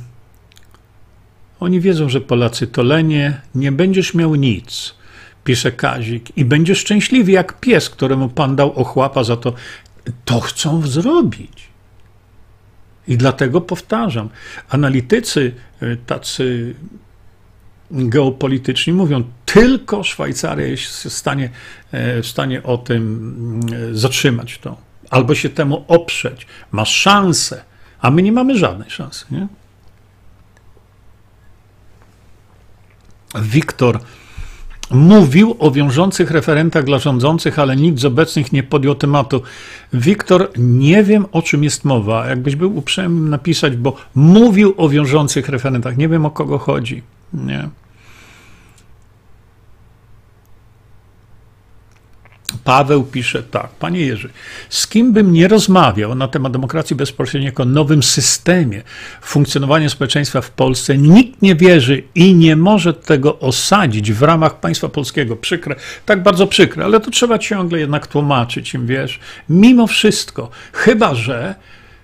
[1.59, 4.95] oni wiedzą, że Polacy to lenie, nie będziesz miał nic,
[5.43, 9.53] pisze Kazik, i będziesz szczęśliwy jak pies, któremu pan dał ochłapa za to.
[10.25, 11.67] To chcą zrobić.
[13.07, 14.29] I dlatego powtarzam,
[14.69, 16.75] analitycy e, tacy
[17.91, 21.49] geopolityczni mówią, tylko Szwajcaria jest w stanie,
[21.91, 23.59] e, w stanie o tym
[23.91, 26.47] zatrzymać to albo się temu oprzeć.
[26.71, 27.63] Masz szansę,
[27.99, 29.25] a my nie mamy żadnej szansy.
[33.41, 33.99] Wiktor
[34.93, 39.41] mówił o wiążących referentach dla rządzących, ale nikt z obecnych nie podjął tematu.
[39.93, 42.27] Wiktor, nie wiem o czym jest mowa.
[42.27, 45.97] Jakbyś był uprzejmy napisać, bo mówił o wiążących referentach.
[45.97, 47.01] Nie wiem o kogo chodzi.
[47.33, 47.69] Nie.
[52.63, 54.29] Paweł pisze tak, panie Jerzy,
[54.69, 58.81] z kim bym nie rozmawiał na temat demokracji bezpośredniej jako nowym systemie
[59.21, 64.89] funkcjonowania społeczeństwa w Polsce, nikt nie wierzy i nie może tego osadzić w ramach państwa
[64.89, 65.35] polskiego.
[65.35, 65.75] Przykre,
[66.05, 69.19] tak bardzo przykre, ale to trzeba ciągle jednak tłumaczyć im, wiesz,
[69.49, 71.55] mimo wszystko, chyba że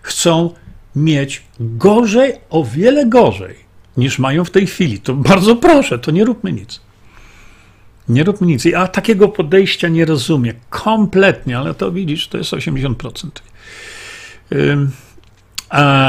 [0.01, 0.53] chcą
[0.95, 3.55] mieć gorzej, o wiele gorzej
[3.97, 4.99] niż mają w tej chwili.
[4.99, 6.86] To bardzo proszę, to nie róbmy nic.
[8.09, 8.65] Nie rób nic.
[8.77, 10.53] A takiego podejścia nie rozumie.
[10.69, 13.29] Kompletnie, ale to widzisz, to jest 80%.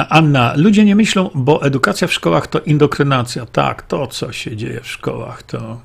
[0.08, 3.46] Anna, ludzie nie myślą, bo edukacja w szkołach to indokrynacja.
[3.46, 5.80] Tak, to co się dzieje w szkołach to.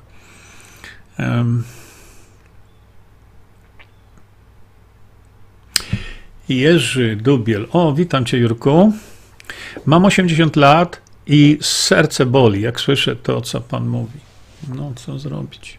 [6.48, 7.66] Jerzy Dubiel.
[7.72, 8.92] O, witam cię, Jurku.
[9.86, 14.18] Mam 80 lat i serce boli, jak słyszę to, co pan mówi.
[14.74, 15.78] No, co zrobić?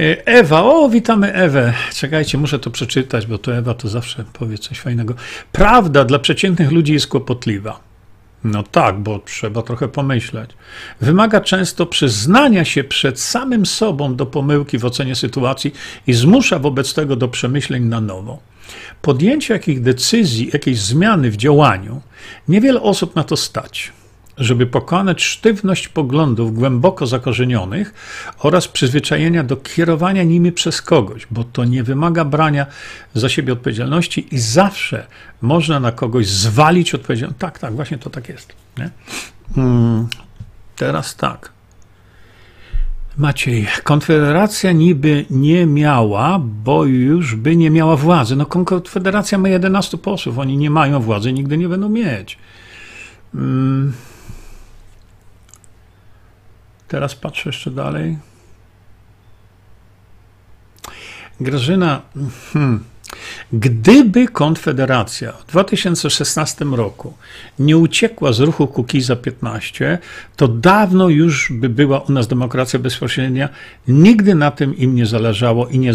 [0.00, 1.74] E, Ewa, o, witamy Ewę.
[1.94, 5.14] Czekajcie, muszę to przeczytać, bo to Ewa to zawsze powie coś fajnego.
[5.52, 7.80] Prawda dla przeciętnych ludzi jest kłopotliwa.
[8.44, 10.50] No tak, bo trzeba trochę pomyśleć.
[11.00, 15.72] Wymaga często przyznania się przed samym sobą do pomyłki w ocenie sytuacji
[16.06, 18.38] i zmusza wobec tego do przemyśleń na nowo.
[19.02, 22.00] podjęcie jakichś decyzji, jakiejś zmiany w działaniu,
[22.48, 23.92] niewiele osób na to stać
[24.40, 27.94] żeby pokonać sztywność poglądów głęboko zakorzenionych
[28.38, 32.66] oraz przyzwyczajenia do kierowania nimi przez kogoś, bo to nie wymaga brania
[33.14, 35.06] za siebie odpowiedzialności i zawsze
[35.42, 37.40] można na kogoś zwalić odpowiedzialność.
[37.40, 38.52] Tak, tak, właśnie to tak jest.
[39.54, 40.08] Hmm,
[40.76, 41.52] teraz tak.
[43.16, 48.36] Maciej, Konfederacja niby nie miała, bo już by nie miała władzy.
[48.36, 52.38] No, Konfederacja ma 11 posłów, oni nie mają władzy, nigdy nie będą mieć.
[53.32, 53.92] Hmm.
[56.90, 58.18] Teraz patrzę jeszcze dalej.
[61.40, 62.02] Grażyna,
[62.52, 62.84] hmm,
[63.52, 67.14] gdyby Konfederacja w 2016 roku
[67.58, 69.98] nie uciekła z ruchu Kukiza 15,
[70.36, 73.48] to dawno już by była u nas demokracja bezpośrednia.
[73.88, 75.94] Nigdy na tym im nie zależało i nie.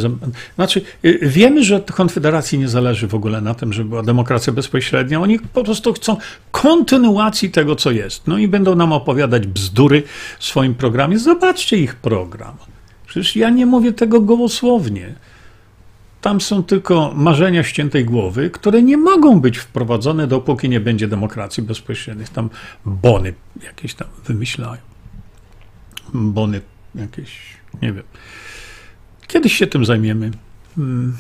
[0.56, 5.22] Znaczy, y, wiemy, że Konfederacji nie zależy w ogóle na tym, żeby była demokracja bezpośrednia.
[5.22, 6.18] Oni po prostu chcą
[6.52, 8.28] kontynuacji tego, co jest.
[8.28, 10.04] No i będą nam opowiadać bzdury
[10.40, 11.20] w swoim programie.
[11.20, 12.56] Zobaczcie ich program.
[13.08, 15.16] Przecież ja nie mówię tego gołosłownie.
[16.26, 21.64] Tam są tylko marzenia ściętej głowy, które nie mogą być wprowadzone, dopóki nie będzie demokracji
[21.64, 22.30] bezpośrednich.
[22.30, 22.50] Tam
[22.86, 23.34] bony
[23.64, 24.82] jakieś tam wymyślają.
[26.14, 26.62] Bony
[26.96, 27.40] jakieś,
[27.82, 28.04] nie wiem.
[29.28, 30.32] Kiedyś się tym zajmiemy.
[30.76, 31.18] Hmm.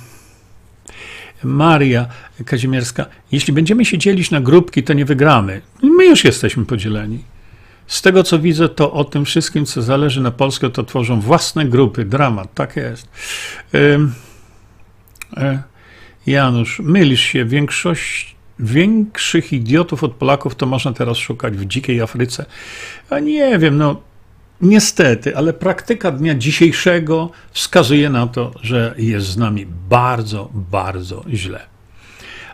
[1.44, 2.08] Maria
[2.46, 5.62] Kazimierska, jeśli będziemy się dzielić na grupki, to nie wygramy.
[5.84, 7.24] My już jesteśmy podzieleni.
[7.88, 11.66] Z tego co widzę, to o tym wszystkim, co zależy na Polskę, to tworzą własne
[11.66, 12.06] grupy.
[12.06, 13.08] Dramat, tak jest.
[16.28, 22.46] Janusz, mylisz się, większość większych idiotów od Polaków to można teraz szukać w dzikiej Afryce.
[23.10, 24.02] A nie wiem, no
[24.62, 31.60] niestety, ale praktyka dnia dzisiejszego wskazuje na to, że jest z nami bardzo, bardzo źle.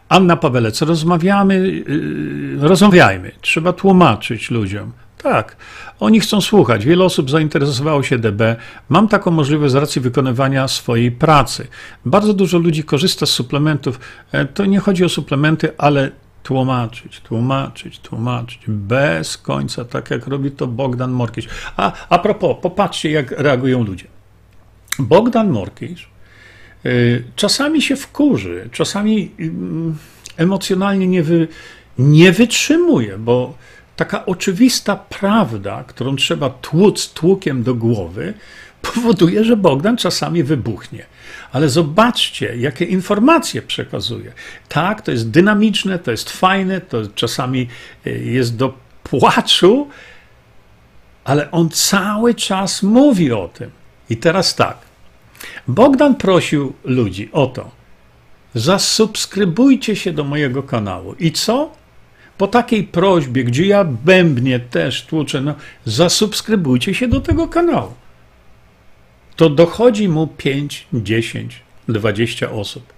[0.10, 4.92] Anna Pawelec, rozmawiamy, yy, rozmawiajmy, trzeba tłumaczyć ludziom.
[5.24, 5.56] Tak,
[6.00, 6.86] oni chcą słuchać.
[6.86, 8.56] Wiele osób zainteresowało się DB.
[8.90, 11.68] Mam taką możliwość z racji wykonywania swojej pracy.
[12.06, 14.00] Bardzo dużo ludzi korzysta z suplementów.
[14.32, 16.12] E, to nie chodzi o suplementy, ale
[16.44, 21.48] tłumaczyć, tłumaczyć, tłumaczyć bez końca, tak jak robi to Bogdan Morkisz.
[21.78, 24.06] A, a propos, popatrzcie, jak reagują ludzie.
[25.00, 26.10] Bogdan Morkisz
[26.86, 29.52] y, czasami się wkurzy, czasami y,
[30.38, 31.48] emocjonalnie nie, wy,
[31.98, 33.54] nie wytrzymuje, bo
[33.96, 38.34] taka oczywista prawda, którą trzeba tłuc tłukiem do głowy,
[38.82, 41.06] powoduje, że Bogdan czasami wybuchnie.
[41.52, 44.34] Ale zobaczcie, jakie informacje przekazuje.
[44.68, 47.68] Tak, to jest dynamiczne, to jest fajne, to czasami
[48.06, 48.74] e, jest do
[49.04, 49.90] płaczu,
[51.24, 53.72] ale on cały czas mówi o tym.
[54.10, 54.78] I teraz tak.
[55.68, 57.72] Bogdan prosił ludzi o to,
[58.54, 61.16] zasubskrybujcie się do mojego kanału.
[61.20, 61.81] I co?
[62.42, 65.56] Po takiej prośbie, gdzie ja bębnie też tłuczę, no,
[65.86, 67.94] zasubskrybujcie się do tego kanału.
[69.36, 72.94] To dochodzi mu 5, 10, 20 osób.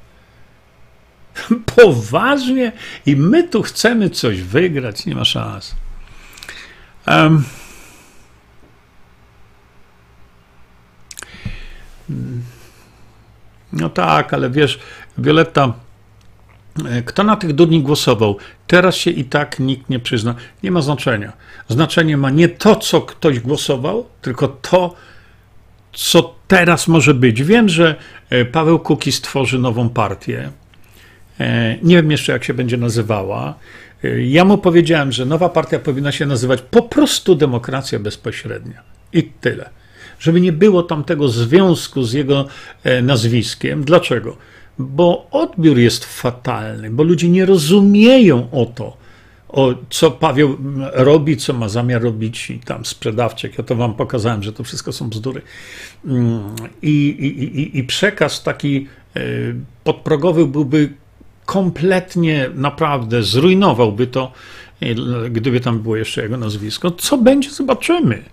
[1.76, 2.72] Poważnie?
[3.06, 5.76] I my tu chcemy coś wygrać, nie ma szans.
[7.08, 7.44] Um.
[13.74, 14.80] No tak, ale wiesz,
[15.18, 15.74] Violetta,
[17.06, 18.38] kto na tych dudni głosował?
[18.68, 20.36] Teraz się i tak nikt nie przyzna.
[20.64, 21.34] Nie ma znaczenia.
[21.70, 24.96] Znaczenie ma nie to, co ktoś głosował, tylko to,
[25.94, 27.44] co teraz może być.
[27.44, 27.96] Wiem, że
[28.30, 30.52] e, Paweł Kuki stworzy nową partię.
[31.40, 33.56] E, nie wiem jeszcze, jak się będzie nazywała.
[34.26, 38.82] Ja mu powiedziałem, że nowa partia powinna się nazywać po prostu demokracja bezpośrednia.
[39.14, 39.70] I tyle.
[40.20, 42.48] Żeby nie było tam tego związku z jego
[43.02, 43.84] nazwiskiem.
[43.84, 44.38] Dlaczego?
[44.80, 48.98] Bo odbiór jest fatalny, bo ludzie nie rozumieją o to,
[49.50, 50.58] o co Paweł
[50.94, 53.58] robi, co ma zamiar robić i tam sprzedawczyk.
[53.58, 55.42] Ja to wam pokazałem, że to wszystko są bzdury.
[56.06, 59.22] Mm, I, i, i przekaz taki e,
[59.84, 60.94] podprogowy byłby
[61.46, 64.32] kompletnie, naprawdę zrujnowałby to
[65.30, 66.92] gdyby tam było jeszcze jego nazwisko.
[66.92, 68.24] Co będzie, zobaczymy.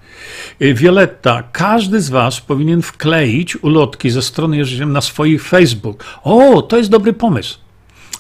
[0.61, 6.05] Violetta, każdy z Was powinien wkleić ulotki ze strony Jerzy na swój Facebook.
[6.23, 7.59] O, to jest dobry pomysł.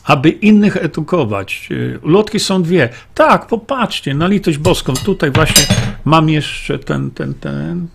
[0.04, 1.68] Aby innych edukować.
[2.02, 2.88] Ulotki są dwie.
[3.14, 4.94] Tak, popatrzcie, na litość boską.
[4.94, 5.62] Tutaj właśnie
[6.04, 7.86] mam jeszcze ten, ten, ten.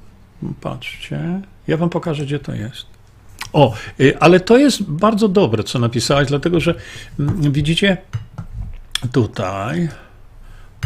[0.62, 1.42] Patrzcie.
[1.68, 2.86] Ja Wam pokażę, gdzie to jest.
[3.54, 6.76] O, y, ale to jest bardzo dobre, co napisałeś, dlatego że
[7.20, 7.98] mm, widzicie
[9.12, 9.90] tutaj.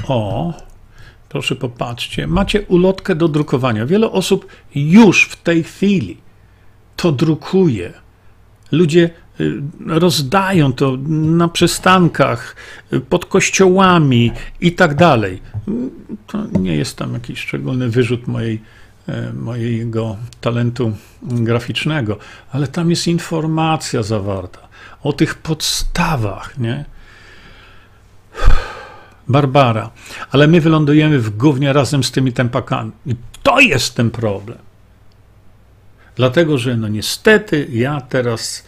[0.07, 0.53] O,
[1.30, 3.85] proszę popatrzcie, macie ulotkę do drukowania.
[3.85, 6.17] Wiele osób już w tej chwili
[6.95, 7.93] to drukuje.
[8.71, 9.09] Ludzie
[9.39, 12.55] y, rozdają to na przystankach,
[12.93, 14.31] y, pod kościołami
[14.61, 15.41] i tak dalej.
[16.27, 18.61] To nie jest tam jakiś szczególny wyrzut mojej,
[19.07, 22.17] e, mojego talentu graficznego,
[22.51, 24.59] ale tam jest informacja zawarta
[25.03, 26.85] o tych podstawach, nie?
[29.30, 29.91] Barbara,
[30.31, 32.91] ale my wylądujemy w gównie razem z tymi tempakami.
[33.06, 34.57] I to jest ten problem.
[36.15, 38.65] Dlatego, że no niestety ja teraz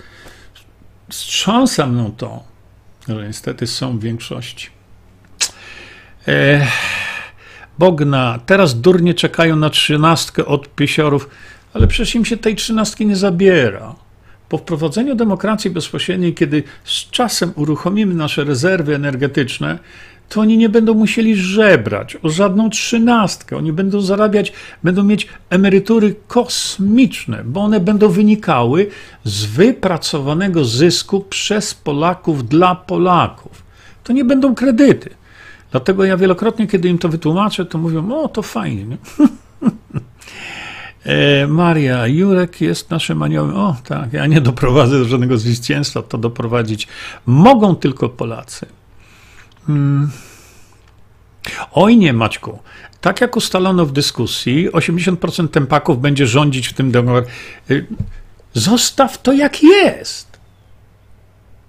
[1.10, 2.44] wstrząsa mną to,
[3.08, 4.70] że niestety są w większości.
[6.28, 6.68] E,
[7.80, 11.30] Bogna, teraz durnie czekają na trzynastkę od piesiorów,
[11.74, 13.96] ale przecież im się tej trzynastki nie zabiera.
[14.50, 19.80] Po wprowadzeniu demokracji bezpośredniej, kiedy z czasem uruchomimy nasze rezerwy energetyczne,
[20.32, 23.58] to oni nie będą musieli żebrać o żadną trzynastkę.
[23.58, 24.54] Oni będą zarabiać,
[24.84, 28.88] będą mieć emerytury kosmiczne, bo one będą wynikały
[29.24, 33.64] z wypracowanego zysku przez Polaków dla Polaków.
[34.04, 35.10] To nie będą kredyty.
[35.72, 38.86] Dlatego ja wielokrotnie, kiedy im to wytłumaczę, to mówią: O, to fajnie.
[38.86, 38.98] Nie?
[41.06, 43.56] E, Maria, Jurek jest naszym aniołem.
[43.56, 46.88] O, tak, ja nie doprowadzę do żadnego zwycięstwa, to doprowadzić
[47.26, 48.66] mogą tylko Polacy.
[49.68, 50.12] Hmm.
[51.72, 52.60] Oj nie, Maćku.
[53.02, 57.12] Tak jak ustalono w dyskusji, 80% tempaków będzie rządzić w tym domu.
[57.72, 57.86] Y,
[58.54, 60.40] zostaw to jak jest.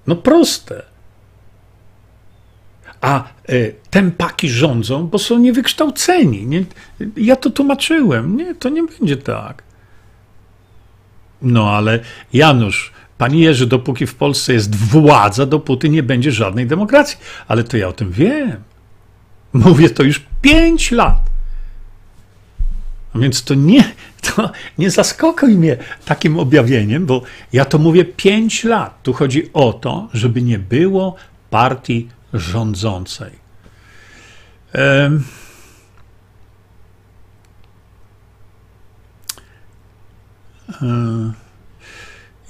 [0.07, 0.83] No proste.
[3.01, 6.47] A y, tempaki rządzą, bo są niewykształceni.
[6.47, 6.65] Nie?
[7.17, 8.37] Ja to tłumaczyłem.
[8.37, 9.63] Nie, to nie będzie tak.
[11.43, 12.01] No ale
[12.33, 17.19] Janusz, Panie Jerzy, dopóki w Polsce jest władza, dopóty nie będzie żadnej demokracji.
[17.49, 18.57] Ale to ja o tym wiem.
[19.53, 21.21] Mówię to już pięć lat.
[23.15, 23.85] A więc to nie,
[24.21, 27.23] to nie zaskokuj mnie takim objawieniem, bo
[27.53, 29.03] ja to mówię pięć lat.
[29.03, 31.17] Tu chodzi o to, żeby nie było
[31.51, 33.43] partii rządzącej.
[34.75, 35.25] Um,
[40.83, 41.33] um,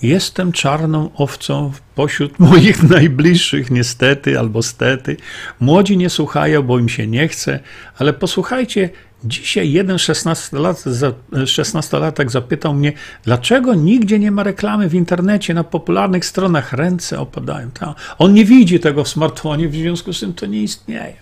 [0.02, 5.16] Jestem czarną owcą pośród moich najbliższych, niestety albo stety.
[5.60, 7.60] Młodzi nie słuchają, bo im się nie chce,
[7.98, 8.90] ale posłuchajcie,
[9.24, 12.92] dzisiaj jeden 16-latek zapytał mnie,
[13.24, 17.70] dlaczego nigdzie nie ma reklamy w internecie, na popularnych stronach, ręce opadają.
[17.70, 17.94] Ta.
[18.18, 21.14] On nie widzi tego w smartfonie, w związku z tym to nie istnieje.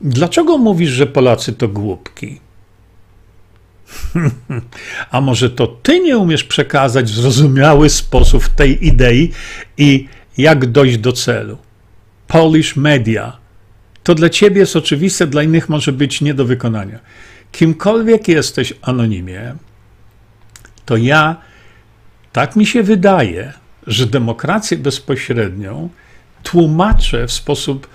[0.00, 2.40] Dlaczego mówisz, że Polacy to głupki?
[5.10, 9.32] A może to ty nie umiesz przekazać w zrozumiały sposób tej idei
[9.78, 10.08] i
[10.38, 11.58] jak dojść do celu?
[12.26, 13.36] Polish media.
[14.02, 16.98] To dla ciebie jest oczywiste, dla innych może być nie do wykonania.
[17.52, 19.54] Kimkolwiek jesteś anonimie,
[20.84, 21.36] to ja,
[22.32, 23.52] tak mi się wydaje,
[23.86, 25.88] że demokrację bezpośrednią
[26.42, 27.88] tłumaczę w sposób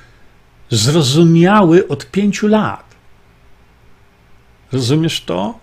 [0.69, 2.95] zrozumiały od pięciu lat.
[4.71, 5.59] Rozumiesz to?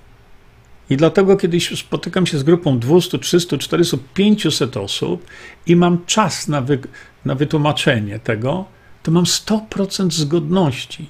[0.90, 5.26] I dlatego kiedyś spotykam się z grupą 200, 300, 400, 500 osób
[5.66, 6.78] i mam czas na, wy,
[7.24, 8.64] na wytłumaczenie tego,
[9.02, 11.06] to mam 100% zgodności.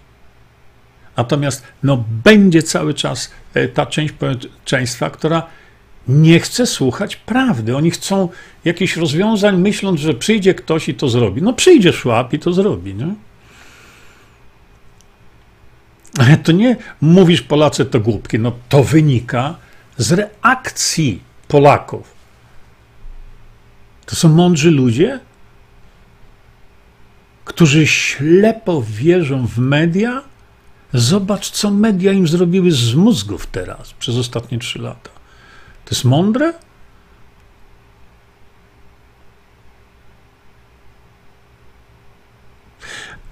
[1.17, 5.43] Natomiast no, będzie cały czas e, ta część społeczeństwa, która
[6.09, 7.77] nie chce słuchać prawdy.
[7.77, 8.29] Oni chcą
[8.65, 11.43] jakichś rozwiązań, myśląc, że przyjdzie ktoś i to zrobi.
[11.43, 12.95] No przyjdzie szłap i to zrobi.
[12.95, 13.15] Nie?
[16.19, 18.39] Ale to nie mówisz Polacy to głupki.
[18.39, 19.55] No to wynika
[19.99, 22.13] z reakcji Polaków.
[24.07, 25.21] To są mądrzy ludzie,
[27.45, 30.23] którzy ślepo wierzą w media.
[30.93, 35.11] Zobacz, co media im zrobiły z mózgów teraz przez ostatnie trzy lata.
[35.85, 36.53] To jest mądre?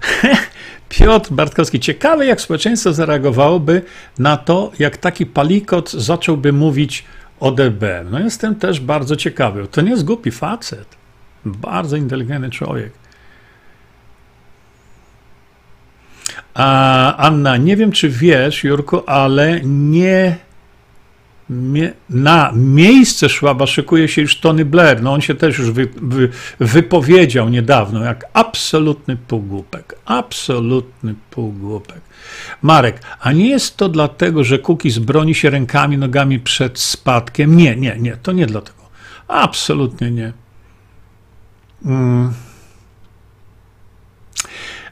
[0.89, 3.81] Piotr Bartkowski, ciekawe jak społeczeństwo zareagowałoby
[4.19, 7.05] na to, jak taki palikot zacząłby mówić
[7.39, 8.05] o DB.
[8.11, 9.67] No jestem też bardzo ciekawy.
[9.67, 10.95] To nie jest głupi facet.
[11.45, 12.91] Bardzo inteligentny człowiek.
[16.53, 20.37] A Anna, nie wiem czy wiesz, Jurku, ale nie
[22.09, 25.01] na miejsce Szwaba szykuje się już Tony Blair.
[25.01, 26.29] No on się też już wy, wy,
[26.59, 29.95] wypowiedział niedawno, jak absolutny półgłupek.
[30.05, 32.01] Absolutny półgłupek.
[32.61, 37.57] Marek, a nie jest to dlatego, że Kukiz broni się rękami, nogami przed spadkiem?
[37.57, 38.89] Nie, nie, nie, to nie dlatego.
[39.27, 40.33] Absolutnie nie.
[41.85, 42.33] Mm.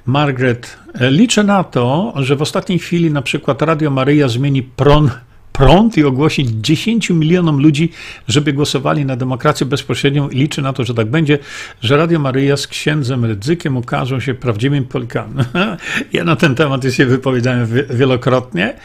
[0.05, 5.11] Margaret, liczę na to, że w ostatniej chwili na przykład Radio Maryja zmieni pron
[5.57, 7.91] prąd i ogłosić 10 milionom ludzi,
[8.27, 11.39] żeby głosowali na demokrację bezpośrednią i liczy na to, że tak będzie,
[11.81, 15.33] że Radio Maryja z księdzem Rydzykiem ukażą się prawdziwymi Polkami.
[16.13, 18.75] Ja na ten temat się wypowiedziałem wielokrotnie.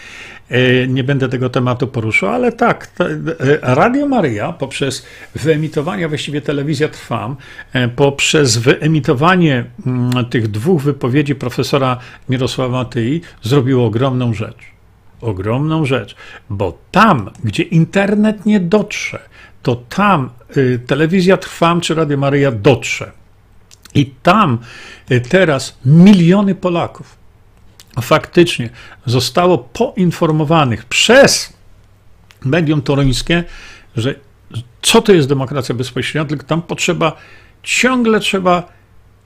[0.50, 6.88] E, nie będę tego tematu poruszał, ale tak, e, Radio Maryja poprzez wyemitowanie, właściwie telewizja
[6.88, 7.36] Trwam,
[7.72, 11.98] e, poprzez wyemitowanie mm, tych dwóch wypowiedzi profesora
[12.28, 14.69] Mirosława Tyi zrobiło ogromną rzecz.
[15.20, 16.16] Ogromną rzecz,
[16.50, 19.18] bo tam, gdzie internet nie dotrze,
[19.62, 23.12] to tam y, telewizja Trwam czy Radio Maryja dotrze.
[23.94, 24.58] I tam
[25.10, 27.20] y, teraz miliony Polaków
[28.02, 28.70] faktycznie
[29.06, 31.52] zostało poinformowanych przez
[32.44, 33.44] medium toruńskie,
[33.96, 34.14] że
[34.82, 37.16] co to jest demokracja bezpośrednia, tylko tam potrzeba,
[37.62, 38.72] ciągle trzeba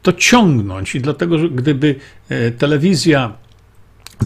[0.03, 1.95] to ciągnąć i dlatego, że gdyby
[2.29, 3.33] e, telewizja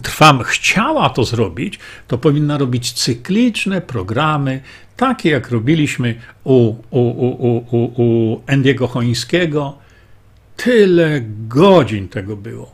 [0.03, 4.61] Trwam chciała to zrobić, to powinna robić cykliczne programy,
[4.97, 9.77] takie jak robiliśmy u, u, u, u, u Endiego Chońskiego.
[10.55, 12.71] Tyle godzin tego było.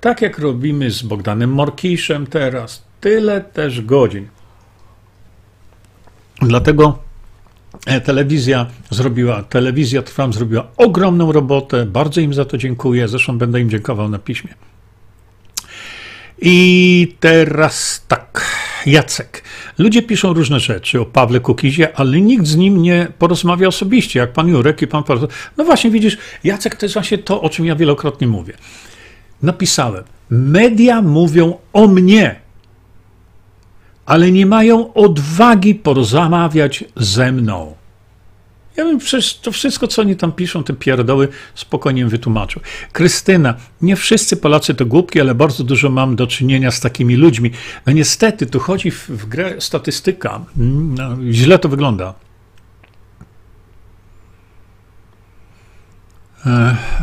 [0.00, 2.84] Tak jak robimy z Bogdanem Morkiszem teraz.
[3.00, 4.28] Tyle też godzin.
[6.42, 6.98] Dlatego
[7.86, 11.86] e, telewizja zrobiła, telewizja Trwam zrobiła ogromną robotę.
[11.86, 13.08] Bardzo im za to dziękuję.
[13.08, 14.54] Zresztą będę im dziękował na piśmie.
[16.40, 18.44] I teraz tak,
[18.86, 19.42] Jacek.
[19.78, 24.32] Ludzie piszą różne rzeczy o Pawle Kukizie, ale nikt z nim nie porozmawia osobiście, jak
[24.32, 25.02] pan Jurek i pan
[25.56, 28.54] No właśnie, widzisz, Jacek to jest właśnie to, o czym ja wielokrotnie mówię
[29.44, 32.40] napisałem: Media mówią o mnie,
[34.06, 37.74] ale nie mają odwagi porozmawiać ze mną.
[38.76, 38.98] Ja bym
[39.42, 42.62] to wszystko, co oni tam piszą, te pierdoły, spokojnie wytłumaczył.
[42.92, 47.50] Krystyna, nie wszyscy Polacy to głupki, ale bardzo dużo mam do czynienia z takimi ludźmi.
[47.86, 50.44] No niestety, tu chodzi w, w grę statystyka.
[50.56, 52.14] No, źle to wygląda.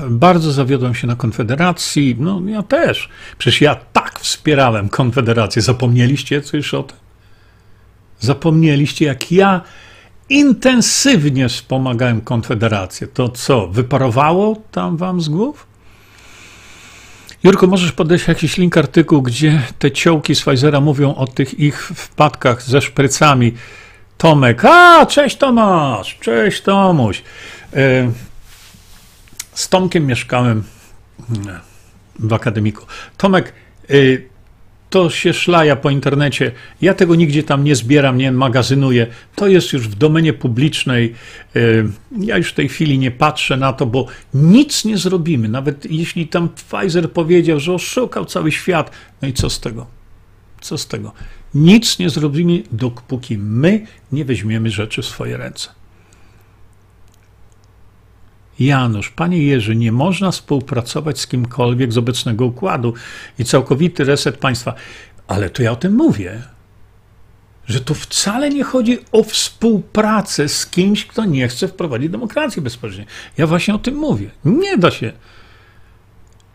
[0.10, 2.15] Bardzo zawiodłem się na Konfederacji.
[2.19, 3.10] No, ja też.
[3.38, 5.61] Przecież ja tak wspierałem Konfederację.
[5.61, 6.98] Zapomnieliście coś o tym?
[8.19, 9.61] Zapomnieliście, jak ja
[10.32, 13.08] intensywnie wspomagałem Konfederację.
[13.08, 15.68] To co, wyparowało tam wam z głów?
[17.44, 21.88] Jurko, możesz podać jakiś link artykuł, gdzie te ciołki z Pfizera mówią o tych ich
[21.88, 23.53] wpadkach ze szprycami.
[24.18, 27.24] Tomek, a, cześć Tomasz, cześć Tomuś.
[27.74, 28.12] E,
[29.53, 30.64] z Tomkiem mieszkałem
[32.20, 32.86] w akademiku.
[33.18, 33.53] Tomek,
[33.91, 34.31] y,
[34.91, 36.51] to się szlaja po internecie.
[36.81, 39.07] Ja tego nigdzie tam nie zbieram, nie magazynuję.
[39.35, 41.13] To jest już w domenie publicznej.
[41.55, 41.89] Y,
[42.19, 45.49] ja już w tej chwili nie patrzę na to, bo nic nie zrobimy.
[45.49, 48.91] Nawet jeśli tam Pfizer powiedział, że oszukał cały świat,
[49.22, 49.88] no i co z tego?
[50.61, 51.13] Co z tego?
[51.53, 55.81] Nic nie zrobimy, dopóki my nie weźmiemy rzeczy w swoje ręce.
[58.66, 62.94] Janusz, panie Jerzy, nie można współpracować z kimkolwiek z obecnego układu
[63.40, 64.74] i całkowity reset państwa.
[65.28, 66.42] Ale to ja o tym mówię,
[67.68, 73.08] że tu wcale nie chodzi o współpracę z kimś, kto nie chce wprowadzić demokracji bezpośredniej.
[73.38, 74.30] Ja właśnie o tym mówię.
[74.46, 75.12] Nie da się.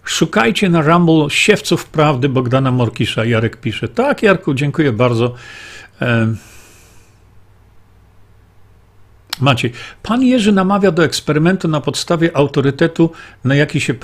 [0.04, 3.24] Szukajcie na Rumble siewców prawdy Bogdana Morkisza.
[3.24, 3.88] Jarek pisze.
[3.88, 5.34] Tak, Jarku, dziękuję bardzo.
[9.40, 9.72] Maciej,
[10.02, 13.10] pan Jerzy namawia do eksperymentu na podstawie autorytetu,
[13.44, 13.94] na jaki się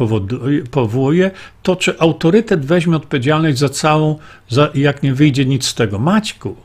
[0.70, 1.30] powołuje,
[1.62, 4.18] to czy autorytet weźmie odpowiedzialność za całą,
[4.48, 5.98] za, jak nie wyjdzie nic z tego.
[5.98, 6.56] Maćku,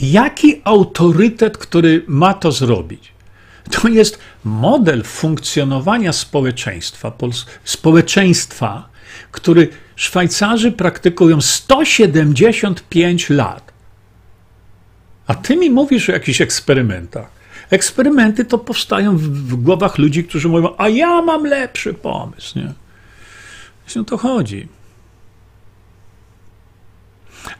[0.00, 3.12] jaki autorytet, który ma to zrobić?
[3.70, 7.12] To jest model funkcjonowania społeczeństwa,
[7.64, 8.88] społeczeństwa,
[9.30, 13.72] który Szwajcarzy praktykują 175 lat.
[15.26, 17.36] A ty mi mówisz o jakichś eksperymentach.
[17.70, 22.58] Eksperymenty to powstają w, w głowach ludzi, którzy mówią, a ja mam lepszy pomysł.
[22.58, 22.72] Nie?
[23.84, 24.68] Właśnie o to chodzi.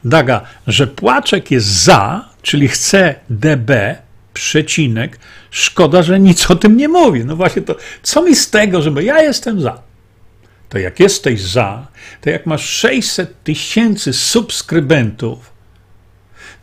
[0.03, 3.95] Daga, że Płaczek jest za, czyli chce DB,
[4.33, 5.19] przecinek,
[5.51, 7.25] szkoda, że nic o tym nie mówi.
[7.25, 9.81] No właśnie to, co mi z tego, żeby ja jestem za.
[10.69, 11.87] To jak jesteś za,
[12.21, 15.56] to jak masz 600 tysięcy subskrybentów,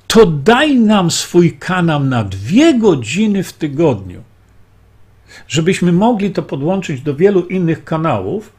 [0.07, 4.23] to daj nam swój kanał na dwie godziny w tygodniu,
[5.49, 8.53] żebyśmy mogli to podłączyć do wielu innych kanałów.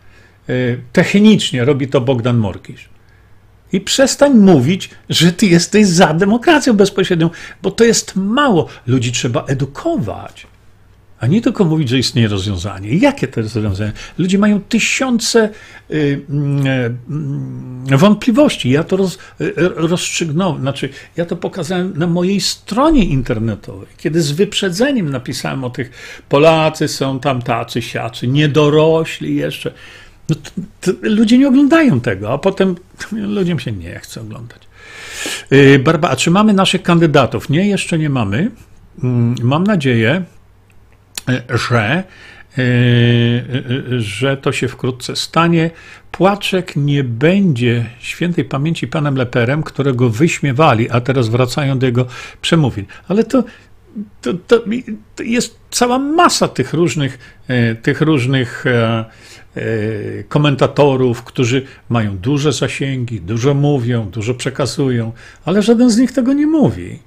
[0.49, 0.53] E,
[0.91, 2.89] technicznie robi to Bogdan Morkisz.
[3.73, 7.29] I przestań mówić, że ty jesteś za demokracją bezpośrednią,
[7.61, 8.67] bo to jest mało.
[8.87, 10.47] Ludzi trzeba edukować.
[11.25, 12.95] A nie tylko mówić, że istnieje rozwiązanie.
[12.95, 13.91] Jakie to jest rozwiązanie?
[14.17, 15.49] Ludzie mają tysiące
[15.91, 16.21] y,
[17.91, 18.69] y, wątpliwości.
[18.69, 24.31] Ja to roz, y, rozstrzygnąłem, znaczy ja to pokazałem na mojej stronie internetowej, kiedy z
[24.31, 25.91] wyprzedzeniem napisałem o tych
[26.29, 29.71] Polacy są tam tacy, siacy, niedorośli jeszcze.
[30.29, 32.75] No to, to ludzie nie oglądają tego, a potem
[33.35, 34.61] ludziom się nie chce oglądać.
[35.51, 37.49] Y, Barba, a czy mamy naszych kandydatów?
[37.49, 38.51] Nie, jeszcze nie mamy.
[39.03, 40.25] Mm, mam nadzieję,
[41.69, 42.03] że,
[42.57, 45.71] y, że to się wkrótce stanie.
[46.11, 52.05] Płaczek nie będzie świętej pamięci panem Leperem, którego wyśmiewali, a teraz wracają do jego
[52.41, 52.85] przemówień.
[53.07, 53.43] Ale to,
[54.21, 54.63] to, to,
[55.23, 57.41] jest cała masa tych różnych,
[57.81, 59.05] tych różnych e,
[59.55, 65.11] E, komentatorów, którzy mają duże zasięgi, dużo mówią, dużo przekazują,
[65.45, 66.99] ale żaden z nich tego nie mówi.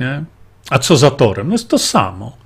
[0.00, 0.24] Nie?
[0.70, 1.46] A co za torem?
[1.46, 2.36] No jest to samo.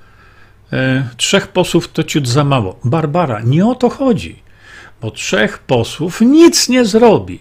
[0.75, 2.79] E, trzech posłów to ciut za mało.
[2.85, 4.43] Barbara, nie o to chodzi,
[5.03, 7.39] bo trzech posłów nic nie zrobi.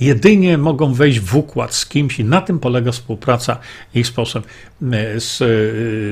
[0.00, 3.58] Jedynie mogą wejść w układ z kimś i na tym polega współpraca
[3.94, 4.44] ich z posłem,
[4.82, 5.38] e, z,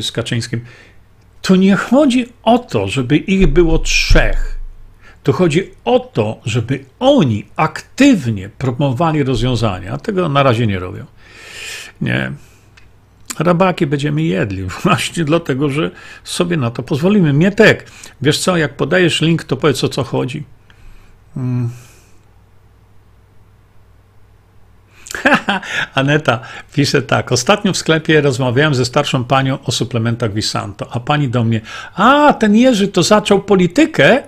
[0.05, 0.61] z Kaczyńskim.
[1.43, 4.61] To nie chodzi o to, żeby ich było trzech
[5.23, 9.99] to chodzi o to, żeby oni aktywnie promowali rozwiązania.
[9.99, 11.05] Tego na razie nie robią.
[12.01, 12.33] Nie.
[13.39, 15.91] Rabaki będziemy jedli właśnie dlatego, że
[16.25, 17.33] sobie na to pozwolimy.
[17.33, 17.91] Mietek,
[18.23, 20.45] wiesz co, jak podajesz link, to powiedz o co chodzi.
[21.35, 21.71] Hmm.
[25.95, 26.41] Aneta
[26.73, 27.33] pisze tak.
[27.33, 31.61] Ostatnio w sklepie rozmawiałem ze starszą panią o suplementach Visanto, a pani do mnie,
[31.95, 34.23] a ten Jerzy to zaczął politykę,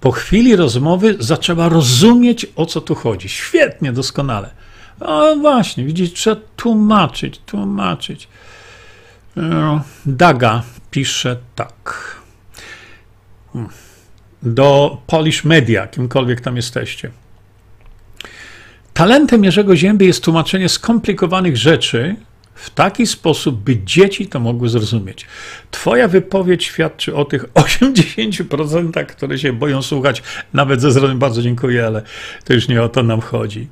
[0.00, 3.28] po chwili rozmowy zaczęła rozumieć, o co tu chodzi.
[3.28, 4.50] Świetnie, doskonale.
[5.00, 8.28] No właśnie, widzicie, trzeba tłumaczyć, tłumaczyć.
[9.38, 12.16] E, Daga pisze tak.
[13.52, 13.70] Hmm.
[14.42, 17.10] Do Polish Media, kimkolwiek tam jesteście.
[18.94, 22.16] Talentem Jerzego Zięby jest tłumaczenie skomplikowanych rzeczy
[22.54, 25.26] w taki sposób, by dzieci to mogły zrozumieć.
[25.70, 31.18] Twoja wypowiedź świadczy o tych 80%, które się boją słuchać, nawet ze zrozumiem.
[31.18, 32.02] Bardzo dziękuję, ale
[32.44, 33.68] to już nie o to nam chodzi.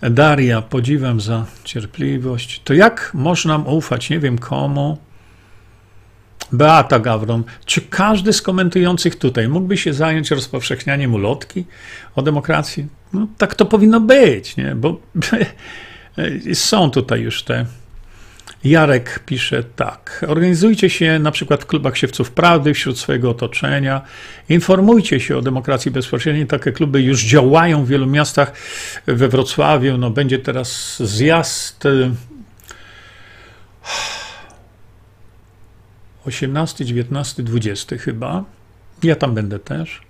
[0.00, 2.60] Daria, podziwiam za cierpliwość.
[2.64, 4.98] To jak można ufać, nie wiem komu?
[6.52, 11.64] Beata Gawron, czy każdy z komentujących tutaj mógłby się zająć rozpowszechnianiem ulotki
[12.16, 12.86] o demokracji?
[13.12, 14.74] No, tak to powinno być, nie?
[14.74, 15.00] bo
[16.54, 17.66] są tutaj już te
[18.64, 20.24] Jarek pisze tak.
[20.28, 24.02] Organizujcie się na przykład w klubach siewców prawdy wśród swojego otoczenia.
[24.48, 26.46] Informujcie się o demokracji bezpośredniej.
[26.46, 28.52] Takie kluby już działają w wielu miastach.
[29.06, 31.84] We Wrocławiu no, będzie teraz zjazd
[36.24, 38.44] 18, 19, 20 chyba.
[39.02, 40.00] Ja tam będę też.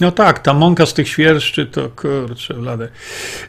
[0.00, 2.88] No tak, ta mąka z tych świerszczy to kurczę, blade.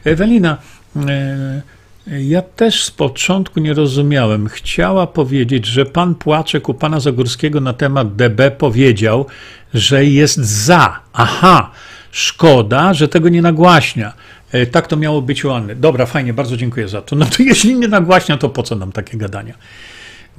[0.04, 0.58] Ewelina,
[0.96, 1.62] e,
[2.06, 4.48] ja też z początku nie rozumiałem.
[4.48, 9.26] Chciała powiedzieć, że pan Płaczek u pana Zagórskiego na temat DB powiedział,
[9.74, 11.00] że jest za.
[11.12, 11.70] Aha,
[12.10, 14.12] szkoda, że tego nie nagłaśnia.
[14.52, 15.76] E, tak to miało być u Anny.
[15.76, 17.16] Dobra, fajnie, bardzo dziękuję za to.
[17.16, 19.54] No to jeśli nie nagłaśnia, to po co nam takie gadania?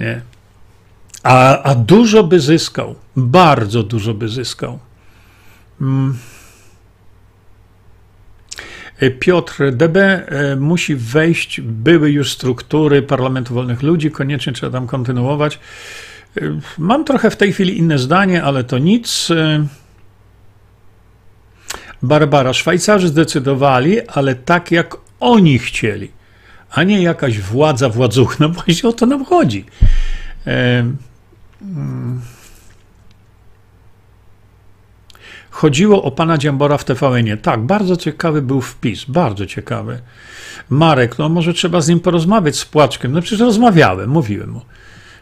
[0.00, 0.20] Nie?
[1.22, 4.78] A, a dużo by zyskał, bardzo dużo by zyskał.
[5.84, 6.18] Mm.
[9.00, 14.86] E, Piotr, DB e, musi wejść, były już struktury Parlamentu Wolnych Ludzi, koniecznie trzeba tam
[14.86, 15.58] kontynuować.
[16.36, 16.40] E,
[16.78, 19.28] mam trochę w tej chwili inne zdanie, ale to nic.
[22.02, 26.10] Barbara, Szwajcarzy zdecydowali, ale tak jak oni chcieli,
[26.70, 29.64] a nie jakaś władza władzuchna, właśnie o to nam chodzi.
[30.44, 30.96] Hmm.
[35.54, 39.98] Chodziło o pana Dziambora w tvn Tak, bardzo ciekawy był wpis, bardzo ciekawy.
[40.68, 43.12] Marek, no może trzeba z nim porozmawiać z Płaczkiem.
[43.12, 44.60] No przecież rozmawiałem, mówiłem mu.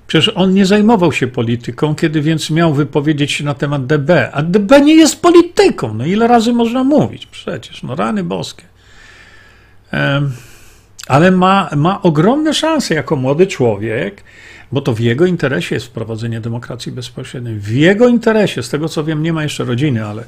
[0.06, 4.10] Przecież on nie zajmował się polityką, kiedy więc miał wypowiedzieć się na temat DB.
[4.32, 5.94] A DB nie jest polityką.
[5.94, 7.26] No ile razy można mówić?
[7.26, 8.64] Przecież, no rany boskie.
[11.08, 14.24] ale ma, ma ogromne szanse jako młody człowiek
[14.72, 17.58] bo to w jego interesie jest wprowadzenie demokracji bezpośredniej.
[17.58, 20.24] W jego interesie, z tego co wiem, nie ma jeszcze rodziny, ale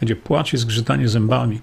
[0.00, 1.60] będzie płacz i zgrzytanie zębami.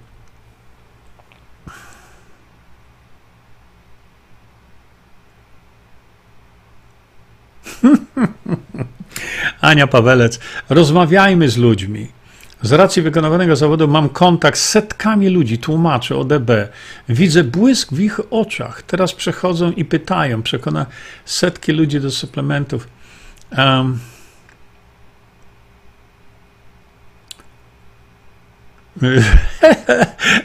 [9.62, 10.40] Ania Pawelec,
[10.70, 12.08] rozmawiajmy z ludźmi.
[12.66, 16.52] Z racji wykonywanego zawodu mam kontakt z setkami ludzi, tłumaczy ODB.
[17.10, 18.82] Widzę błysk w ich oczach.
[18.82, 20.44] Teraz przechodzą i pytają.
[20.44, 20.86] Przekona
[21.26, 22.88] setki ludzi do suplementów.
[23.58, 24.00] Um,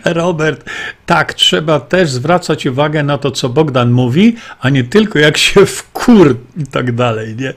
[0.04, 0.70] Robert,
[1.06, 5.66] tak, trzeba też zwracać uwagę na to, co Bogdan mówi, a nie tylko jak się
[5.66, 7.54] wkur i tak dalej, nie?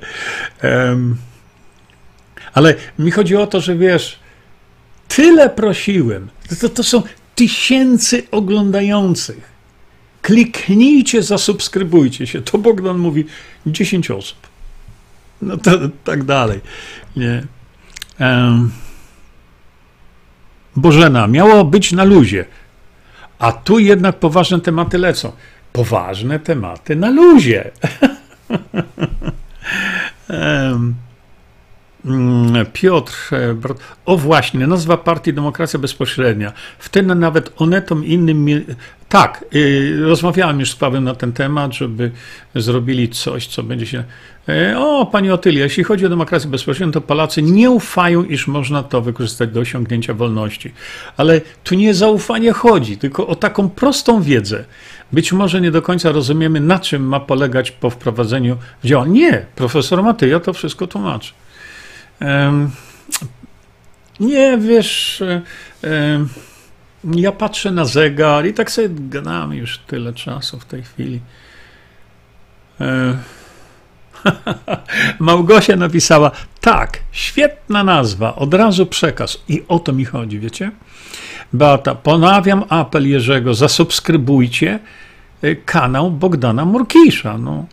[0.70, 1.18] Um,
[2.54, 4.23] ale mi chodzi o to, że wiesz,
[5.08, 6.30] tyle prosiłem,
[6.62, 7.04] to, to są
[7.36, 9.54] tysięcy oglądających.
[10.22, 12.42] Kliknijcie, zasubskrybujcie się.
[12.42, 13.26] To Bogdan mówi
[13.68, 14.38] 10 osób.
[15.42, 15.72] No to
[16.04, 16.62] tak dalej.
[17.16, 17.44] Nie.
[18.20, 18.72] Um,
[20.76, 22.46] Bożena, miało być na luzie,
[23.40, 25.32] a tu jednak poważne tematy lecą.
[25.74, 27.72] Poważne tematy na luzie.
[32.74, 33.56] Piotr, e,
[34.06, 36.54] o właśnie, nazwa partii Demokracja Bezpośrednia.
[36.80, 38.66] Wtedy nawet onetom innym.
[39.10, 42.12] Tak, y, rozmawiałem już z Pawłem na ten temat, żeby
[42.56, 44.04] zrobili coś, co będzie się.
[44.50, 48.84] E, o, pani Otylia, jeśli chodzi o demokrację bezpośrednią, to Polacy nie ufają, iż można
[48.84, 50.72] to wykorzystać do osiągnięcia wolności.
[51.18, 54.64] Ale tu nie zaufanie chodzi, tylko o taką prostą wiedzę.
[55.12, 59.12] Być może nie do końca rozumiemy, na czym ma polegać po wprowadzeniu w działanie.
[59.12, 61.34] Nie, profesor Matyja to wszystko tłumaczy.
[64.20, 65.24] Nie, wiesz,
[67.16, 71.20] ja patrzę na zegar i tak sobie gadamy już tyle czasu w tej chwili.
[75.20, 76.32] Małgosia napisała,
[76.62, 79.38] tak, świetna nazwa, od razu przekaz.
[79.48, 80.72] I o to mi chodzi, wiecie?
[81.54, 84.80] Beata, ponawiam apel Jerzego, zasubskrybujcie
[85.44, 87.38] y, kanał Bogdana Murkisza.
[87.38, 87.66] No.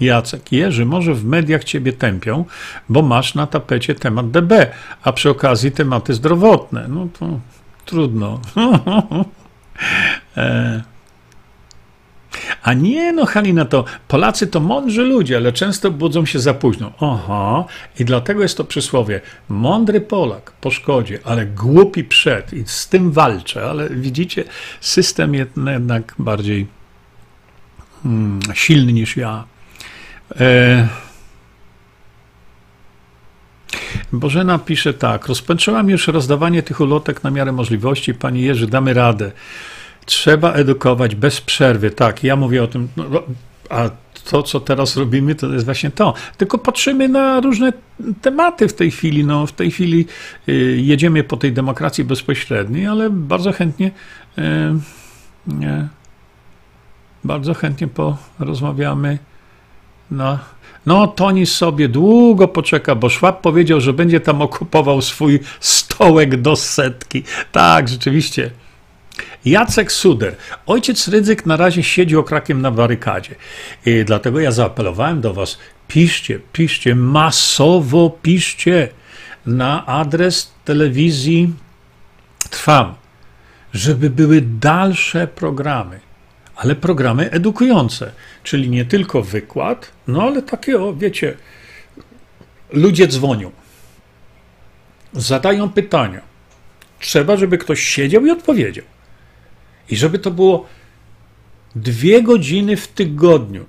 [0.00, 2.44] Jacek, Jerzy, może w mediach ciebie tępią,
[2.88, 4.52] bo masz na tapecie temat DB,
[5.02, 6.88] a przy okazji tematy zdrowotne.
[6.88, 7.40] No to
[7.84, 8.40] trudno.
[10.36, 10.82] e.
[12.62, 16.92] A nie, no Halina, to Polacy to mądrzy ludzie, ale często budzą się za późno.
[17.00, 17.66] Oho,
[17.98, 19.20] i dlatego jest to przysłowie.
[19.48, 24.44] Mądry Polak po szkodzie, ale głupi przed i z tym walczę, ale widzicie,
[24.80, 26.66] system jednak bardziej
[28.02, 29.44] hmm, silny niż ja.
[30.40, 30.88] E...
[34.12, 35.26] Bożena pisze tak.
[35.26, 38.14] Rozpoczęłam już rozdawanie tych ulotek na miarę możliwości.
[38.14, 39.32] Pani Jerzy, damy radę.
[40.06, 41.90] Trzeba edukować bez przerwy.
[41.90, 42.88] Tak, ja mówię o tym.
[42.96, 43.22] No, no,
[43.70, 43.90] a
[44.30, 46.14] to, co teraz robimy, to jest właśnie to.
[46.36, 47.72] Tylko patrzymy na różne
[48.22, 49.24] tematy w tej chwili.
[49.24, 50.06] No, w tej chwili
[50.48, 53.90] y, jedziemy po tej demokracji bezpośredniej, ale bardzo chętnie.
[54.38, 54.42] Y,
[55.46, 55.88] nie,
[57.24, 57.88] bardzo chętnie
[58.38, 59.18] porozmawiamy
[60.10, 60.38] no,
[60.86, 66.56] no Toni sobie długo poczeka, bo Szwab powiedział, że będzie tam okupował swój stołek do
[66.56, 67.22] setki.
[67.52, 68.50] Tak, rzeczywiście.
[69.44, 70.36] Jacek Suder.
[70.66, 73.34] Ojciec Rydzyk na razie siedzi okrakiem na barykadzie.
[73.86, 75.58] I dlatego ja zaapelowałem do was,
[75.88, 78.88] piszcie, piszcie, masowo piszcie
[79.46, 81.52] na adres telewizji
[82.50, 82.94] Trwam,
[83.74, 86.00] żeby były dalsze programy
[86.60, 88.12] ale programy edukujące,
[88.42, 91.36] czyli nie tylko wykład, no ale takie, o, wiecie,
[92.72, 93.50] ludzie dzwonią,
[95.12, 96.20] zadają pytania.
[96.98, 98.84] Trzeba, żeby ktoś siedział i odpowiedział.
[99.88, 100.66] I żeby to było
[101.74, 103.66] dwie godziny w tygodniu.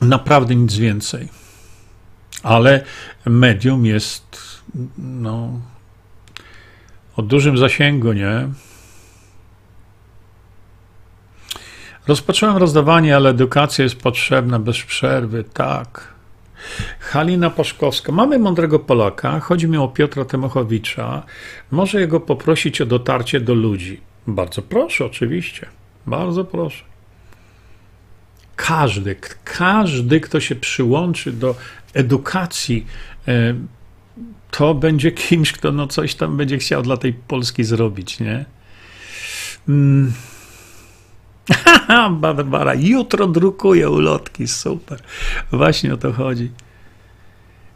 [0.00, 1.28] Naprawdę nic więcej.
[2.42, 2.84] Ale
[3.26, 4.38] medium jest
[4.98, 5.60] no,
[7.16, 8.48] o dużym zasięgu, nie?
[12.06, 16.12] Rozpocząłem rozdawanie, ale edukacja jest potrzebna bez przerwy, tak.
[17.00, 18.12] Halina Paszkowska.
[18.12, 21.22] Mamy mądrego Polaka, chodzi mi o Piotra Temochowicza.
[21.70, 24.00] Może jego poprosić o dotarcie do ludzi.
[24.26, 25.66] Bardzo proszę, oczywiście.
[26.06, 26.84] Bardzo proszę.
[28.56, 31.54] Każdy, każdy, kto się przyłączy do
[31.94, 32.86] edukacji,
[33.28, 33.54] e,
[34.50, 38.44] to będzie kimś, kto no coś tam będzie chciał dla tej Polski zrobić, nie?
[39.68, 40.12] Mm.
[42.20, 44.98] Barbara, jutro drukuje ulotki, super.
[45.52, 46.50] Właśnie o to chodzi.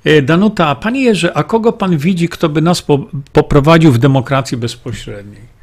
[0.05, 2.99] E, Danuta, panie Jerzy, a kogo pan widzi, kto by nas po,
[3.33, 5.57] poprowadził w demokracji bezpośredniej?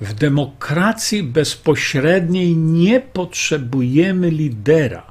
[0.00, 5.02] W demokracji bezpośredniej nie potrzebujemy lidera.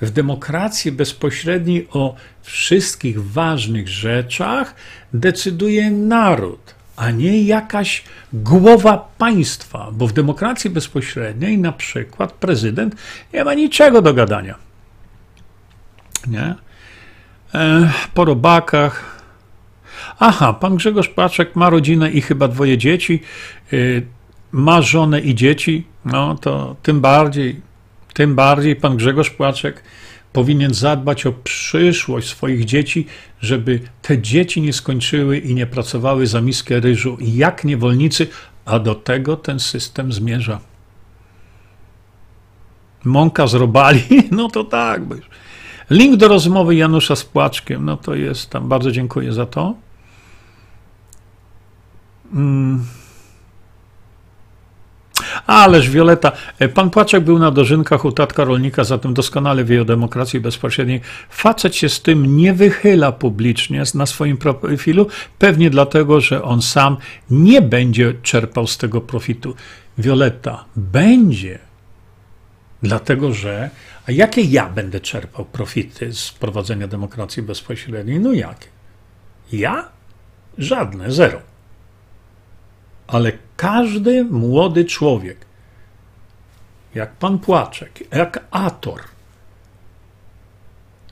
[0.00, 4.74] W demokracji bezpośredniej o wszystkich ważnych rzeczach
[5.12, 12.96] decyduje naród a nie jakaś głowa państwa, bo w demokracji bezpośredniej na przykład prezydent
[13.34, 14.54] nie ma niczego do gadania.
[16.26, 16.54] Nie?
[17.54, 19.22] e, po robakach.
[20.18, 23.22] Aha, pan Grzegorz Paczek ma rodzinę i chyba dwoje dzieci,
[23.72, 23.76] e,
[24.52, 27.60] ma żonę i dzieci, no to tym bardziej,
[28.14, 29.82] tym bardziej pan Grzegorz Płaczek
[30.32, 33.06] powinien zadbać o przyszłość swoich dzieci,
[33.40, 38.26] żeby te dzieci nie skończyły i nie pracowały za miskę ryżu jak niewolnicy,
[38.64, 40.60] a do tego ten system zmierza.
[43.04, 45.02] Mąka z robali, no to tak.
[45.90, 48.68] Link do rozmowy Janusza z Płaczkiem, no to jest tam.
[48.68, 49.74] Bardzo dziękuję za to.
[52.32, 52.84] Mm.
[55.46, 59.84] Ależ Wioleta, e, pan Płaczek był na dożynkach u tatka rolnika, zatem doskonale wie o
[59.84, 61.00] demokracji bezpośredniej.
[61.30, 65.06] Facet się z tym nie wychyla publicznie na swoim profilu,
[65.38, 66.96] pewnie dlatego, że on sam
[67.30, 69.54] nie będzie czerpał z tego profitu.
[69.98, 71.58] Wioleta, będzie,
[72.82, 73.70] dlatego że,
[74.06, 78.20] a jakie ja będę czerpał profity z prowadzenia demokracji bezpośredniej?
[78.20, 78.66] No jakie?
[79.52, 79.88] Ja?
[80.58, 81.40] Żadne, zero
[83.08, 85.46] ale każdy młody człowiek,
[86.94, 89.00] jak pan Płaczek, jak Ator,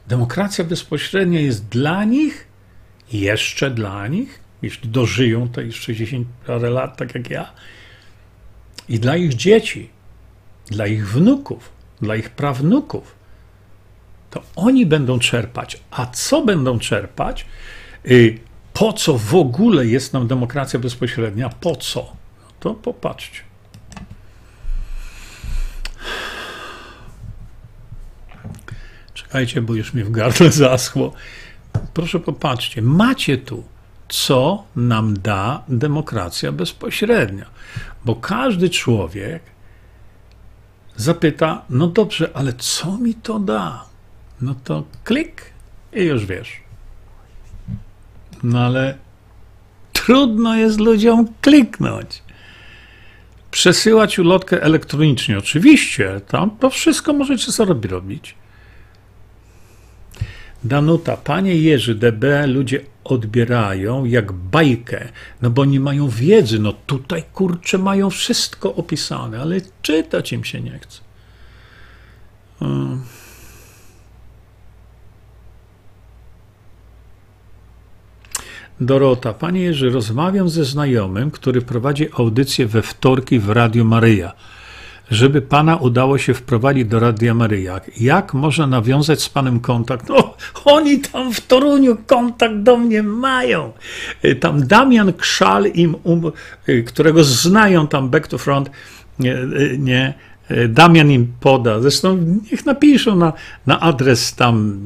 [0.07, 2.47] demokracja bezpośrednia jest dla nich,
[3.13, 7.53] jeszcze dla nich, jeśli dożyją te 60 parę lat, tak jak ja,
[8.89, 9.91] i dla ich dzieci,
[10.67, 13.15] dla ich wnuków, dla ich prawnuków,
[14.31, 15.81] to oni będą czerpać.
[15.91, 17.47] A co będą czerpać?
[18.11, 18.39] Y,
[18.73, 21.49] po co w ogóle jest nam demokracja bezpośrednia?
[21.49, 22.26] Po co?
[22.61, 23.41] To popatrzcie.
[29.15, 31.13] Czekajcie, bo już mi w gardle zaschło.
[31.95, 33.65] Proszę popatrzcie, macie tu,
[34.09, 37.47] co nam da demokracja bezpośrednia.
[38.05, 39.43] Bo każdy człowiek
[40.97, 43.85] zapyta, no dobrze, ale co mi to da?
[44.41, 45.43] No to klik
[45.93, 46.61] i już wiesz.
[48.43, 48.99] No ale
[49.93, 52.23] trudno jest ludziom kliknąć.
[53.57, 55.39] Przesyłać ulotkę elektronicznie.
[55.39, 58.35] Oczywiście, tam to wszystko możecie sobie robić.
[60.65, 65.09] Danuta, panie Jerzy, DB ludzie odbierają jak bajkę,
[65.43, 66.59] no bo nie mają wiedzy.
[66.59, 71.01] No tutaj kurczę mają wszystko opisane, ale czytać im się nie chce.
[72.59, 73.03] Hmm.
[78.81, 84.33] Dorota, panie Jerzy, rozmawiam ze znajomym, który prowadzi audycję we wtorki w Radiu Maryja.
[85.11, 90.09] Żeby pana udało się wprowadzić do Radia Maryja, jak można nawiązać z panem kontakt?
[90.09, 90.35] No,
[90.65, 93.73] oni tam w Toruniu kontakt do mnie mają.
[94.25, 96.33] Y, tam Damian Krzal, im, um,
[96.69, 98.71] y, którego znają tam back to front,
[99.19, 100.15] nie, y, nie
[100.69, 101.81] Damian im poda.
[101.81, 102.17] Zresztą
[102.51, 103.33] niech napiszą na,
[103.67, 104.81] na adres tam,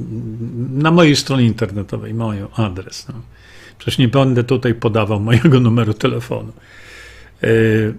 [0.72, 3.08] na mojej stronie internetowej, moją adres.
[3.08, 3.14] No.
[3.81, 6.52] Przecież nie będę tutaj podawał mojego numeru telefonu.
[7.43, 7.94] Yy,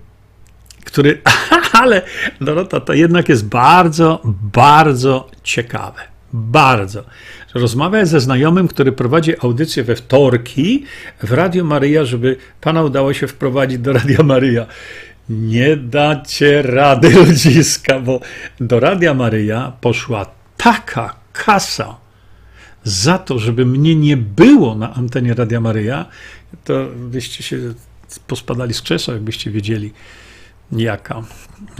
[0.86, 1.22] który,
[1.82, 2.02] ale
[2.42, 4.22] Dorota, to jednak jest bardzo,
[4.54, 6.02] bardzo ciekawe.
[6.34, 7.04] Bardzo.
[7.54, 10.86] Rozmawiać ze znajomym, który prowadzi audycję we wtorki
[11.24, 14.66] w Radio Maryja, żeby pana udało się wprowadzić do Radia Maryja.
[15.30, 18.20] Nie dacie rady, ludziska, bo
[18.60, 20.26] do Radia Maryja poszła
[20.58, 21.96] taka kasa,
[22.84, 26.06] za to, żeby mnie nie było na antenie Radia Maryja,
[26.64, 27.58] to byście się
[28.28, 29.94] pospadali z krzesła, jakbyście wiedzieli
[30.72, 31.22] jaka.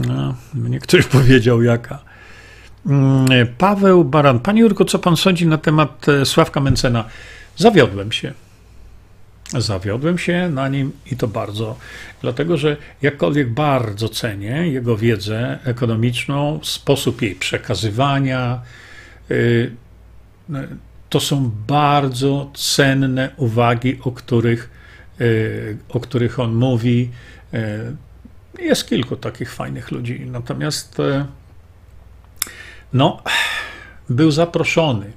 [0.06, 1.98] No, mnie ktoś powiedział jaka.
[2.86, 3.26] Mm,
[3.58, 4.40] Paweł Baran.
[4.40, 7.04] Panie Jurko, co pan sądzi na temat e, Sławka Mencena?
[7.56, 8.32] Zawiodłem się.
[9.58, 11.76] Zawiodłem się na nim i to bardzo,
[12.20, 18.62] dlatego że jakkolwiek bardzo cenię jego wiedzę ekonomiczną, sposób jej przekazywania,
[19.30, 19.72] y,
[21.12, 24.70] to są bardzo cenne uwagi, o których,
[25.20, 25.24] e,
[25.88, 27.10] o których on mówi.
[27.54, 27.96] E,
[28.58, 30.26] jest kilku takich fajnych ludzi.
[30.26, 31.26] Natomiast e,
[32.92, 33.22] no,
[34.08, 35.12] był zaproszony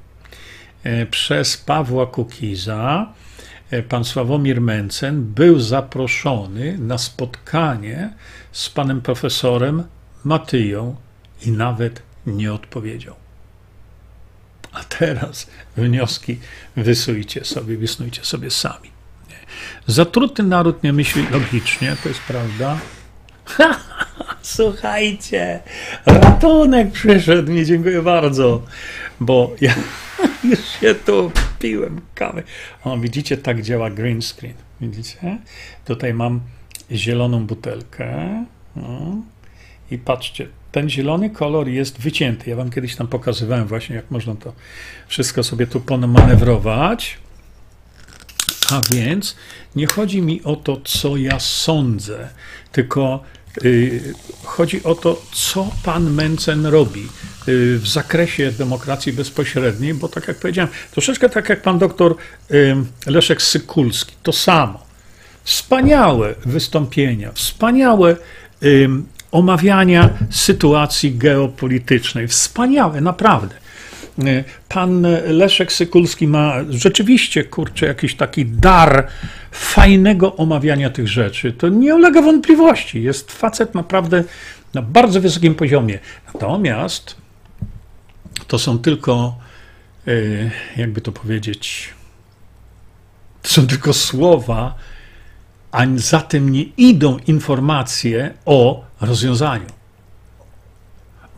[1.11, 3.13] przez Pawła Kukiza.
[3.89, 8.13] Pan Sławomir Mencen był zaproszony na spotkanie
[8.51, 9.83] z panem profesorem
[10.23, 10.95] Matyją
[11.45, 13.24] i nawet nie odpowiedział.
[14.75, 15.47] A teraz
[15.77, 16.39] wnioski
[16.75, 18.89] wysujcie sobie, wysnujcie sobie sami.
[19.87, 22.79] Zatruty naród nie myśli logicznie, to jest prawda.
[24.41, 25.59] Słuchajcie,
[26.05, 28.61] ratunek przyszedł mi, dziękuję bardzo,
[29.19, 29.73] bo ja
[30.49, 32.43] już się tu piłem kawę.
[32.83, 34.55] O, widzicie, tak działa green screen.
[34.81, 35.37] Widzicie?
[35.85, 36.41] Tutaj mam
[36.91, 38.45] zieloną butelkę.
[39.91, 42.49] I patrzcie, ten zielony kolor jest wycięty.
[42.49, 44.53] Ja wam kiedyś tam pokazywałem właśnie, jak można to
[45.07, 47.17] wszystko sobie tu pomanewrować.
[48.71, 49.35] A więc
[49.75, 52.29] nie chodzi mi o to, co ja sądzę,
[52.71, 53.23] tylko
[53.65, 57.01] y, chodzi o to, co pan Mencen robi
[57.47, 62.15] y, w zakresie demokracji bezpośredniej, bo tak jak powiedziałem, troszeczkę tak jak pan doktor
[62.51, 62.75] y,
[63.05, 64.85] Leszek Sykulski, to samo.
[65.43, 68.15] Wspaniałe wystąpienia, wspaniałe
[69.35, 72.27] omawiania sytuacji geopolitycznej.
[72.27, 73.55] Wspaniałe, naprawdę.
[74.69, 79.07] Pan Leszek Sykulski ma rzeczywiście, kurczę, jakiś taki dar
[79.51, 81.53] fajnego omawiania tych rzeczy.
[81.53, 83.03] To nie ulega wątpliwości.
[83.03, 84.23] Jest facet naprawdę
[84.73, 85.99] na bardzo wysokim poziomie.
[86.33, 87.15] Natomiast
[88.47, 89.37] to są tylko,
[90.07, 90.11] e,
[90.77, 91.89] jakby to powiedzieć,
[93.41, 94.75] to są tylko słowa,
[95.75, 99.67] a za tym nie idą informacje o rozwiązaniu.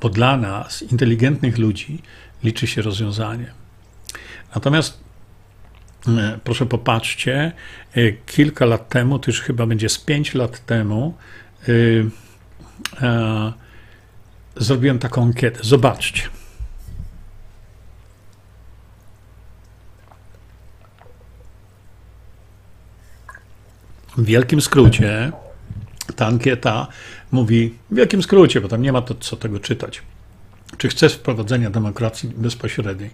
[0.01, 2.01] Bo dla nas, inteligentnych ludzi,
[2.43, 3.51] liczy się rozwiązanie.
[4.55, 4.99] Natomiast
[6.07, 7.51] e, proszę popatrzcie,
[7.93, 11.13] e, kilka lat temu, to już chyba będzie z pięć lat temu,
[11.67, 12.11] yy,
[14.55, 15.59] zrobiłem taką ankietę.
[15.63, 16.23] Zobaczcie.
[24.17, 25.31] W wielkim skrócie
[26.15, 26.87] ta ankieta
[27.31, 30.01] mówi, w wielkim skrócie, bo tam nie ma to co tego czytać.
[30.77, 33.09] Czy chcesz wprowadzenia demokracji bezpośredniej?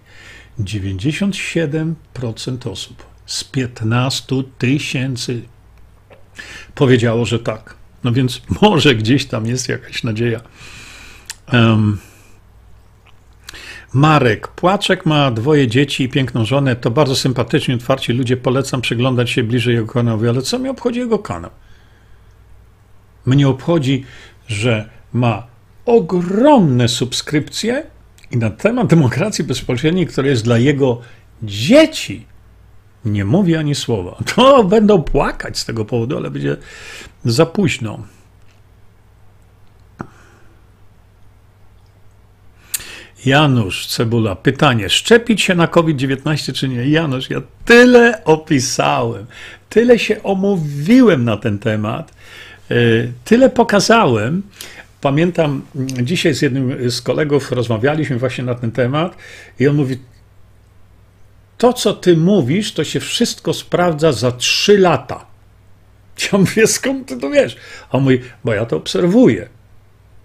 [0.60, 5.42] 97% osób z 15 tysięcy
[6.74, 7.74] powiedziało, że tak.
[8.04, 10.40] No więc może gdzieś tam jest jakaś nadzieja.
[11.52, 11.98] Um,
[13.94, 14.48] Marek.
[14.48, 16.76] Płaczek ma dwoje dzieci i piękną żonę.
[16.76, 18.36] To bardzo sympatyczni, otwarci ludzie.
[18.36, 20.28] Polecam przyglądać się bliżej jego kanału.
[20.28, 21.50] Ale co mi obchodzi jego kanał?
[23.26, 24.04] Mnie obchodzi,
[24.46, 25.46] że ma
[25.86, 27.86] ogromne subskrypcje
[28.30, 31.00] i na temat demokracji bezpośredniej, która jest dla jego
[31.42, 32.26] dzieci,
[33.04, 34.16] nie mówi ani słowa.
[34.34, 36.56] To będą płakać z tego powodu, ale będzie
[37.24, 37.98] za późno.
[43.26, 46.88] Janusz Cebula, pytanie: szczepić się na COVID-19 czy nie?
[46.88, 49.26] Janusz, ja tyle opisałem,
[49.68, 52.14] tyle się omówiłem na ten temat,
[52.70, 52.74] e,
[53.24, 54.42] tyle pokazałem.
[55.00, 55.62] Pamiętam,
[56.02, 59.16] dzisiaj z jednym z kolegów rozmawialiśmy właśnie na ten temat
[59.60, 59.98] i on mówi:
[61.58, 65.26] To, co ty mówisz, to się wszystko sprawdza za trzy lata.
[66.32, 67.56] Ja mówię, skąd ty to wiesz?
[67.90, 69.48] A on mówi, bo ja to obserwuję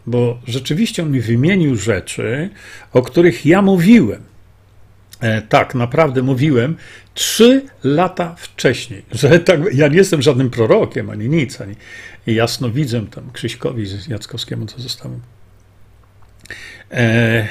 [0.09, 2.49] bo rzeczywiście on mi wymienił rzeczy,
[2.93, 4.23] o których ja mówiłem.
[5.19, 6.75] E, tak, naprawdę mówiłem
[7.13, 11.75] trzy lata wcześniej, że tak, ja nie jestem żadnym prorokiem ani nic, ani
[12.27, 15.21] jasno widzę tam Krzyśkowi Jackowskiemu, co zostałem.
[16.91, 17.47] E,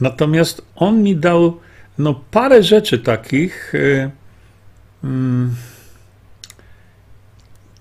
[0.00, 1.60] natomiast on mi dał
[1.98, 3.74] no, parę rzeczy takich.
[3.74, 4.10] E,
[5.04, 5.54] mm,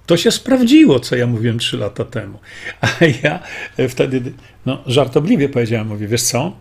[0.06, 2.40] to się sprawdziło, co ja mówiłem trzy lata temu.
[2.82, 2.88] A
[3.24, 3.40] ja
[3.90, 4.22] wtedy
[4.66, 6.56] no, żartobliwie powiedziałem, mówię, wiesz co?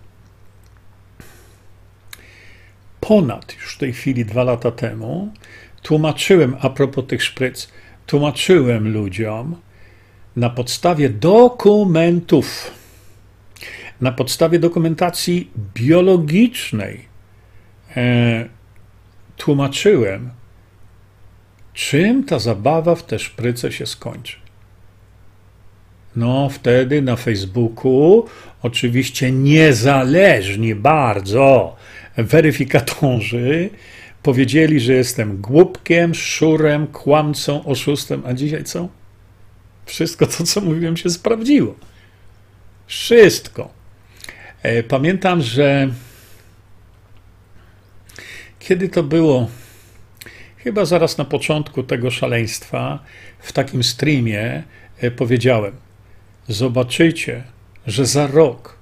[3.00, 5.32] Ponad już w tej chwili dwa lata temu
[5.82, 7.68] tłumaczyłem a propos tych szpryc,
[8.06, 9.56] tłumaczyłem ludziom
[10.36, 12.70] na podstawie dokumentów,
[14.00, 17.04] na podstawie dokumentacji biologicznej,
[17.96, 18.48] e,
[19.36, 20.30] tłumaczyłem,
[21.74, 24.36] czym ta zabawa w te szpryce się skończy.
[26.16, 28.26] No, wtedy na Facebooku,
[28.62, 31.76] oczywiście niezależni bardzo
[32.16, 33.70] weryfikatorzy
[34.22, 38.88] powiedzieli, że jestem głupkiem, szurem, kłamcą, oszustem, a dzisiaj co?
[39.86, 41.74] Wszystko to, co mówiłem, się sprawdziło.
[42.86, 43.68] Wszystko.
[44.62, 45.88] E, pamiętam, że
[48.58, 49.48] kiedy to było?
[50.64, 52.98] Chyba zaraz na początku tego szaleństwa,
[53.38, 54.62] w takim streamie
[54.98, 55.72] e, powiedziałem:
[56.48, 57.42] Zobaczycie,
[57.86, 58.78] że za rok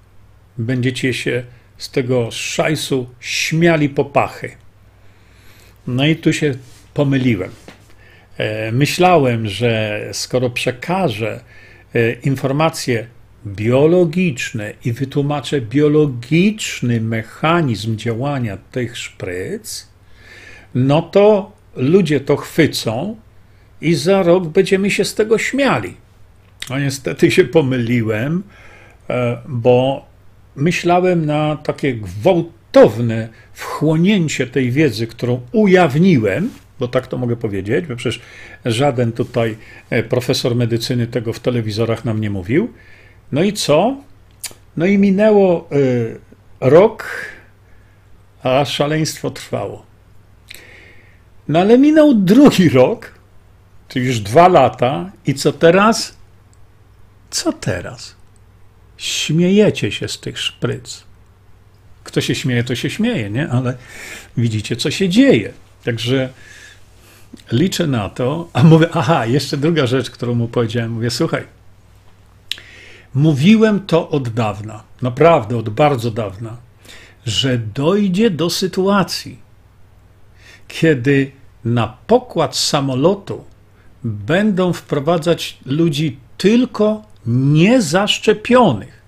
[0.58, 1.44] będziecie się
[1.78, 4.50] z tego szajsu śmiali po pachy.
[5.86, 6.54] No i tu się
[6.94, 7.50] pomyliłem.
[8.38, 11.40] E, myślałem, że skoro przekażę
[11.94, 13.06] e, informacje
[13.46, 19.88] biologiczne i wytłumaczę biologiczny mechanizm działania tych szpryc,
[20.74, 23.16] no to ludzie to chwycą
[23.80, 25.94] i za rok będziemy się z tego śmiali.
[26.70, 28.42] No niestety się pomyliłem,
[29.10, 30.06] e, bo
[30.56, 37.96] myślałem na takie gwałtowne wchłonięcie tej wiedzy, którą ujawniłem, bo tak to mogę powiedzieć, bo
[37.96, 38.20] przecież
[38.64, 39.56] żaden tutaj
[39.90, 42.72] e, profesor medycyny tego w telewizorach nam nie mówił.
[43.32, 43.96] No i co?
[44.76, 46.18] No i minęło y,
[46.60, 47.26] rok,
[48.42, 49.91] a szaleństwo trwało.
[51.48, 53.12] No ale minął drugi rok,
[53.88, 56.16] czyli już dwa lata, i co teraz?
[57.30, 58.14] Co teraz?
[58.96, 61.04] Śmiejecie się z tych szpryc.
[62.04, 63.48] Kto się śmieje, to się śmieje, nie?
[63.48, 63.76] Ale
[64.36, 65.52] widzicie, co się dzieje.
[65.84, 66.28] Także
[67.52, 71.44] liczę na to, a mówię, aha, jeszcze druga rzecz, którą mu powiedziałem, mówię, słuchaj,
[73.14, 76.56] mówiłem to od dawna, naprawdę od bardzo dawna,
[77.26, 79.38] że dojdzie do sytuacji,
[80.72, 81.30] kiedy
[81.64, 83.44] na pokład samolotu
[84.04, 89.02] będą wprowadzać ludzi tylko niezaszczepionych.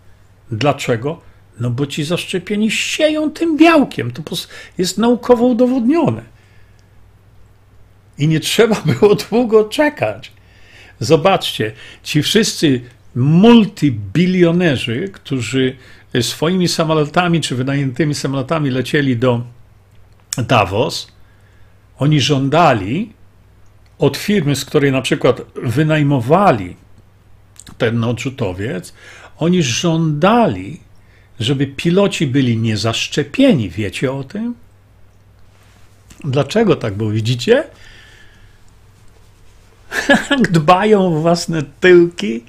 [0.51, 1.20] Dlaczego?
[1.61, 4.11] No bo ci zaszczepieni sieją tym białkiem.
[4.11, 4.23] To
[4.78, 6.23] jest naukowo udowodnione.
[8.19, 10.32] I nie trzeba było długo czekać.
[11.01, 11.73] Zobaczcie,
[12.03, 12.81] ci wszyscy
[13.15, 15.77] multibilionerzy, którzy
[16.20, 19.43] swoimi samolotami czy wynajętymi samolotami lecieli do
[20.39, 21.14] Davos,
[21.99, 23.12] oni żądali
[23.99, 26.77] od firmy, z której na przykład wynajmowali
[27.79, 28.95] ten odrzutowiec,
[29.39, 30.81] oni żądali,
[31.41, 33.71] żeby piloci byli niezaszczepieni.
[33.71, 34.55] Wiecie o tym?
[36.25, 37.11] Dlaczego tak było?
[37.11, 37.65] Widzicie?
[40.51, 42.45] Dbają o własne tyłki.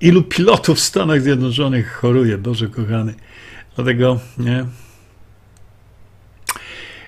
[0.00, 3.14] Ilu pilotów w Stanach Zjednoczonych choruje, Boże kochany.
[3.76, 4.64] Dlatego, nie,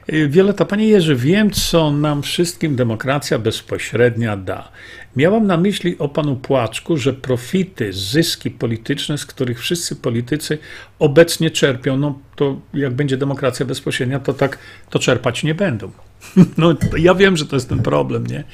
[0.09, 4.69] Wioleta, Panie Jerzy, wiem, co nam wszystkim demokracja bezpośrednia da.
[5.17, 10.59] Miałam na myśli o Panu Płaczku, że profity, zyski polityczne, z których wszyscy politycy
[10.99, 14.59] obecnie czerpią, no to jak będzie demokracja bezpośrednia, to tak
[14.91, 15.91] to czerpać nie będą.
[16.57, 18.45] No, ja wiem, że to jest ten problem, nie?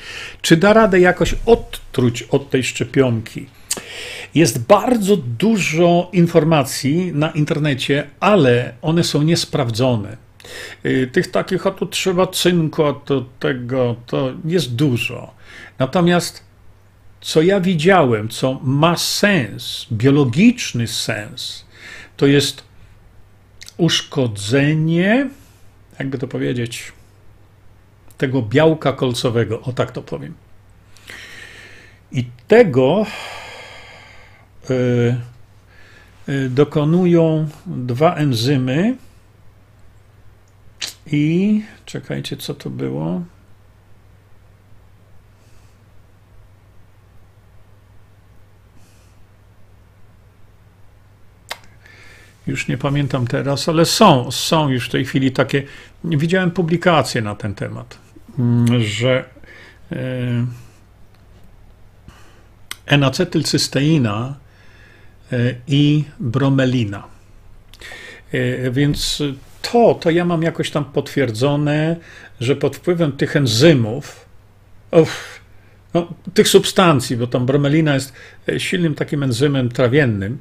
[0.42, 3.46] Czy da radę jakoś odtruć od tej szczepionki?
[4.34, 10.27] Jest bardzo dużo informacji na internecie, ale one są niesprawdzone.
[10.86, 15.34] Y, tych takich, a tu trzeba cynku, a to tego, to jest dużo.
[15.78, 16.48] Natomiast
[17.20, 21.64] co ja widziałem, co ma sens, biologiczny sens,
[22.16, 22.62] to jest
[23.76, 25.30] uszkodzenie,
[25.98, 26.92] jakby to powiedzieć,
[28.18, 30.34] tego białka kolcowego, o tak to powiem.
[32.12, 33.06] I tego
[34.70, 34.74] y,
[36.28, 38.96] y, dokonują dwa enzymy,
[41.12, 43.22] i czekajcie, co to było?
[52.46, 55.62] Już nie pamiętam teraz, ale są, są już w tej chwili takie.
[56.04, 57.98] Widziałem publikacje na ten temat,
[58.38, 59.24] mm, że
[62.86, 64.36] enacetylcysteina
[65.32, 67.04] e, i bromelina.
[68.32, 69.22] E, więc
[69.62, 71.96] to, to ja mam jakoś tam potwierdzone,
[72.40, 74.26] że pod wpływem tych enzymów,
[74.90, 75.40] of,
[75.94, 78.12] no, tych substancji, bo tam bromelina jest
[78.48, 80.38] e, silnym takim enzymem trawiennym,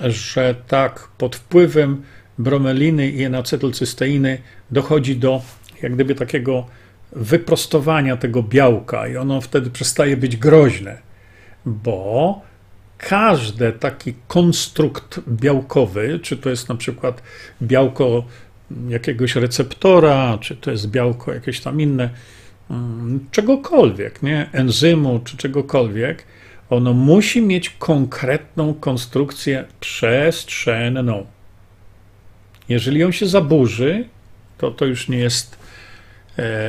[0.00, 2.02] że tak pod wpływem
[2.38, 4.38] bromeliny i enacetylcysteiny
[4.70, 5.42] dochodzi do
[5.82, 6.66] jak gdyby takiego
[7.12, 10.98] wyprostowania tego białka i ono wtedy przestaje być groźne,
[11.66, 12.40] bo
[12.98, 17.22] każdy taki konstrukt białkowy, czy to jest na przykład
[17.62, 18.24] białko
[18.88, 22.10] jakiegoś receptora, czy to jest białko jakieś tam inne,
[22.70, 24.48] mm, czegokolwiek, nie?
[24.52, 26.24] enzymu czy czegokolwiek,
[26.70, 31.26] ono musi mieć konkretną konstrukcję przestrzenną.
[32.68, 34.04] Jeżeli on się zaburzy,
[34.58, 35.57] to to już nie jest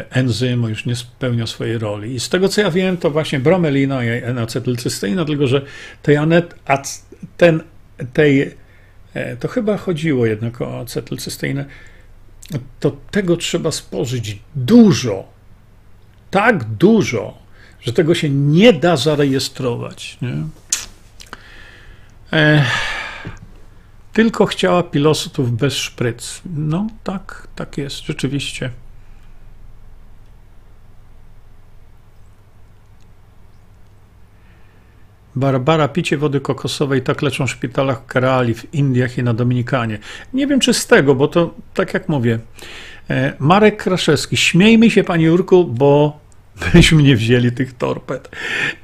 [0.09, 2.15] enzym, już nie spełnia swojej roli.
[2.15, 5.61] I z tego co ja wiem, to właśnie bromelina i enacetylcysteina, tylko że
[6.01, 6.55] tej, anet,
[7.37, 7.63] ten,
[8.13, 8.55] tej,
[9.13, 11.65] e, to chyba chodziło jednak o acetylcysteinę,
[12.79, 15.27] to tego trzeba spożyć dużo,
[16.31, 17.37] tak dużo,
[17.81, 20.17] że tego się nie da zarejestrować.
[20.21, 20.43] Nie?
[22.33, 22.65] E,
[24.13, 26.41] tylko chciała pilotów bez szpryc.
[26.55, 28.71] No tak, tak jest, rzeczywiście.
[35.39, 39.97] Barbara, picie wody kokosowej tak leczą w szpitalach Kerali, w Indiach i na Dominikanie.
[40.33, 42.39] Nie wiem, czy z tego, bo to, tak jak mówię,
[43.09, 46.19] e, Marek Kraszewski, śmiejmy się, panie Jurku, bo
[46.73, 48.29] byśmy nie wzięli tych torped.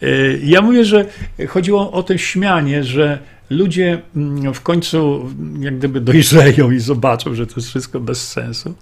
[0.01, 0.07] E,
[0.43, 1.05] ja mówię, że
[1.47, 3.19] chodziło o to śmianie, że
[3.49, 5.29] ludzie mm, w końcu
[5.59, 8.75] jak gdyby dojrzeją i zobaczą, że to jest wszystko bez sensu.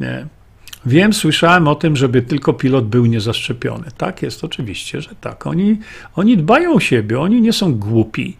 [0.00, 0.26] Nie.
[0.86, 3.84] Wiem, słyszałem o tym, żeby tylko pilot był niezaszczepiony.
[3.96, 5.46] Tak jest, oczywiście, że tak.
[5.46, 5.78] Oni,
[6.16, 8.36] oni dbają o siebie, oni nie są głupi.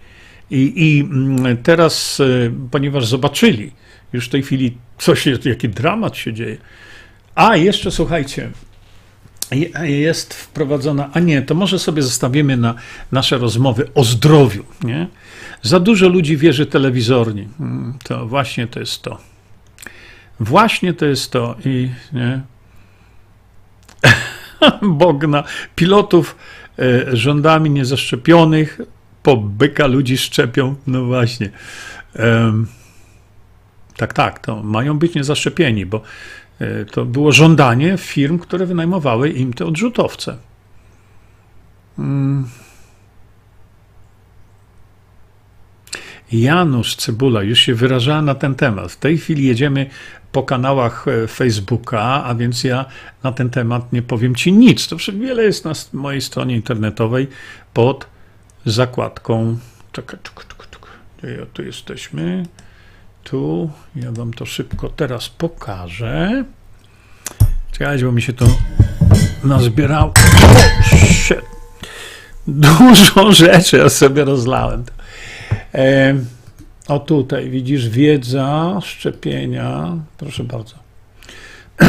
[0.51, 3.73] I, I mm, teraz, y, ponieważ zobaczyli
[4.12, 6.56] już w tej chwili, co się, jaki dramat się dzieje.
[7.35, 8.51] A jeszcze słuchajcie,
[9.82, 12.74] jest wprowadzona, a nie, to może sobie zostawimy na
[13.12, 14.64] nasze rozmowy o zdrowiu.
[14.85, 15.06] Nie?
[15.62, 17.48] Za dużo ludzi wierzy telewizorni.
[17.60, 19.31] Mm, to właśnie to jest to.
[20.40, 21.56] Właśnie to jest to.
[21.64, 22.40] I nie?
[24.82, 25.44] Bogna
[25.76, 26.36] pilotów
[26.78, 28.80] e, rządami niezaszczepionych
[29.22, 30.74] po byka ludzi szczepią.
[30.86, 31.50] No właśnie.
[33.96, 36.02] tak, tak, to mają być niezaszczepieni, bo
[36.60, 40.36] e, to było żądanie firm, które wynajmowały im te odrzutowce.
[46.32, 48.92] Janusz Cybula już się wyrażała na ten temat.
[48.92, 49.90] W tej chwili jedziemy
[50.32, 52.84] po kanałach e, Facebooka, a więc ja
[53.22, 54.88] na ten temat nie powiem Ci nic.
[54.88, 57.28] To wiele jest na mojej stronie internetowej
[57.74, 58.06] pod
[58.66, 59.59] zakładką.
[59.92, 61.46] Czekaj, czekaj, czekaj, czekaj.
[61.52, 62.46] Tu jesteśmy?
[63.24, 63.70] Tu.
[63.96, 66.44] Ja Wam to szybko teraz pokażę.
[67.72, 68.46] Czekajcie, bo mi się to
[69.44, 70.12] nazbierało.
[72.46, 74.84] Dużo rzeczy ja sobie rozlałem.
[76.88, 79.96] O tutaj widzisz wiedza, szczepienia.
[80.18, 80.74] Proszę bardzo.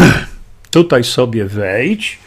[0.72, 2.20] tutaj sobie wejdź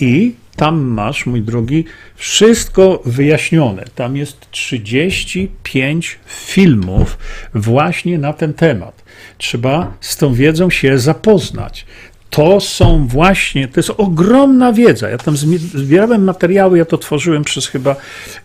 [0.00, 1.84] i tam masz, mój drogi,
[2.16, 3.84] wszystko wyjaśnione.
[3.94, 7.18] Tam jest 35 filmów
[7.54, 9.02] właśnie na ten temat.
[9.38, 11.86] Trzeba z tą wiedzą się zapoznać.
[12.30, 15.10] To są właśnie, to jest ogromna wiedza.
[15.10, 17.96] Ja tam zbierałem materiały, ja to tworzyłem przez chyba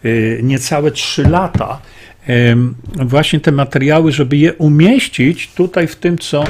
[0.05, 1.79] y, niecałe 3 lata
[2.95, 6.43] właśnie te materiały, żeby je umieścić tutaj w tym, co.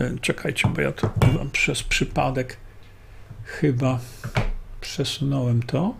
[0.00, 1.10] E, czekajcie, bo ja to
[1.52, 2.56] przez przypadek
[3.44, 3.98] chyba
[4.80, 5.94] przesunąłem to.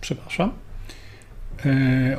[0.00, 0.52] Przepraszam.
[1.66, 2.16] E,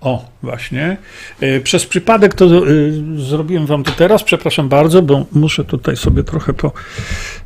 [0.00, 0.96] o, właśnie.
[1.40, 2.48] E, przez przypadek to
[3.16, 4.24] zrobiłem wam to teraz.
[4.24, 6.72] Przepraszam bardzo, bo muszę tutaj sobie trochę po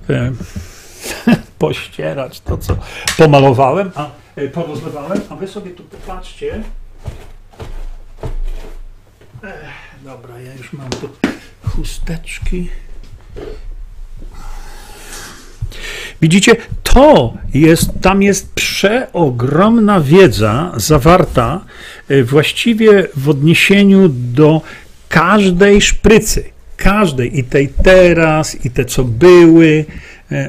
[1.59, 2.77] pościerać to, co
[3.19, 6.62] pomalowałem, a e, porozlewałem, a wy sobie tu popatrzcie.
[9.43, 11.09] Ech, dobra, ja już mam tu
[11.69, 12.69] chusteczki.
[16.23, 21.61] Widzicie, to jest, tam jest przeogromna wiedza zawarta
[22.09, 24.61] e, właściwie w odniesieniu do
[25.09, 26.45] każdej szprycy.
[26.77, 29.85] Każdej, i tej teraz, i te co były,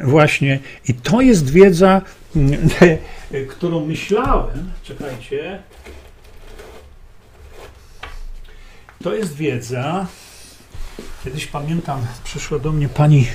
[0.03, 0.59] właśnie.
[0.87, 2.01] I to jest wiedza,
[2.35, 2.69] mm,
[3.49, 5.59] którą myślałem, czekajcie,
[9.03, 10.07] to jest wiedza,
[11.23, 13.27] kiedyś pamiętam, przyszła do mnie pani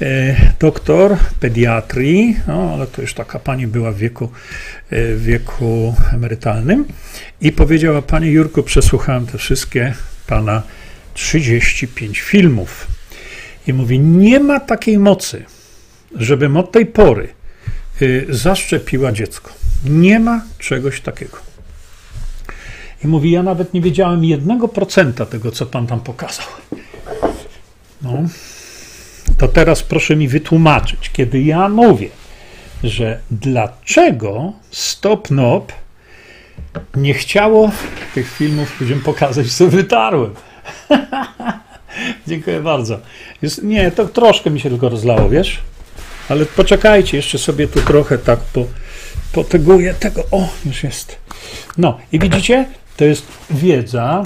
[0.00, 4.24] e, doktor pediatrii, no, ale to już taka pani była w wieku,
[4.90, 6.84] e, w wieku emerytalnym.
[7.40, 9.94] I powiedziała, Panie Jurku, przesłuchałem te wszystkie
[10.26, 10.62] Pana
[11.14, 12.86] 35 filmów.
[13.66, 15.44] I mówi: Nie ma takiej mocy,
[16.16, 17.28] żebym od tej pory
[18.02, 19.50] y, zaszczepiła dziecko.
[19.84, 21.38] Nie ma czegoś takiego.
[23.04, 26.46] I mówi: Ja nawet nie wiedziałem jednego procenta tego, co pan tam pokazał.
[28.02, 28.12] No.
[29.38, 32.08] To teraz proszę mi wytłumaczyć, kiedy ja mówię,
[32.84, 35.72] że dlaczego Stop Nop
[36.96, 37.70] nie chciało
[38.14, 40.34] tych filmów później pokazać, co wytarłem.
[42.26, 42.98] Dziękuję bardzo.
[43.42, 45.58] Jest, nie, to troszkę mi się tylko rozlało, wiesz?
[46.32, 48.66] Ale poczekajcie, jeszcze sobie tu trochę tak po,
[49.32, 50.24] poteguję tego.
[50.30, 51.18] O, już jest.
[51.78, 54.22] No i widzicie, to jest wiedza,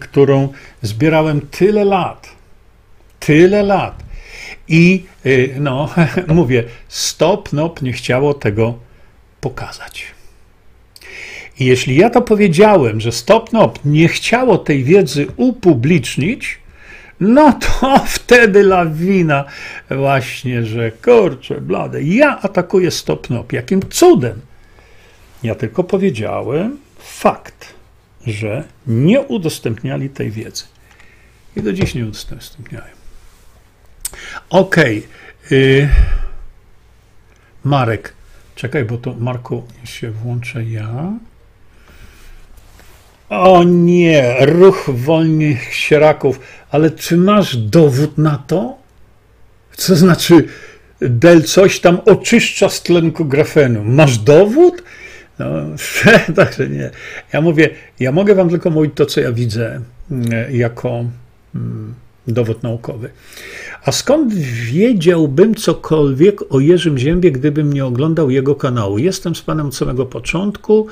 [0.00, 0.48] którą
[0.82, 2.28] zbierałem tyle lat.
[3.20, 4.02] Tyle lat.
[4.68, 5.94] I y, no,
[6.28, 8.78] mówię, stop, nop nie chciało tego
[9.40, 10.06] pokazać.
[11.58, 16.58] I jeśli ja to powiedziałem, że stop, nop nie chciało tej wiedzy upublicznić,
[17.20, 19.44] no to wtedy lawina
[19.90, 23.52] właśnie, że kurczę, blade, ja atakuję stopnop.
[23.52, 24.40] Jakim cudem?
[25.42, 27.74] Ja tylko powiedziałem fakt,
[28.26, 30.64] że nie udostępniali tej wiedzy.
[31.56, 32.94] I do dziś nie udostępniają.
[34.50, 35.06] Okej.
[35.46, 35.88] Okay.
[37.64, 38.12] Marek.
[38.54, 41.12] Czekaj, bo to Marku się włączę ja.
[43.28, 46.40] O nie, ruch wolnych sieraków.
[46.70, 48.76] Ale czy masz dowód na to?
[49.76, 50.44] Co znaczy,
[51.00, 53.84] del coś tam oczyszcza z tlenku grafenu?
[53.84, 54.82] Masz dowód?
[55.38, 55.46] No,
[56.36, 56.90] także nie.
[57.32, 57.70] Ja mówię,
[58.00, 59.80] ja mogę wam tylko mówić to, co ja widzę
[60.10, 61.04] mm, jako
[61.54, 61.94] mm,
[62.28, 63.10] dowód naukowy.
[63.84, 64.34] A skąd
[64.72, 68.98] wiedziałbym cokolwiek o Jerzym Ziębie, gdybym nie oglądał jego kanału?
[68.98, 70.86] Jestem z panem od samego początku.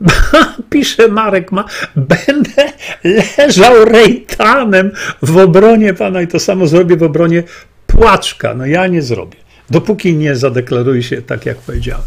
[0.70, 1.64] Pisze Marek, ma,
[1.96, 2.72] będę
[3.04, 4.90] leżał rejtanem
[5.22, 7.42] w obronie pana i to samo zrobię w obronie
[7.86, 8.54] płaczka.
[8.54, 9.36] No ja nie zrobię,
[9.70, 12.04] dopóki nie zadeklaruję się tak, jak powiedziałem.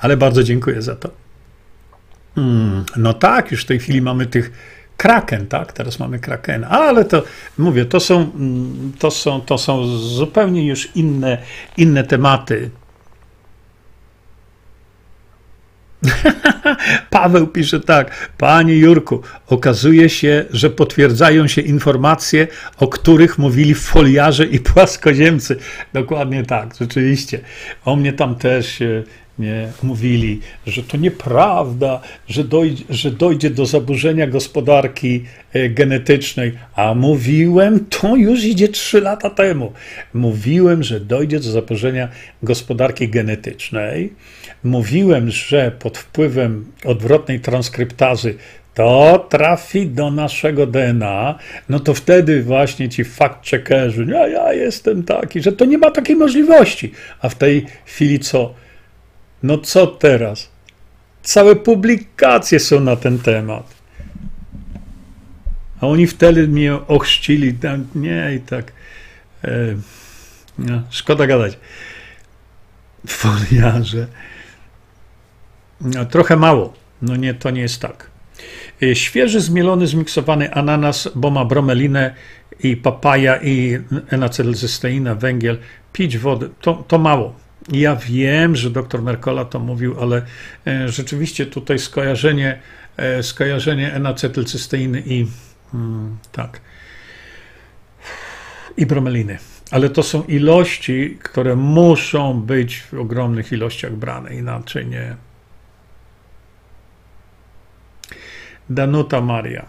[0.00, 1.10] Ale bardzo dziękuję za to.
[2.34, 4.52] Hmm, no tak, już w tej chwili mamy tych
[4.96, 5.72] Kraken, tak?
[5.72, 7.22] Teraz mamy Krakena, ale to
[7.58, 11.38] mówię, to są, mm, to są, to są zupełnie już inne,
[11.76, 12.70] inne tematy.
[17.10, 22.48] Paweł pisze tak, panie Jurku, okazuje się, że potwierdzają się informacje,
[22.78, 25.56] o których mówili foliarze i płaskoziemcy.
[25.92, 27.40] Dokładnie tak, rzeczywiście.
[27.84, 28.82] O mnie tam też
[29.38, 36.94] nie mówili, że to nieprawda, że dojdzie, że dojdzie do zaburzenia gospodarki e, genetycznej, a
[36.94, 39.72] mówiłem, to już idzie trzy lata temu.
[40.14, 42.08] Mówiłem, że dojdzie do zaburzenia
[42.42, 44.12] gospodarki genetycznej.
[44.64, 48.34] Mówiłem, że pod wpływem odwrotnej transkryptazy
[48.74, 51.38] to trafi do naszego DNA,
[51.68, 56.16] no to wtedy właśnie ci fact-checkerzy, ja, ja jestem taki, że to nie ma takiej
[56.16, 56.92] możliwości.
[57.20, 58.54] A w tej chwili co?
[59.46, 60.48] No co teraz?
[61.22, 63.74] Całe publikacje są na ten temat.
[65.80, 68.72] A oni wtedy mnie ochrzcili, tam, nie i tak.
[69.44, 69.50] E,
[70.58, 71.58] no, szkoda gadać.
[73.06, 74.06] Foliarze.
[75.80, 76.72] No, trochę mało.
[77.02, 78.10] No nie, to nie jest tak.
[78.82, 82.14] E, świeży, zmielony, zmiksowany ananas, bo ma bromelinę
[82.60, 83.78] i papaja i
[84.10, 85.58] enacetylcysteina, węgiel,
[85.92, 87.45] pić wodę, to, to mało.
[87.72, 90.22] Ja wiem, że dr Merkola to mówił, ale
[90.66, 92.58] e, rzeczywiście tutaj skojarzenie,
[92.96, 95.26] e, skojarzenie enacetylcysteiny i
[95.72, 96.60] hmm, tak
[98.76, 99.38] i bromeliny.
[99.70, 105.16] Ale to są ilości, które muszą być w ogromnych ilościach brane, inaczej nie.
[108.70, 109.66] Danuta Maria.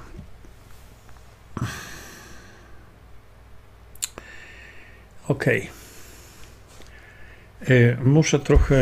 [5.28, 5.61] Okej.
[5.61, 5.77] Okay.
[7.69, 8.75] Y, muszę trochę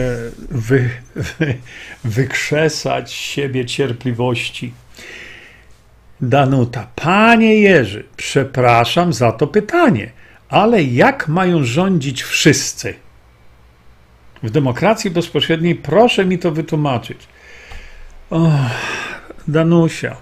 [0.50, 1.58] wy, wy,
[2.04, 4.74] wykrzesać siebie cierpliwości.
[6.22, 10.12] Danuta, panie Jerzy, przepraszam za to pytanie,
[10.50, 12.94] ale jak mają rządzić wszyscy?
[14.44, 17.28] W demokracji bezpośredniej proszę mi to wytłumaczyć.
[19.48, 20.16] Danusia,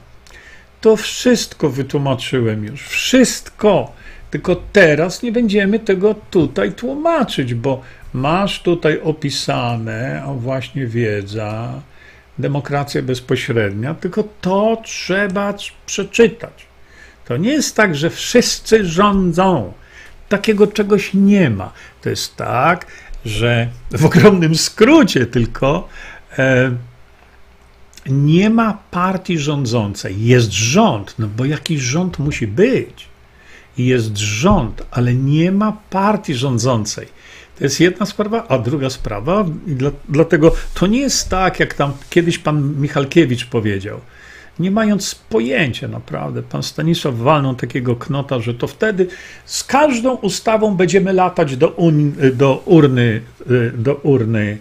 [0.81, 2.87] to wszystko wytłumaczyłem już.
[2.87, 3.93] Wszystko.
[4.31, 7.81] Tylko teraz nie będziemy tego tutaj tłumaczyć, bo
[8.13, 11.81] Masz tutaj opisane, właśnie wiedza,
[12.37, 15.53] demokracja bezpośrednia, tylko to trzeba
[15.85, 16.65] przeczytać.
[17.25, 19.73] To nie jest tak, że wszyscy rządzą.
[20.29, 21.73] Takiego czegoś nie ma.
[22.01, 22.85] To jest tak,
[23.25, 25.87] że w ogromnym skrócie tylko
[26.37, 26.71] e,
[28.05, 30.25] nie ma partii rządzącej.
[30.25, 33.07] Jest rząd, no bo jakiś rząd musi być.
[33.77, 37.07] Jest rząd, ale nie ma partii rządzącej.
[37.63, 41.93] Jest jedna sprawa, a druga sprawa, i dla, dlatego to nie jest tak, jak tam
[42.09, 43.99] kiedyś pan Michalkiewicz powiedział.
[44.59, 49.07] Nie mając pojęcia naprawdę, pan Stanisław walnął takiego knota, że to wtedy
[49.45, 53.21] z każdą ustawą będziemy latać do, un, do urny,
[53.73, 54.57] do urny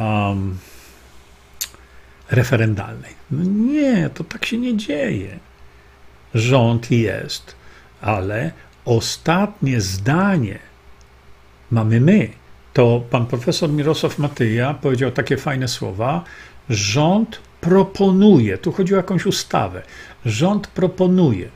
[0.00, 0.58] um,
[2.30, 3.14] referendalnej.
[3.30, 5.38] No nie, to tak się nie dzieje.
[6.34, 7.54] Rząd jest,
[8.00, 8.52] ale
[8.84, 10.58] ostatnie zdanie
[11.70, 12.39] mamy my.
[12.72, 16.24] To pan profesor Mirosław Matyja powiedział takie fajne słowa.
[16.68, 19.82] Rząd proponuje, tu chodzi o jakąś ustawę,
[20.24, 21.48] rząd proponuje,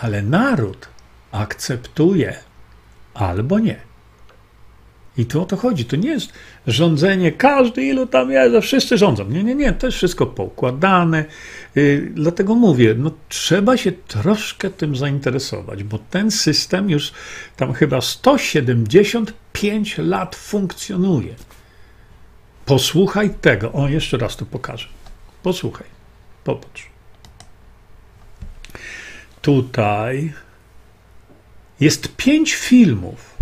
[0.00, 0.88] ale naród
[1.32, 2.34] akceptuje
[3.14, 3.76] albo nie.
[5.16, 5.84] I tu o to chodzi.
[5.84, 6.32] To nie jest
[6.66, 9.24] rządzenie, każdy ilu tam jest, wszyscy rządzą.
[9.24, 11.24] Nie, nie, nie, to jest wszystko poukładane.
[11.74, 17.12] Yy, dlatego mówię, no trzeba się troszkę tym zainteresować, bo ten system już
[17.56, 21.34] tam chyba 175 lat funkcjonuje.
[22.66, 23.72] Posłuchaj tego.
[23.72, 24.88] O, jeszcze raz to pokażę.
[25.42, 25.86] Posłuchaj.
[26.44, 26.86] Popatrz.
[29.42, 30.32] Tutaj
[31.80, 33.34] jest pięć filmów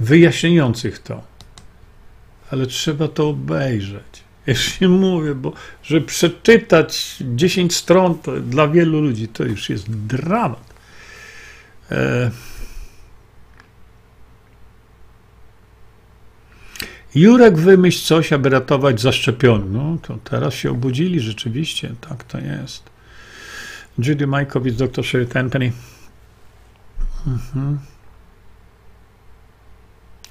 [0.00, 1.22] wyjaśniających to.
[2.50, 4.27] Ale trzeba to obejrzeć.
[4.48, 5.52] Jeśli mówię, bo
[5.82, 10.74] że przeczytać 10 stron to dla wielu ludzi to już jest dramat.
[11.90, 12.30] E...
[17.14, 19.70] Jurek wymyśl coś, aby ratować zaszczepionych.
[19.70, 22.82] No to teraz się obudzili rzeczywiście, tak to jest.
[23.98, 25.72] Judy Majkowicz, dr Sherry Tenpenny.
[27.26, 27.78] Mhm.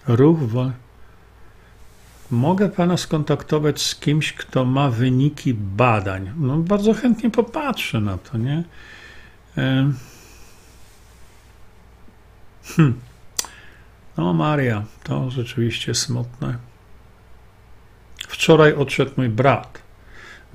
[0.07, 0.71] Ruch wol...
[2.31, 6.31] Mogę pana skontaktować z kimś, kto ma wyniki badań.
[6.37, 8.63] No, bardzo chętnie popatrzę na to, nie?
[9.55, 9.95] Hmm.
[14.17, 16.57] No, Maria, to rzeczywiście smutne.
[18.27, 19.81] Wczoraj odszedł mój brat.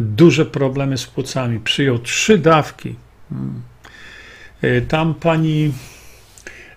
[0.01, 1.61] Duże problemy z płucami.
[1.61, 2.95] Przyjął trzy dawki.
[3.29, 3.63] Hmm.
[4.65, 5.73] Y, tam pani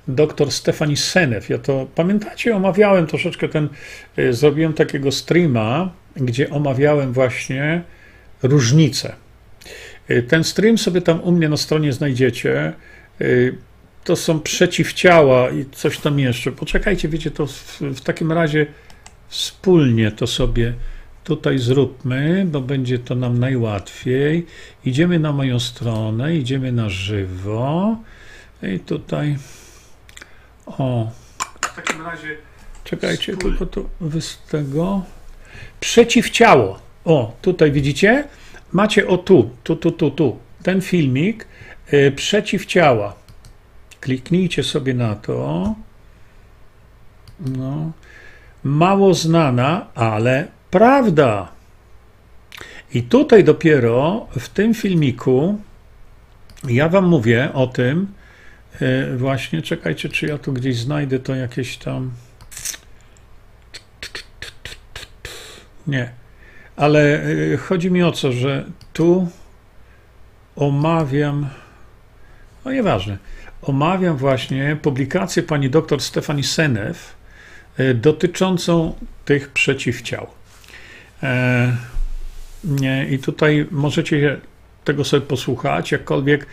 [0.08, 1.50] doktor Stefani Senew.
[1.50, 3.70] Ja to pamiętacie, omawiałem troszeczkę ten,
[4.20, 7.82] y, zrobiłem takiego streama, gdzie omawiałem właśnie
[8.44, 9.16] różnice.
[10.10, 12.74] Y, ten stream sobie tam u mnie na stronie znajdziecie.
[14.04, 16.52] To są przeciwciała i coś tam jeszcze.
[16.52, 18.66] Poczekajcie, wiecie, to w, w takim razie
[19.28, 20.74] wspólnie to sobie
[21.24, 24.46] tutaj zróbmy, bo będzie to nam najłatwiej.
[24.86, 27.98] Idziemy na moją stronę, idziemy na żywo
[28.64, 29.38] i tutaj
[30.66, 31.12] o.
[31.62, 32.38] W takim razie
[32.84, 33.90] czekajcie, tylko tu
[34.20, 35.04] z tego
[35.80, 36.80] przeciwciało.
[37.06, 38.28] O, tutaj widzicie?
[38.72, 40.40] Macie o tu, tu, tu, tu, tu.
[40.64, 41.48] Ten filmik
[41.94, 43.14] y, przeciwciała.
[44.00, 45.76] Kliknijcie sobie na to.
[47.40, 47.92] No.
[48.64, 51.52] Mało znana, ale prawda.
[52.94, 55.60] I tutaj dopiero w tym filmiku
[56.68, 58.08] ja Wam mówię o tym,
[59.18, 62.12] właśnie, czekajcie, czy ja tu gdzieś znajdę to jakieś tam.
[65.88, 66.12] Nie,
[66.76, 67.24] ale
[67.54, 69.30] e, chodzi mi o co, że tu
[70.56, 71.50] omawiam,
[72.66, 73.18] no nieważne,
[73.62, 77.16] omawiam właśnie publikację pani doktor Stefani Senew
[77.78, 78.96] e, dotyczącą
[79.26, 80.28] tych przeciwciał.
[81.24, 81.78] E,
[83.10, 84.40] I tutaj możecie
[84.84, 86.48] tego sobie posłuchać, jakkolwiek e,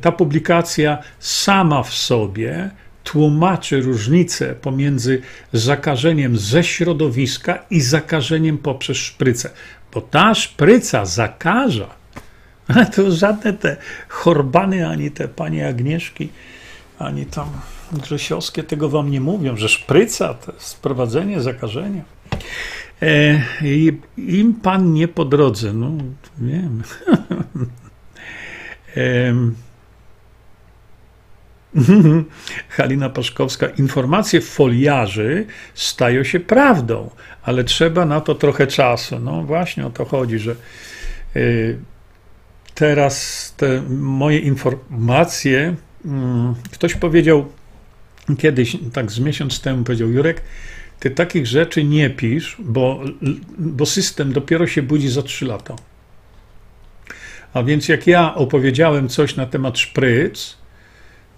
[0.00, 2.70] ta publikacja sama w sobie
[3.04, 5.22] tłumaczy różnicę pomiędzy
[5.52, 9.50] zakażeniem ze środowiska i zakażeniem poprzez szprycę.
[9.94, 11.88] Bo ta szpryca zakaża,
[12.68, 13.76] a to żadne te
[14.08, 16.28] chorbany, ani te panie Agnieszki,
[16.98, 17.48] ani tam
[17.92, 22.02] Grzesiowskie tego wam nie mówią, że szpryca to jest sprowadzenie zakażenia.
[23.02, 23.42] E,
[24.16, 25.72] im Pan nie po drodze.
[25.72, 25.90] No,
[26.38, 26.82] wiem.
[32.68, 33.66] Halina Paszkowska.
[33.66, 37.10] Informacje foliarzy stają się prawdą,
[37.42, 39.18] ale trzeba na to trochę czasu.
[39.18, 41.38] No właśnie o to chodzi, że e,
[42.74, 45.74] teraz te moje informacje,
[46.04, 47.46] mm, ktoś powiedział
[48.38, 50.42] kiedyś, tak z miesiąc temu powiedział Jurek,
[51.00, 53.00] ty takich rzeczy nie pisz, bo,
[53.58, 55.76] bo system dopiero się budzi za 3 lata.
[57.54, 60.56] A więc jak ja opowiedziałem coś na temat szpryc,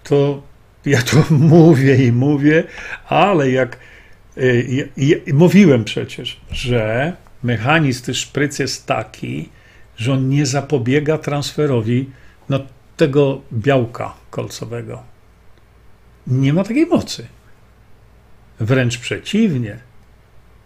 [0.03, 0.43] to
[0.85, 2.63] ja to mówię i mówię,
[3.07, 3.79] ale jak
[4.37, 4.89] y,
[5.33, 7.13] mówiłem przecież, że
[7.43, 9.49] mechanizm tych szpryc jest taki,
[9.97, 12.09] że on nie zapobiega transferowi
[12.49, 12.59] no,
[12.97, 15.03] tego białka kolcowego.
[16.27, 17.27] Nie ma takiej mocy.
[18.59, 19.79] Wręcz przeciwnie.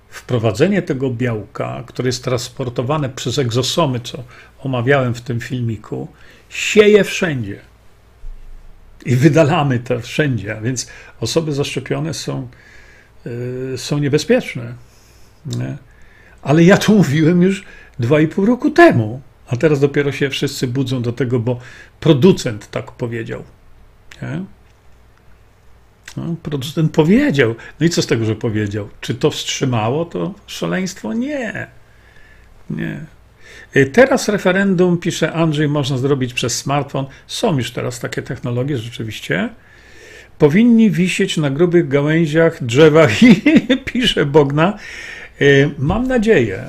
[0.10, 4.23] Wprowadzenie tego białka, które jest transportowane przez egzosomy, co
[4.60, 6.07] omawiałem w tym filmiku,
[6.49, 7.60] sieje wszędzie.
[9.06, 10.88] I wydalamy to wszędzie, a więc
[11.19, 12.48] osoby zaszczepione są,
[13.26, 14.73] yy, są niebezpieczne.
[15.45, 15.77] Nie?
[16.41, 17.64] Ale ja to mówiłem już
[17.99, 21.60] dwa i pół roku temu, a teraz dopiero się wszyscy budzą do tego, bo
[21.99, 23.44] producent tak powiedział.
[24.22, 24.44] Nie?
[26.20, 27.56] No, producent powiedział.
[27.80, 28.90] No i co z tego, że powiedział?
[29.02, 31.14] Czy to wstrzymało to szaleństwo?
[31.14, 31.68] Nie.
[32.70, 33.00] Nie.
[33.76, 37.06] Y, teraz referendum, pisze Andrzej, można zrobić przez smartfon.
[37.28, 39.50] Są już teraz takie technologie, rzeczywiście.
[40.38, 43.41] Powinni wisieć na grubych gałęziach, drzewach i
[43.86, 44.78] pisze Bogna.
[45.41, 46.66] Y, mam nadzieję.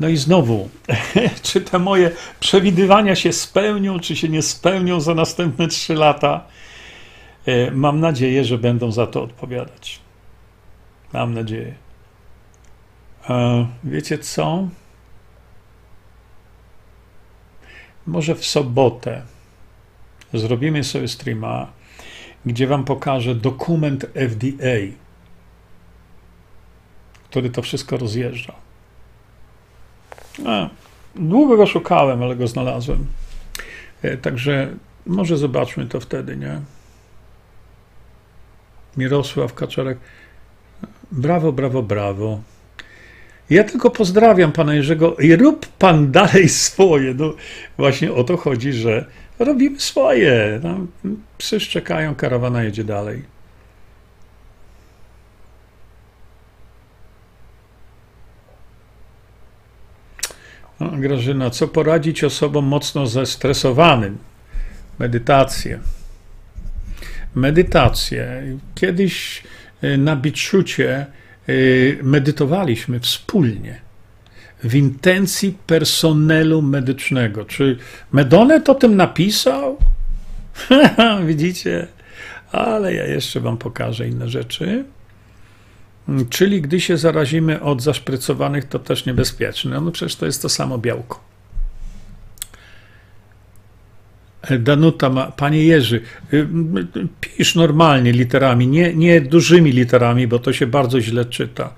[0.00, 0.68] No i znowu,
[1.42, 6.44] czy te moje przewidywania się spełnią, czy się nie spełnią za następne trzy lata?
[7.46, 10.00] E, mam nadzieję, że będą za to odpowiadać.
[11.12, 11.74] Mam nadzieję.
[13.30, 14.68] E, wiecie co?
[18.06, 19.22] Może w sobotę
[20.34, 21.72] zrobimy sobie streama,
[22.46, 24.96] gdzie Wam pokażę dokument FDA,
[27.30, 28.54] który to wszystko rozjeżdża.
[31.14, 33.06] Długo go szukałem, ale go znalazłem.
[34.02, 34.74] E, także
[35.06, 36.60] może zobaczmy to wtedy, nie?
[38.96, 39.98] Mirosław Kaczorek.
[41.12, 42.40] Brawo, brawo, brawo.
[43.50, 47.14] Ja tylko pozdrawiam pana Jerzego i rób pan dalej swoje.
[47.14, 47.34] No
[47.76, 49.06] właśnie o to chodzi, że
[49.38, 50.60] robimy swoje.
[50.62, 50.86] No,
[51.38, 53.22] psy szczekają, karawana jedzie dalej.
[60.80, 64.18] No, Grażyna, co poradzić osobom mocno zestresowanym?
[64.98, 65.80] Medytację.
[67.34, 68.42] Medytację.
[68.74, 69.42] Kiedyś
[69.84, 71.06] y, na Biczucie
[71.48, 73.80] y, medytowaliśmy wspólnie
[74.64, 77.44] w intencji personelu medycznego.
[77.44, 77.78] Czy
[78.12, 79.76] Medonet o tym napisał?
[81.26, 81.86] Widzicie?
[82.52, 84.84] Ale ja jeszcze Wam pokażę inne rzeczy.
[86.30, 89.80] Czyli gdy się zarazimy od zaszprycowanych, to też niebezpieczne.
[89.80, 91.31] No przecież to jest to samo białko.
[94.58, 96.00] Danuta ma, panie Jerzy,
[96.32, 96.46] y,
[97.20, 101.74] pisz normalnie literami, nie, nie dużymi literami, bo to się bardzo źle czyta.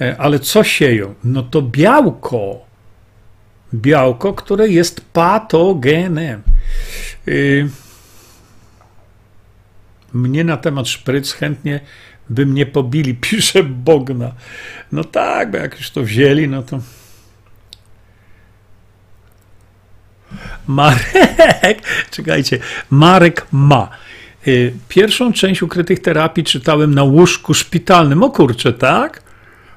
[0.00, 1.14] E, ale co sieją?
[1.24, 2.66] No to białko.
[3.74, 6.42] Białko, które jest patogenem.
[7.28, 7.68] Y,
[10.12, 11.80] mnie na temat szpryc chętnie
[12.30, 14.32] by mnie pobili, pisze Bogna.
[14.92, 16.80] No tak, bo jak już to wzięli, no to.
[20.66, 22.58] Marek, czekajcie,
[22.90, 23.88] Marek ma.
[24.46, 28.22] Y, pierwszą część ukrytych terapii czytałem na łóżku szpitalnym.
[28.22, 29.26] O kurczę, tak?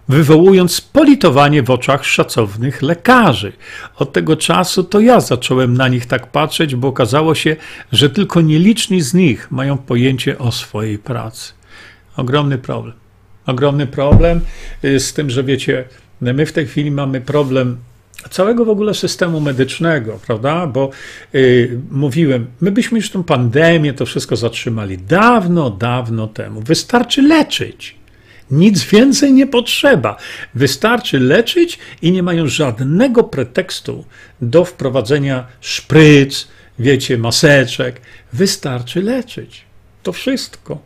[0.09, 3.53] wywołując politowanie w oczach szacownych lekarzy.
[3.95, 7.55] Od tego czasu to ja zacząłem na nich tak patrzeć, bo okazało się,
[7.91, 11.53] że tylko nieliczni z nich mają pojęcie o swojej pracy.
[12.17, 12.95] Ogromny problem.
[13.45, 14.41] Ogromny problem
[14.83, 15.83] y, z tym, że wiecie,
[16.21, 17.77] my w tej chwili mamy problem
[18.29, 20.67] całego w ogóle systemu medycznego, prawda?
[20.67, 20.89] Bo
[21.33, 26.61] yy, mówiłem, my byśmy już tą pandemię, to wszystko zatrzymali dawno, dawno temu.
[26.61, 27.95] Wystarczy leczyć.
[28.51, 30.17] Nic więcej nie potrzeba.
[30.55, 34.05] Wystarczy leczyć i nie mają żadnego pretekstu
[34.41, 36.47] do wprowadzenia szpryc,
[36.79, 38.01] wiecie, maseczek.
[38.33, 39.65] Wystarczy leczyć.
[40.03, 40.81] To wszystko.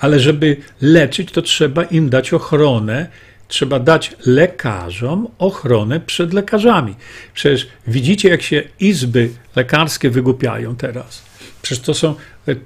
[0.00, 3.06] Ale żeby leczyć, to trzeba im dać ochronę,
[3.52, 6.94] trzeba dać lekarzom ochronę przed lekarzami.
[7.34, 11.22] Przecież widzicie, jak się izby lekarskie wygłupiają teraz.
[11.62, 12.14] Przecież to są,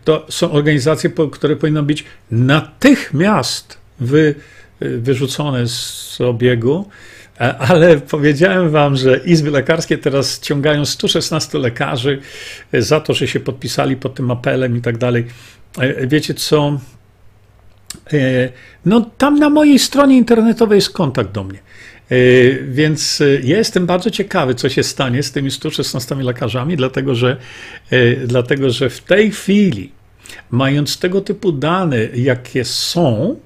[0.05, 4.35] to są organizacje, które powinny być natychmiast wy,
[4.81, 6.89] wyrzucone z obiegu,
[7.59, 12.21] ale powiedziałem wam, że izby lekarskie teraz ściągają 116 lekarzy
[12.73, 15.27] za to, że się podpisali pod tym apelem i tak dalej.
[16.07, 16.81] Wiecie co?
[18.13, 18.49] E,
[18.85, 21.59] no, tam na mojej stronie internetowej jest kontakt do mnie.
[21.59, 22.15] E,
[22.69, 27.37] więc e, ja jestem bardzo ciekawy, co się stanie z tymi 116 lekarzami, dlatego że,
[28.27, 29.93] dlatego że w tej chwili,
[30.51, 33.37] mając tego typu dane, jakie są,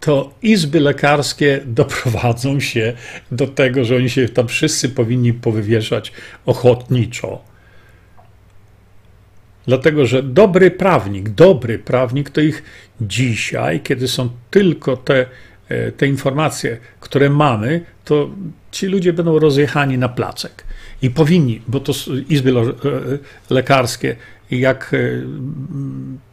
[0.00, 2.92] to izby lekarskie doprowadzą się
[3.32, 6.12] do tego, że oni się tam wszyscy powinni powywieszać
[6.46, 7.53] ochotniczo
[9.66, 12.62] Dlatego, że dobry prawnik, dobry prawnik to ich
[13.00, 15.26] dzisiaj, kiedy są tylko te,
[15.68, 18.30] e, te informacje, które mamy, to
[18.70, 20.64] ci ludzie będą rozjechani na placek.
[21.02, 21.92] I powinni, bo to
[22.28, 22.54] izby e,
[23.50, 24.16] lekarskie,
[24.50, 24.98] jak e,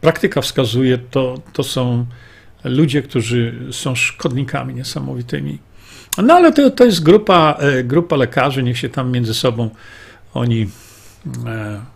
[0.00, 2.06] praktyka wskazuje, to, to są
[2.64, 5.58] ludzie, którzy są szkodnikami niesamowitymi.
[6.22, 9.70] No ale to, to jest grupa, grupa lekarzy, niech się tam między sobą
[10.34, 10.68] oni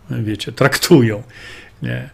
[0.09, 1.23] wiecie, traktują.
[1.81, 2.09] Nie.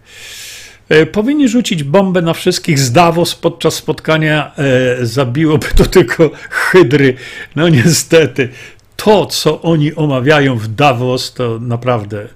[0.90, 4.52] E, powinni rzucić bombę na wszystkich z Davos podczas spotkania.
[4.56, 7.16] E, zabiłoby to tylko hydry.
[7.56, 8.50] No niestety,
[8.96, 12.28] to co oni omawiają w Davos, to naprawdę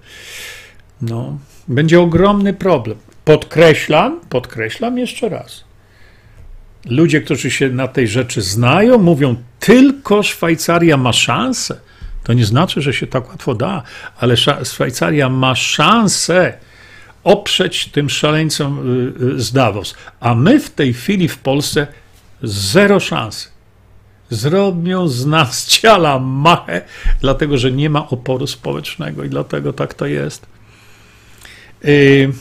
[1.01, 2.97] no, będzie ogromny problem.
[3.25, 5.63] Podkreślam, podkreślam jeszcze raz.
[6.85, 11.79] Ludzie, którzy się na tej rzeczy znają, mówią, tylko Szwajcaria ma szansę.
[12.27, 13.83] To nie znaczy, że się tak łatwo da,
[14.19, 16.53] ale Szwajcaria ma szansę
[17.23, 18.79] oprzeć tym szaleńcom
[19.21, 19.95] y, y, z Davos.
[20.19, 21.87] A my w tej chwili w Polsce
[22.43, 23.49] zero szansy.
[24.29, 26.81] Zrobią z nas ciala machę,
[27.21, 30.45] dlatego że nie ma oporu społecznego i dlatego tak to jest.
[31.85, 32.31] Y,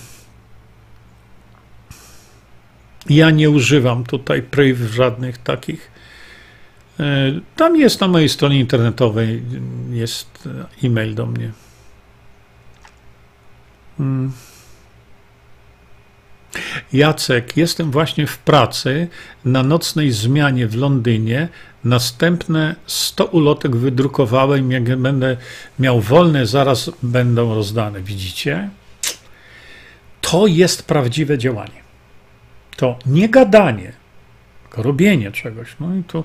[3.09, 5.96] ja nie używam tutaj pryw żadnych takich
[7.57, 9.43] tam jest na mojej stronie internetowej,
[9.91, 10.49] jest
[10.85, 11.51] e-mail do mnie.
[13.99, 14.33] Hmm.
[16.93, 19.09] Jacek, jestem właśnie w pracy
[19.45, 21.49] na nocnej zmianie w Londynie.
[21.85, 24.73] Następne 100 ulotek wydrukowałem.
[24.73, 25.37] Jak będę
[25.79, 28.01] miał wolne, zaraz będą rozdane.
[28.01, 28.69] Widzicie?
[30.21, 31.87] To jest prawdziwe działanie.
[32.77, 33.93] To nie gadanie,
[34.63, 35.77] tylko robienie czegoś.
[35.81, 36.25] No i to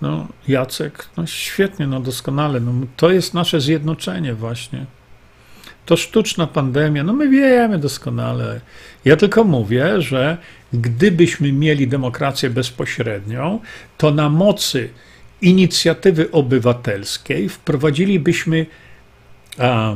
[0.00, 2.60] no, Jacek, no świetnie, no doskonale.
[2.60, 4.86] No, to jest nasze zjednoczenie właśnie.
[5.86, 7.04] to sztuczna pandemia.
[7.04, 8.60] No my wiemy doskonale.
[9.04, 10.36] Ja tylko mówię, że
[10.72, 13.60] gdybyśmy mieli demokrację bezpośrednią,
[13.98, 14.90] to na mocy
[15.42, 18.66] inicjatywy obywatelskiej wprowadzilibyśmy
[19.58, 19.94] a,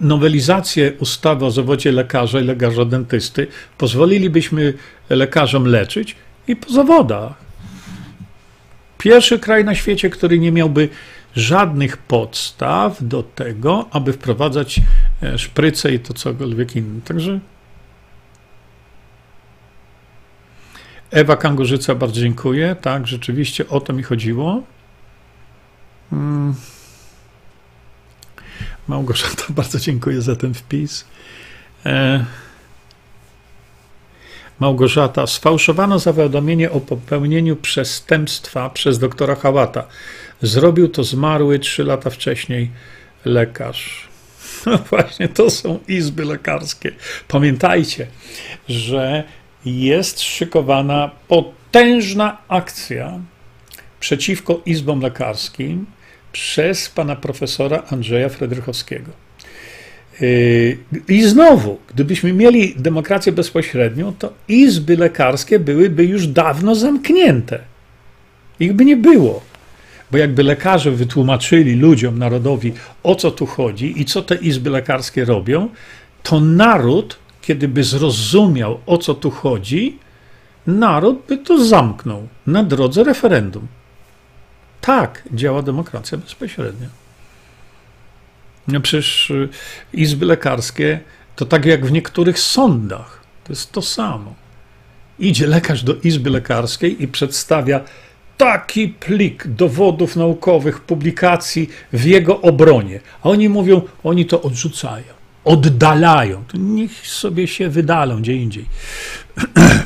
[0.00, 3.46] nowelizację ustawy o zawodzie lekarza i lekarza dentysty,
[3.78, 4.74] pozwolilibyśmy
[5.10, 6.16] lekarzom leczyć
[6.48, 7.51] i po zawodach.
[9.02, 10.88] Pierwszy kraj na świecie, który nie miałby
[11.36, 14.80] żadnych podstaw do tego, aby wprowadzać
[15.22, 17.00] e, szpryce i to cokolwiek inne.
[17.00, 17.40] Także
[21.10, 22.76] Ewa Kangurzyca, bardzo dziękuję.
[22.80, 24.62] Tak, rzeczywiście o to mi chodziło.
[26.10, 26.54] Hmm.
[28.88, 31.04] Małgorzata, bardzo dziękuję za ten wpis.
[34.62, 39.84] Małgorzata, sfałszowano zawiadomienie o popełnieniu przestępstwa przez doktora Hałata.
[40.42, 42.70] Zrobił to zmarły trzy lata wcześniej
[43.24, 44.08] lekarz.
[44.66, 46.92] No właśnie, to są izby lekarskie.
[47.28, 48.06] Pamiętajcie,
[48.68, 49.24] że
[49.64, 53.20] jest szykowana potężna akcja
[54.00, 55.86] przeciwko izbom lekarskim
[56.32, 59.21] przez pana profesora Andrzeja Fredrychowskiego.
[60.20, 67.58] Yy, I znowu, gdybyśmy mieli demokrację bezpośrednią, to izby lekarskie byłyby już dawno zamknięte.
[68.60, 69.42] Ich by nie było.
[70.10, 75.24] Bo jakby lekarze wytłumaczyli ludziom, narodowi, o co tu chodzi i co te izby lekarskie
[75.24, 75.68] robią,
[76.22, 79.98] to naród, kiedy by zrozumiał, o co tu chodzi,
[80.66, 83.66] naród by to zamknął na drodze referendum.
[84.80, 87.01] Tak działa demokracja bezpośrednia.
[88.68, 89.48] No przecież y,
[89.92, 91.00] izby lekarskie
[91.36, 93.22] to tak jak w niektórych sądach.
[93.44, 94.34] To jest to samo.
[95.18, 97.80] Idzie lekarz do izby lekarskiej i przedstawia
[98.36, 103.00] taki plik dowodów naukowych, publikacji w jego obronie.
[103.22, 105.12] A oni mówią, oni to odrzucają,
[105.44, 106.44] oddalają.
[106.44, 108.66] To niech sobie się wydalą gdzie indziej.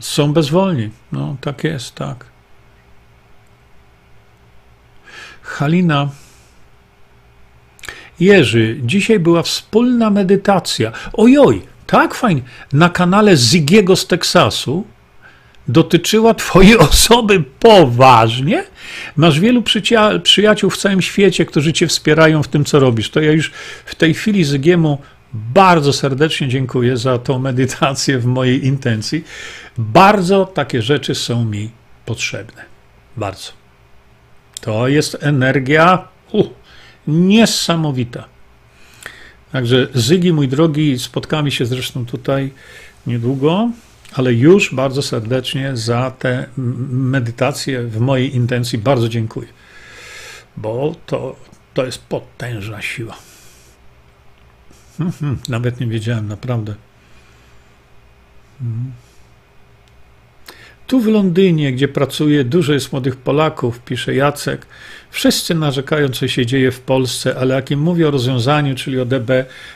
[0.00, 0.90] Są bezwolni.
[1.12, 2.29] No, tak jest, tak.
[5.50, 6.08] Halina.
[8.20, 10.92] Jerzy, dzisiaj była wspólna medytacja.
[11.12, 12.42] Ojoj, tak fajnie.
[12.72, 14.86] Na kanale Zigiego z Teksasu
[15.68, 18.64] dotyczyła Twojej osoby poważnie?
[19.16, 19.62] Masz wielu
[20.22, 23.10] przyjaciół w całym świecie, którzy Cię wspierają w tym, co robisz.
[23.10, 23.50] To ja już
[23.84, 24.98] w tej chwili Zygiemu
[25.32, 29.24] bardzo serdecznie dziękuję za tą medytację w mojej intencji.
[29.78, 31.70] Bardzo takie rzeczy są mi
[32.06, 32.64] potrzebne.
[33.16, 33.59] Bardzo.
[34.60, 36.46] To jest energia uh,
[37.06, 38.24] niesamowita.
[39.52, 42.50] Także Zygi, mój drogi, spotkamy się zresztą tutaj
[43.06, 43.70] niedługo,
[44.12, 46.46] ale już bardzo serdecznie za tę
[46.90, 49.48] medytację w mojej intencji bardzo dziękuję,
[50.56, 51.36] bo to,
[51.74, 53.16] to jest potężna siła.
[55.00, 56.74] Mhm, nawet nie wiedziałem, naprawdę.
[60.90, 64.66] Tu w Londynie, gdzie pracuje, dużo jest młodych Polaków, pisze Jacek.
[65.10, 69.04] Wszyscy narzekają, co się dzieje w Polsce, ale jak im mówię o rozwiązaniu, czyli o
[69.04, 69.30] DB,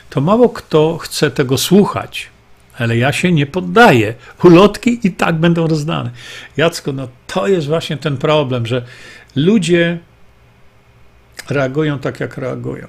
[0.09, 2.29] to mało kto chce tego słuchać.
[2.77, 4.13] Ale ja się nie poddaję.
[4.43, 6.11] Ulotki i tak będą rozdane.
[6.57, 8.85] Jacku, no to jest właśnie ten problem, że
[9.35, 9.97] ludzie
[11.49, 12.87] reagują tak, jak reagują.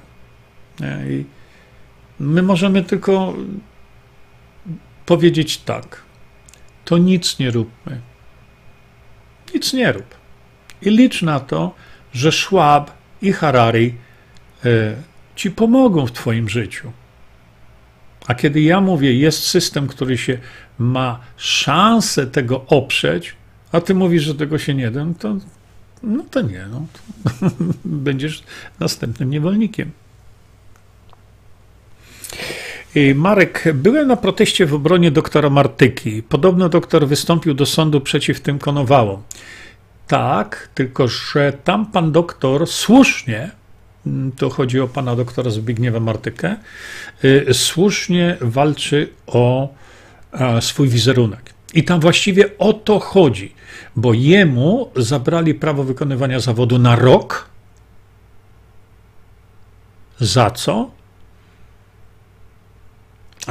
[1.09, 1.25] I
[2.19, 3.33] my możemy tylko
[5.05, 6.01] powiedzieć tak.
[6.85, 8.01] To nic nie róbmy
[9.53, 10.15] nic nie rób.
[10.81, 11.75] I licz na to,
[12.13, 13.93] że Schwab i Harari
[14.65, 14.95] e,
[15.35, 16.91] ci pomogą w Twoim życiu.
[18.27, 20.37] A kiedy ja mówię, jest system, który się
[20.79, 23.35] ma szansę tego oprzeć,
[23.71, 25.37] a ty mówisz, że tego się nie da, no to,
[26.03, 26.65] no to nie.
[26.71, 26.85] No.
[27.85, 28.43] Będziesz
[28.79, 29.91] następnym niewolnikiem.
[33.15, 36.23] Marek, byłem na proteście w obronie doktora Martyki.
[36.23, 39.23] Podobno doktor wystąpił do sądu przeciw tym konowałom.
[40.07, 43.51] Tak, tylko że tam pan doktor słusznie,
[44.07, 46.55] mm, to chodzi o pana doktora Zbigniewa Martykę,
[47.23, 49.73] y, słusznie walczy o
[50.59, 51.53] swój wizerunek.
[51.73, 53.53] I tam właściwie o to chodzi,
[53.95, 57.49] bo jemu zabrali prawo wykonywania zawodu na rok.
[60.19, 60.96] Za co?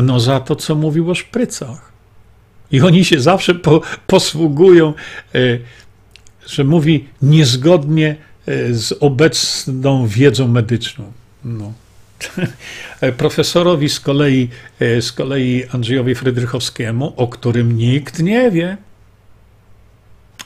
[0.03, 1.93] No za to, co mówił o szprycach.
[2.73, 4.95] I oni się zawsze po, posługują,
[5.35, 5.39] e,
[6.47, 8.17] że mówi niezgodnie
[8.47, 11.13] e, z obecną wiedzą medyczną.
[11.45, 11.73] No.
[13.17, 14.49] Profesorowi z kolei,
[14.81, 18.77] e, z kolei Andrzejowi Frydrychowskiemu, o którym nikt nie wie,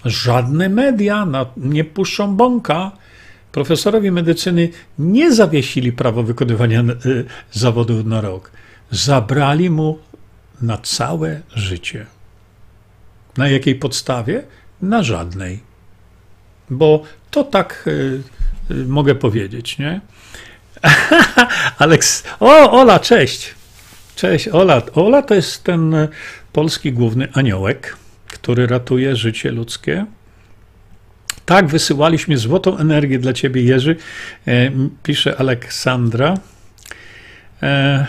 [0.05, 2.93] żadne media nie puszczą bąka.
[3.53, 6.85] Profesorowie medycyny nie zawiesili prawo wykonywania
[7.53, 8.51] zawodu na rok.
[8.91, 9.99] Zabrali mu
[10.63, 12.07] na całe życie.
[13.37, 14.43] Na jakiej podstawie?
[14.83, 15.61] Na żadnej.
[16.71, 18.23] Bo to tak y,
[18.71, 20.01] y, mogę powiedzieć, nie?
[21.79, 23.55] Aleks, o, Ola, cześć.
[24.17, 24.83] Cześć, Ola.
[24.95, 26.09] Ola to jest ten
[26.53, 27.97] polski główny aniołek,
[28.27, 30.07] który ratuje życie ludzkie.
[31.47, 33.97] Tak, wysyłaliśmy złotą energię dla ciebie, Jerzy,
[34.47, 34.71] e,
[35.03, 36.35] pisze Aleksandra.
[37.63, 38.07] E,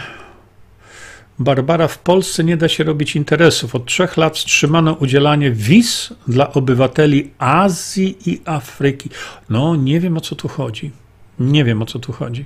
[1.44, 3.76] Barbara, w Polsce nie da się robić interesów.
[3.76, 9.10] Od trzech lat wstrzymano udzielanie wiz dla obywateli Azji i Afryki.
[9.50, 10.92] No, nie wiem o co tu chodzi.
[11.40, 12.46] Nie wiem o co tu chodzi.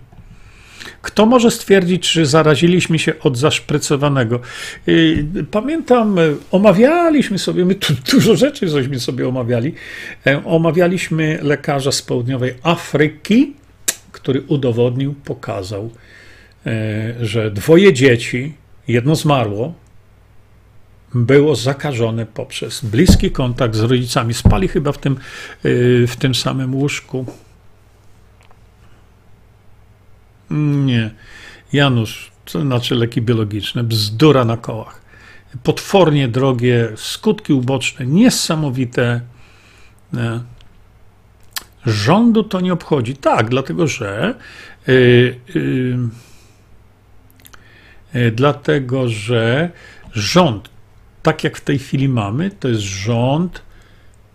[1.01, 4.40] Kto może stwierdzić, czy zaraziliśmy się od zaszprycowanego?
[4.88, 6.17] Y, pamiętam,
[6.51, 9.74] omawialiśmy sobie, my tu dużo rzeczy żeśmy sobie omawiali.
[10.27, 13.53] E, omawialiśmy lekarza z południowej Afryki,
[14.11, 15.90] który udowodnił, pokazał,
[16.65, 18.53] e, że dwoje dzieci,
[18.88, 19.73] jedno zmarło,
[21.14, 24.33] było zakażone poprzez bliski kontakt z rodzicami.
[24.33, 25.17] Spali chyba w tym,
[25.65, 27.25] y, w tym samym łóżku.
[30.49, 31.11] Nie.
[31.73, 33.83] Janusz, co znaczy leki biologiczne?
[33.83, 35.01] Bzdura na kołach.
[35.64, 39.22] Potwornie drogie, skutki uboczne, niesamowite.
[40.14, 40.39] Nie.
[41.85, 43.15] Rządu to nie obchodzi.
[43.15, 44.35] Tak, dlatego że.
[44.88, 45.97] Yy, yy,
[48.35, 49.69] dlatego, że
[50.13, 50.69] rząd,
[51.23, 53.61] tak jak w tej chwili mamy, to jest rząd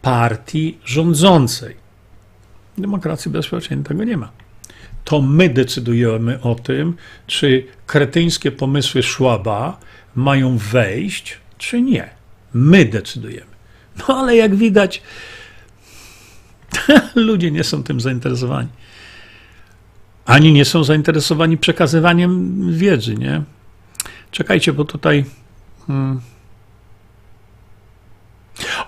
[0.02, 1.76] partii rządzącej.
[2.78, 4.30] Demokracji bezpośredniej tego nie ma
[5.04, 9.80] to my decydujemy o tym, czy kretyńskie pomysły Szłaba
[10.14, 12.10] mają wejść, czy nie.
[12.54, 13.50] My decydujemy.
[13.98, 15.02] No ale jak widać,
[17.14, 18.68] ludzie nie są tym zainteresowani.
[20.26, 23.42] Ani nie są zainteresowani przekazywaniem wiedzy, nie?
[24.30, 25.24] Czekajcie, bo tutaj.
[25.86, 26.20] Hmm.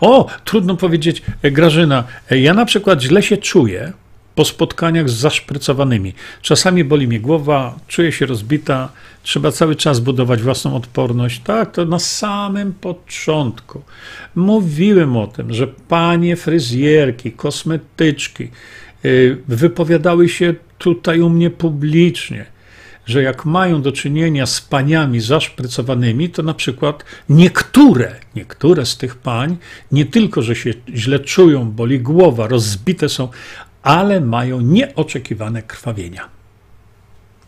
[0.01, 2.05] O, trudno powiedzieć, Grażyna.
[2.31, 3.93] Ja na przykład źle się czuję,
[4.35, 6.13] po spotkaniach z zaszprycowanymi.
[6.43, 8.89] Czasami boli mnie głowa, czuję się rozbita,
[9.23, 11.41] trzeba cały czas budować własną odporność.
[11.45, 13.83] Tak, to na samym początku.
[14.35, 18.49] Mówiłem o tym, że panie fryzjerki, kosmetyczki
[19.05, 22.47] y, wypowiadały się tutaj u mnie publicznie,
[23.07, 29.17] że jak mają do czynienia z paniami zaszprycowanymi, to na przykład niektóre, niektóre z tych
[29.17, 29.57] pań
[29.93, 33.29] nie tylko, że się źle czują, boli głowa, rozbite są,
[33.83, 36.29] ale mają nieoczekiwane krwawienia.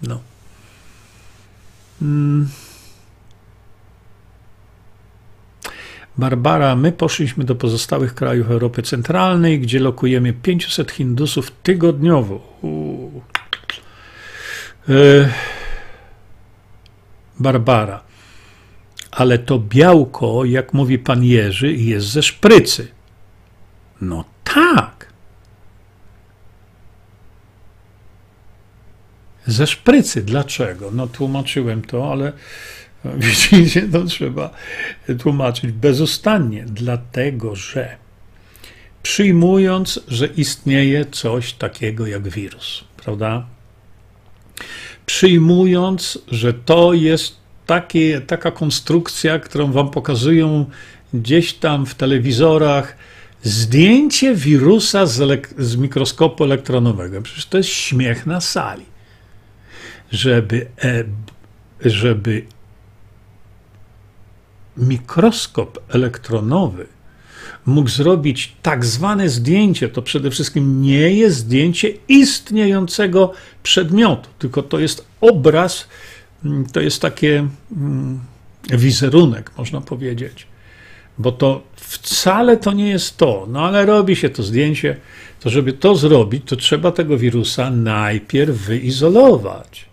[0.02, 0.20] No.
[2.00, 2.48] Hmm.
[6.18, 12.58] Barbara, my poszliśmy do pozostałych krajów Europy Centralnej, gdzie lokujemy 500 Hindusów tygodniowo.
[12.64, 13.33] E,
[17.40, 18.02] Barbara,
[19.10, 22.88] ale to białko, jak mówi pan Jerzy, jest ze szprycy.
[24.00, 24.94] No tak.
[29.46, 30.22] ze szprycy.
[30.22, 30.90] Dlaczego?
[30.90, 32.32] No tłumaczyłem to, ale
[33.04, 34.50] widzicie, to trzeba
[35.18, 36.64] tłumaczyć bezustannie.
[36.68, 37.96] Dlatego, że
[39.02, 43.46] przyjmując, że istnieje coś takiego jak wirus, prawda?
[45.06, 50.66] Przyjmując, że to jest takie, taka konstrukcja, którą wam pokazują
[51.14, 52.96] gdzieś tam w telewizorach,
[53.42, 57.22] zdjęcie wirusa z, z mikroskopu elektronowego.
[57.22, 58.94] Przecież to jest śmiech na sali
[60.14, 61.04] żeby, e,
[61.90, 62.46] żeby
[64.76, 66.86] mikroskop elektronowy
[67.66, 74.78] mógł zrobić tak zwane zdjęcie, to przede wszystkim nie jest zdjęcie istniejącego przedmiotu, tylko to
[74.78, 75.88] jest obraz,
[76.44, 78.20] mm, to jest takie mm,
[78.70, 80.46] wizerunek, można powiedzieć.
[81.18, 84.96] Bo to wcale to nie jest to, no ale robi się to zdjęcie,
[85.40, 89.86] to żeby to zrobić, to trzeba tego wirusa najpierw wyizolować.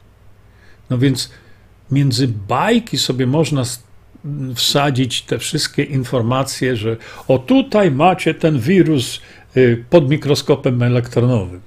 [0.90, 1.32] No więc
[1.92, 3.64] między bajki sobie można
[4.56, 9.22] wsadzić te wszystkie informacje, że o tutaj macie ten wirus
[9.58, 11.62] y, pod mikroskopem elektronowym.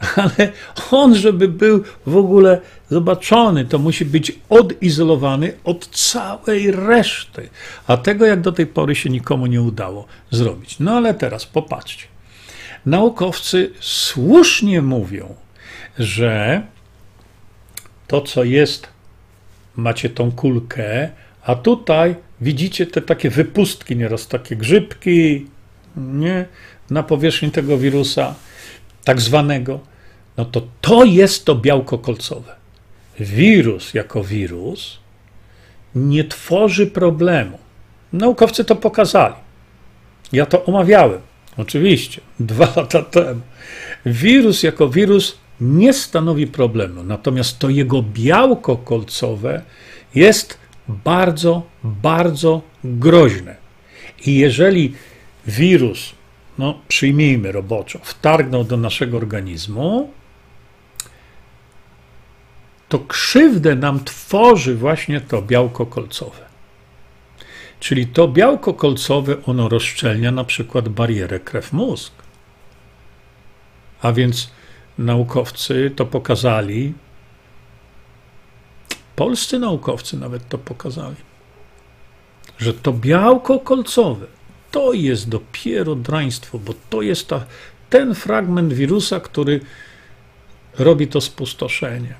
[0.16, 0.52] Ale
[0.90, 7.48] on, żeby był w ogóle zobaczony, to musi być odizolowany od całej reszty.
[7.86, 10.76] A tego jak do tej pory się nikomu nie udało zrobić.
[10.80, 12.06] No ale teraz popatrzcie.
[12.86, 15.34] Naukowcy słusznie mówią,
[15.98, 16.62] że
[18.06, 18.88] to, co jest,
[19.76, 21.10] macie tą kulkę,
[21.50, 25.46] a tutaj widzicie te takie wypustki, nieraz takie grzybki,
[25.96, 26.46] nie
[26.90, 28.34] na powierzchni tego wirusa,
[29.04, 29.80] tak zwanego,
[30.36, 32.56] no to to jest to białko kolcowe.
[33.20, 34.98] Wirus jako wirus
[35.94, 37.58] nie tworzy problemu.
[38.12, 39.34] Naukowcy to pokazali.
[40.32, 41.20] Ja to omawiałem,
[41.56, 42.20] oczywiście,
[42.50, 43.40] dwa lata temu.
[44.06, 49.62] Wirus jako wirus nie stanowi problemu, natomiast to jego białko kolcowe
[50.14, 50.59] jest
[51.04, 53.56] bardzo, bardzo groźne.
[54.26, 54.94] I jeżeli
[55.46, 56.12] wirus,
[56.58, 60.10] no przyjmijmy roboczo, wtargnął do naszego organizmu,
[62.88, 66.50] to krzywdę nam tworzy właśnie to białko kolcowe.
[67.80, 72.12] Czyli to białko kolcowe, ono rozszczelnia na przykład barierę krew-mózg.
[74.02, 74.50] A więc
[74.98, 76.94] naukowcy to pokazali,
[79.16, 81.16] polscy naukowcy nawet to pokazali,
[82.58, 84.26] że to białko kolcowe
[84.70, 87.44] to jest dopiero draństwo, bo to jest ta,
[87.90, 89.60] ten fragment wirusa, który
[90.78, 92.14] robi to spustoszenie.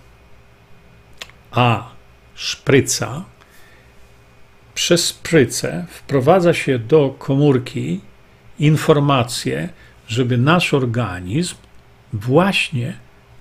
[1.50, 1.88] A
[2.34, 3.24] szpryca
[4.74, 8.00] przez szprycę wprowadza się do komórki
[8.58, 9.68] informacje,
[10.08, 11.54] żeby nasz organizm
[12.12, 12.98] właśnie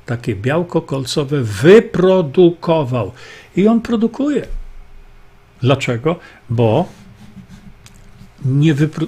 [0.09, 3.11] takie białko kolcowe wyprodukował.
[3.55, 4.45] I on produkuje.
[5.61, 6.19] Dlaczego?
[6.49, 6.89] Bo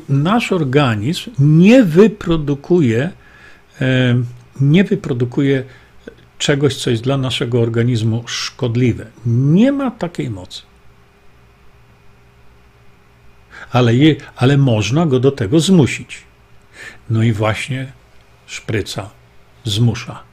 [0.10, 3.12] nasz organizm nie wyprodukuje,
[4.62, 5.64] nie wyprodukuje
[6.38, 9.06] czegoś, co jest dla naszego organizmu szkodliwe.
[9.26, 10.62] Nie ma takiej mocy.
[13.72, 16.24] Ale, je, ale można go do tego zmusić.
[17.10, 17.92] No i właśnie
[18.46, 19.10] szpryca
[19.64, 20.31] zmusza.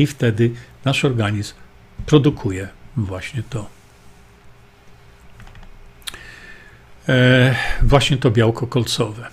[0.00, 0.50] I wtedy
[0.84, 1.54] nasz organizm
[2.06, 3.66] produkuje właśnie to.
[7.08, 9.26] E, właśnie to białko kolcowe.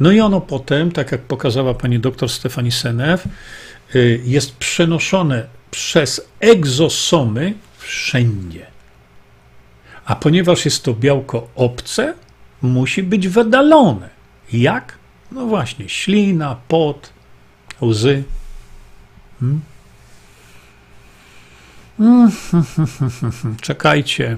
[0.00, 3.24] No i ono potem, tak jak pokazała pani doktor Stefani Senew,
[3.94, 8.66] e, jest przenoszone przez egzosomy wszędzie.
[10.04, 12.14] A ponieważ jest to białko obce,
[12.62, 14.08] musi być wydalone.
[14.52, 14.98] Jak?
[15.32, 17.12] No właśnie, ślina, pot,
[17.82, 18.22] łzy.
[19.40, 19.60] Hmm?
[23.60, 24.36] Czekajcie.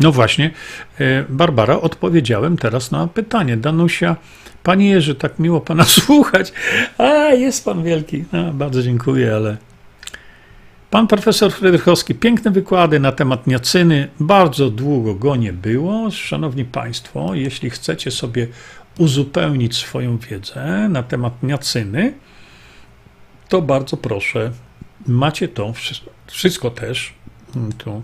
[0.00, 0.50] No właśnie,
[1.00, 3.56] e, Barbara, odpowiedziałem teraz na pytanie.
[3.56, 4.16] Danusia,
[4.62, 6.52] panie Jerzy, tak miło pana słuchać.
[6.98, 8.24] A, jest pan wielki.
[8.32, 9.56] A, bardzo dziękuję, ale.
[10.90, 14.08] Pan profesor Frydrychowski, piękne wykłady na temat niacyny.
[14.20, 16.10] Bardzo długo go nie było.
[16.10, 18.46] Szanowni Państwo, jeśli chcecie sobie
[18.98, 22.14] uzupełnić swoją wiedzę na temat niacyny,
[23.48, 24.52] to bardzo proszę,
[25.06, 25.72] macie to
[26.26, 27.14] wszystko też
[27.56, 28.02] mm, tu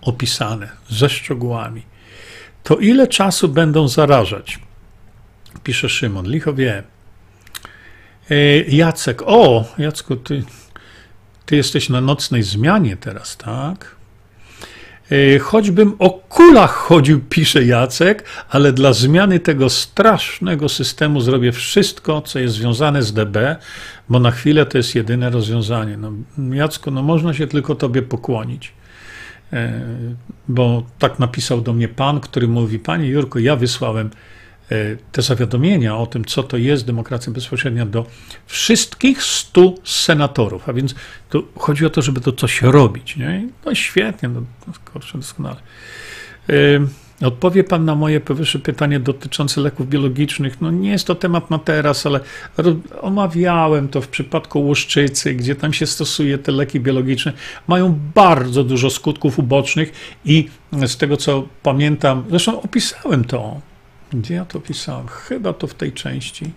[0.00, 1.82] opisane ze szczegółami.
[2.62, 4.58] To ile czasu będą zarażać?
[5.62, 6.82] Pisze Szymon, licho wie.
[8.30, 10.44] E, Jacek, o, Jacku, ty,
[11.46, 13.97] ty jesteś na nocnej zmianie teraz, tak?
[15.10, 22.20] E, choćbym o kulach chodził, pisze Jacek, ale dla zmiany tego strasznego systemu zrobię wszystko,
[22.22, 23.56] co jest związane z DB,
[24.08, 25.96] bo na chwilę to jest jedyne rozwiązanie.
[25.96, 26.12] No,
[26.92, 28.72] no można się tylko Tobie pokłonić.
[29.52, 29.80] E,
[30.48, 34.10] bo tak napisał do mnie pan, który mówi: Panie Jurko, ja wysłałem
[35.12, 38.06] te zawiadomienia o tym, co to jest demokracja bezpośrednia do
[38.46, 40.68] wszystkich stu senatorów.
[40.68, 40.94] A więc
[41.30, 43.16] tu chodzi o to, żeby to coś robić.
[43.16, 43.48] Nie?
[43.64, 44.42] No świetnie, no,
[44.92, 45.56] kurczę, doskonale.
[46.48, 46.54] E,
[47.26, 50.60] Odpowie Pan na moje powyższe pytanie dotyczące leków biologicznych.
[50.60, 52.20] No nie jest to temat na teraz, ale
[53.00, 57.32] omawiałem to w przypadku łuszczycy, gdzie tam się stosuje te leki biologiczne.
[57.68, 59.92] Mają bardzo dużo skutków ubocznych
[60.24, 63.60] i z tego co pamiętam, zresztą opisałem to.
[64.12, 65.06] Gdzie ja to opisałem?
[65.06, 66.50] Chyba to w tej części.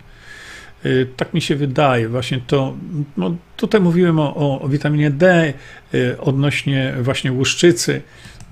[0.86, 2.74] Y, tak mi się wydaje, właśnie to.
[3.18, 5.54] No tutaj mówiłem o, o witaminie D
[5.94, 8.02] y, odnośnie właśnie łuszczycy.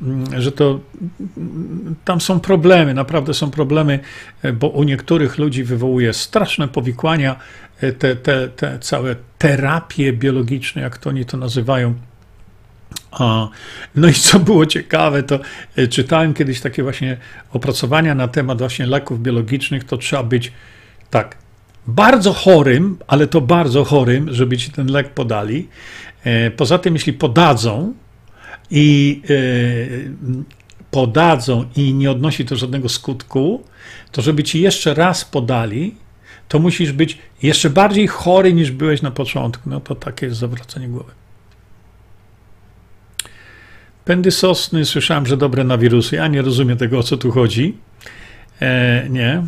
[0.02, 0.80] Mm, że to
[1.38, 4.00] mm, tam są problemy, naprawdę są problemy,
[4.42, 7.36] e, bo u niektórych ludzi wywołuje straszne powikłania,
[8.00, 11.94] te, te, te całe terapie biologiczne, jak to oni to nazywają.
[13.96, 15.40] No i co było ciekawe, to
[15.76, 17.18] e, czytałem kiedyś takie właśnie
[17.54, 20.52] opracowania na temat właśnie leków biologicznych, to trzeba być
[21.10, 21.38] tak
[21.88, 25.68] bardzo chorym, ale to bardzo chorym, żeby ci ten lek podali.
[26.58, 27.94] Poza tym, jeśli podadzą,
[28.72, 29.36] i e,
[30.92, 33.64] podadzą i nie odnosi to żadnego skutku,
[34.12, 35.96] to żeby ci jeszcze raz podali,
[36.48, 39.70] to musisz być jeszcze bardziej chory niż byłeś na początku.
[39.70, 41.12] No to takie jest zawracanie głowy.
[44.10, 46.16] Pędy sosny, słyszałem, że dobre na wirusy.
[46.16, 47.78] Ja nie rozumiem tego, o co tu chodzi.
[48.62, 49.44] E, nie.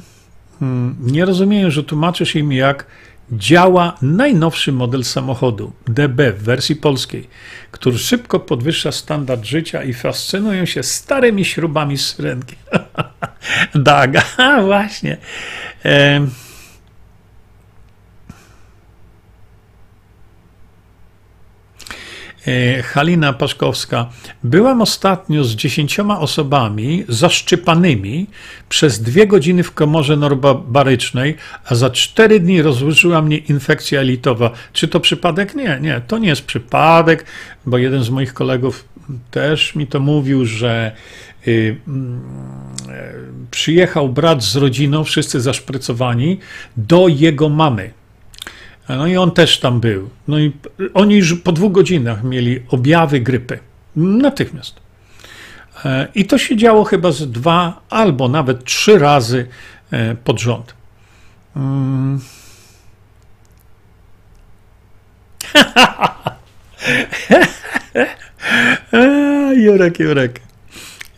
[0.59, 2.85] Hmm, nie rozumiem, że tłumaczysz im, jak
[3.31, 7.27] działa najnowszy model samochodu DB w wersji polskiej,
[7.71, 12.55] który szybko podwyższa standard życia i fascynują się starymi śrubami z syrenki.
[13.75, 14.23] Daga,
[14.61, 15.17] właśnie.
[15.85, 16.27] E,
[22.83, 24.09] Halina Paszkowska.
[24.43, 28.27] Byłam ostatnio z dziesięcioma osobami zaszczypanymi
[28.69, 34.51] przez dwie godziny w komorze norbarycznej, a za cztery dni rozłożyła mnie infekcja elitowa.
[34.73, 35.55] Czy to przypadek?
[35.55, 37.25] Nie, nie, to nie jest przypadek,
[37.65, 38.85] bo jeden z moich kolegów
[39.31, 40.91] też mi to mówił, że
[41.47, 42.21] y, mm,
[42.89, 43.13] e,
[43.51, 46.39] przyjechał brat z rodziną, wszyscy zaszprycowani,
[46.77, 48.00] do jego mamy
[48.97, 50.09] no i on też tam był.
[50.27, 50.51] No i
[50.93, 53.59] oni już po dwóch godzinach mieli objawy grypy.
[53.95, 54.75] Natychmiast.
[55.85, 59.47] E, I to się działo chyba z dwa albo nawet trzy razy
[59.91, 60.73] e, pod rząd.
[61.55, 62.19] Mm.
[69.65, 70.41] Jurek, Jurek.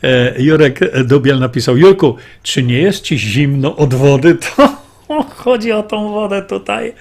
[0.04, 4.38] E, Jurek Dubiel napisał: Jurku, czy nie jest ci zimno od wody?
[4.56, 4.83] To
[5.44, 6.94] Chodzi o tą wodę tutaj.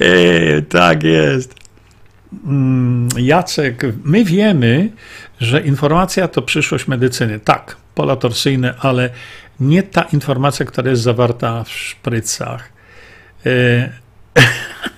[0.00, 1.54] E, tak jest.
[2.46, 4.90] Mm, Jacek, my wiemy,
[5.40, 7.40] że informacja to przyszłość medycyny.
[7.40, 9.10] Tak, pola torsyjne, ale
[9.60, 12.72] nie ta informacja, która jest zawarta w szprycach.
[13.46, 13.88] E,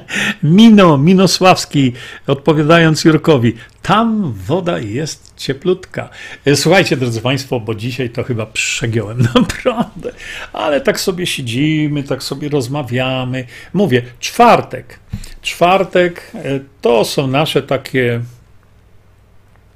[0.42, 1.92] Mino, Minosławski,
[2.26, 6.08] odpowiadając Jurkowi, tam woda jest cieplutka.
[6.54, 10.12] Słuchajcie, drodzy Państwo, bo dzisiaj to chyba przegiąłem, naprawdę.
[10.52, 13.44] Ale tak sobie siedzimy, tak sobie rozmawiamy.
[13.72, 14.98] Mówię, czwartek.
[15.42, 18.20] Czwartek e, to są nasze takie.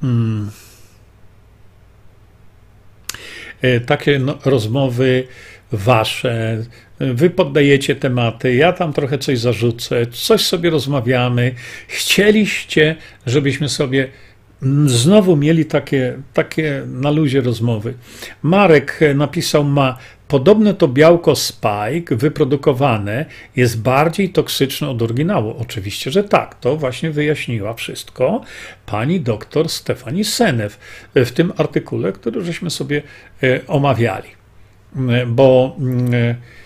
[0.00, 0.50] Hmm,
[3.86, 5.26] takie no, rozmowy
[5.72, 6.64] wasze,
[7.00, 11.54] wy poddajecie tematy, ja tam trochę coś zarzucę, coś sobie rozmawiamy.
[11.88, 14.08] Chcieliście, żebyśmy sobie
[14.86, 17.94] znowu mieli takie, takie na luzie rozmowy.
[18.42, 23.24] Marek napisał, ma podobne to białko spike wyprodukowane
[23.56, 25.54] jest bardziej toksyczne od oryginału.
[25.58, 26.54] Oczywiście, że tak.
[26.54, 28.40] To właśnie wyjaśniła wszystko
[28.86, 30.78] pani doktor Stefani Senew
[31.14, 33.02] w tym artykule, który żeśmy sobie
[33.42, 34.28] e, omawiali.
[35.08, 35.76] E, bo
[36.12, 36.65] e, Y,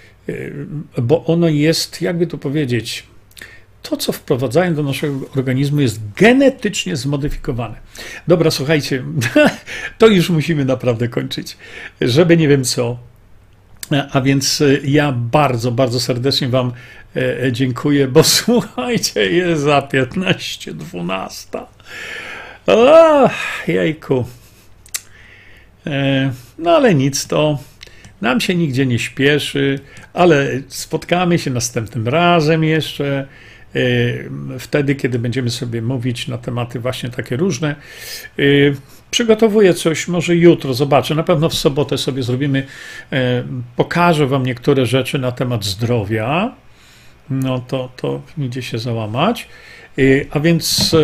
[1.02, 3.06] bo ono jest, jakby to powiedzieć,
[3.82, 7.74] to, co wprowadzają do naszego organizmu, jest genetycznie zmodyfikowane.
[8.28, 9.04] Dobra, słuchajcie,
[9.98, 11.56] to już musimy naprawdę kończyć,
[12.00, 12.98] żeby nie wiem co.
[14.12, 16.72] A więc y, ja bardzo, bardzo serdecznie Wam
[17.16, 21.58] e, dziękuję, bo słuchajcie, jest za 15, 12.
[22.66, 23.30] O,
[23.66, 24.24] jejku.
[25.86, 27.58] E, no ale nic, to
[28.20, 29.78] nam się nigdzie nie śpieszy,
[30.12, 33.26] ale spotkamy się następnym razem jeszcze.
[33.74, 37.74] E, wtedy, kiedy będziemy sobie mówić na tematy właśnie takie różne.
[38.38, 38.42] E,
[39.10, 41.14] przygotowuję coś, może jutro, zobaczę.
[41.14, 42.66] Na pewno w sobotę sobie zrobimy,
[43.12, 43.44] e,
[43.76, 46.54] pokażę Wam niektóre rzeczy na temat zdrowia.
[47.30, 49.48] No to, to idzie się załamać.
[50.30, 50.96] A więc,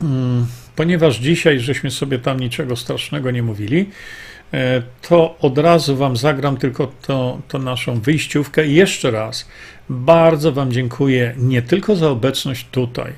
[0.00, 3.90] mm, ponieważ dzisiaj żeśmy sobie tam niczego strasznego nie mówili,
[5.08, 6.92] to od razu Wam zagram tylko
[7.48, 8.66] to naszą wyjściówkę.
[8.66, 9.48] I jeszcze raz
[9.88, 13.12] bardzo Wam dziękuję nie tylko za obecność tutaj,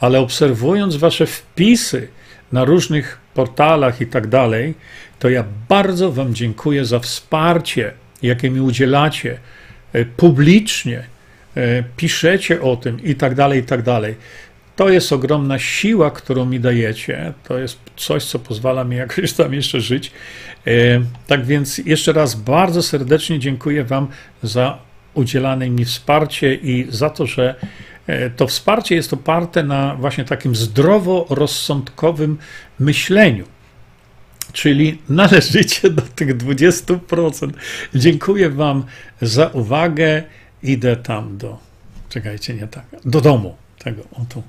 [0.00, 2.08] ale obserwując Wasze wpisy
[2.52, 4.74] na różnych portalach i tak dalej,
[5.18, 9.38] to ja bardzo Wam dziękuję za wsparcie, jakie mi udzielacie
[9.92, 11.04] e, publicznie,
[11.54, 14.14] e, piszecie o tym i tak dalej, i tak dalej.
[14.76, 17.32] To jest ogromna siła, którą mi dajecie.
[17.48, 20.12] To jest coś, co pozwala mi jakoś tam jeszcze żyć.
[20.66, 20.70] E,
[21.26, 24.08] tak więc jeszcze raz bardzo serdecznie dziękuję Wam
[24.42, 24.78] za
[25.14, 27.54] udzielane mi wsparcie i za to, że
[28.06, 32.38] e, to wsparcie jest oparte na właśnie takim zdroworozsądkowym
[32.78, 33.44] myśleniu.
[34.52, 37.50] Czyli należycie do tych 20%.
[37.94, 38.84] Dziękuję Wam
[39.22, 40.22] za uwagę.
[40.62, 41.58] Idę tam do.
[42.08, 42.84] Czekajcie, nie tak.
[43.04, 43.56] Do domu.
[43.78, 44.42] Tego, o tu.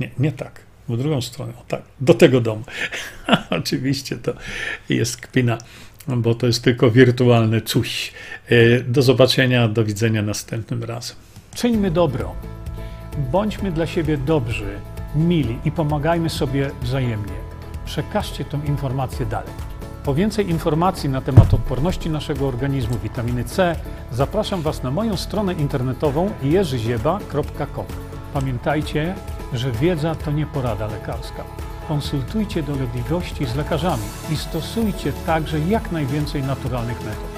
[0.00, 2.62] Nie, nie tak, w drugą stronę, o tak, do tego domu.
[3.60, 4.32] Oczywiście to
[4.88, 5.58] jest kpina,
[6.08, 8.12] bo to jest tylko wirtualne coś.
[8.48, 11.16] E, do zobaczenia, do widzenia następnym razem.
[11.54, 12.34] Czyńmy dobro.
[13.32, 14.78] Bądźmy dla siebie dobrzy,
[15.14, 17.32] mili i pomagajmy sobie wzajemnie.
[17.84, 19.52] Przekażcie tę informację dalej.
[20.04, 23.76] Po więcej informacji na temat odporności naszego organizmu witaminy C
[24.12, 27.84] zapraszam Was na moją stronę internetową jerzyzieba.com.
[28.34, 29.14] Pamiętajcie,
[29.52, 31.44] że wiedza to nie porada lekarska,
[31.88, 37.29] konsultujcie dolegliwości z lekarzami i stosujcie także jak najwięcej naturalnych metod.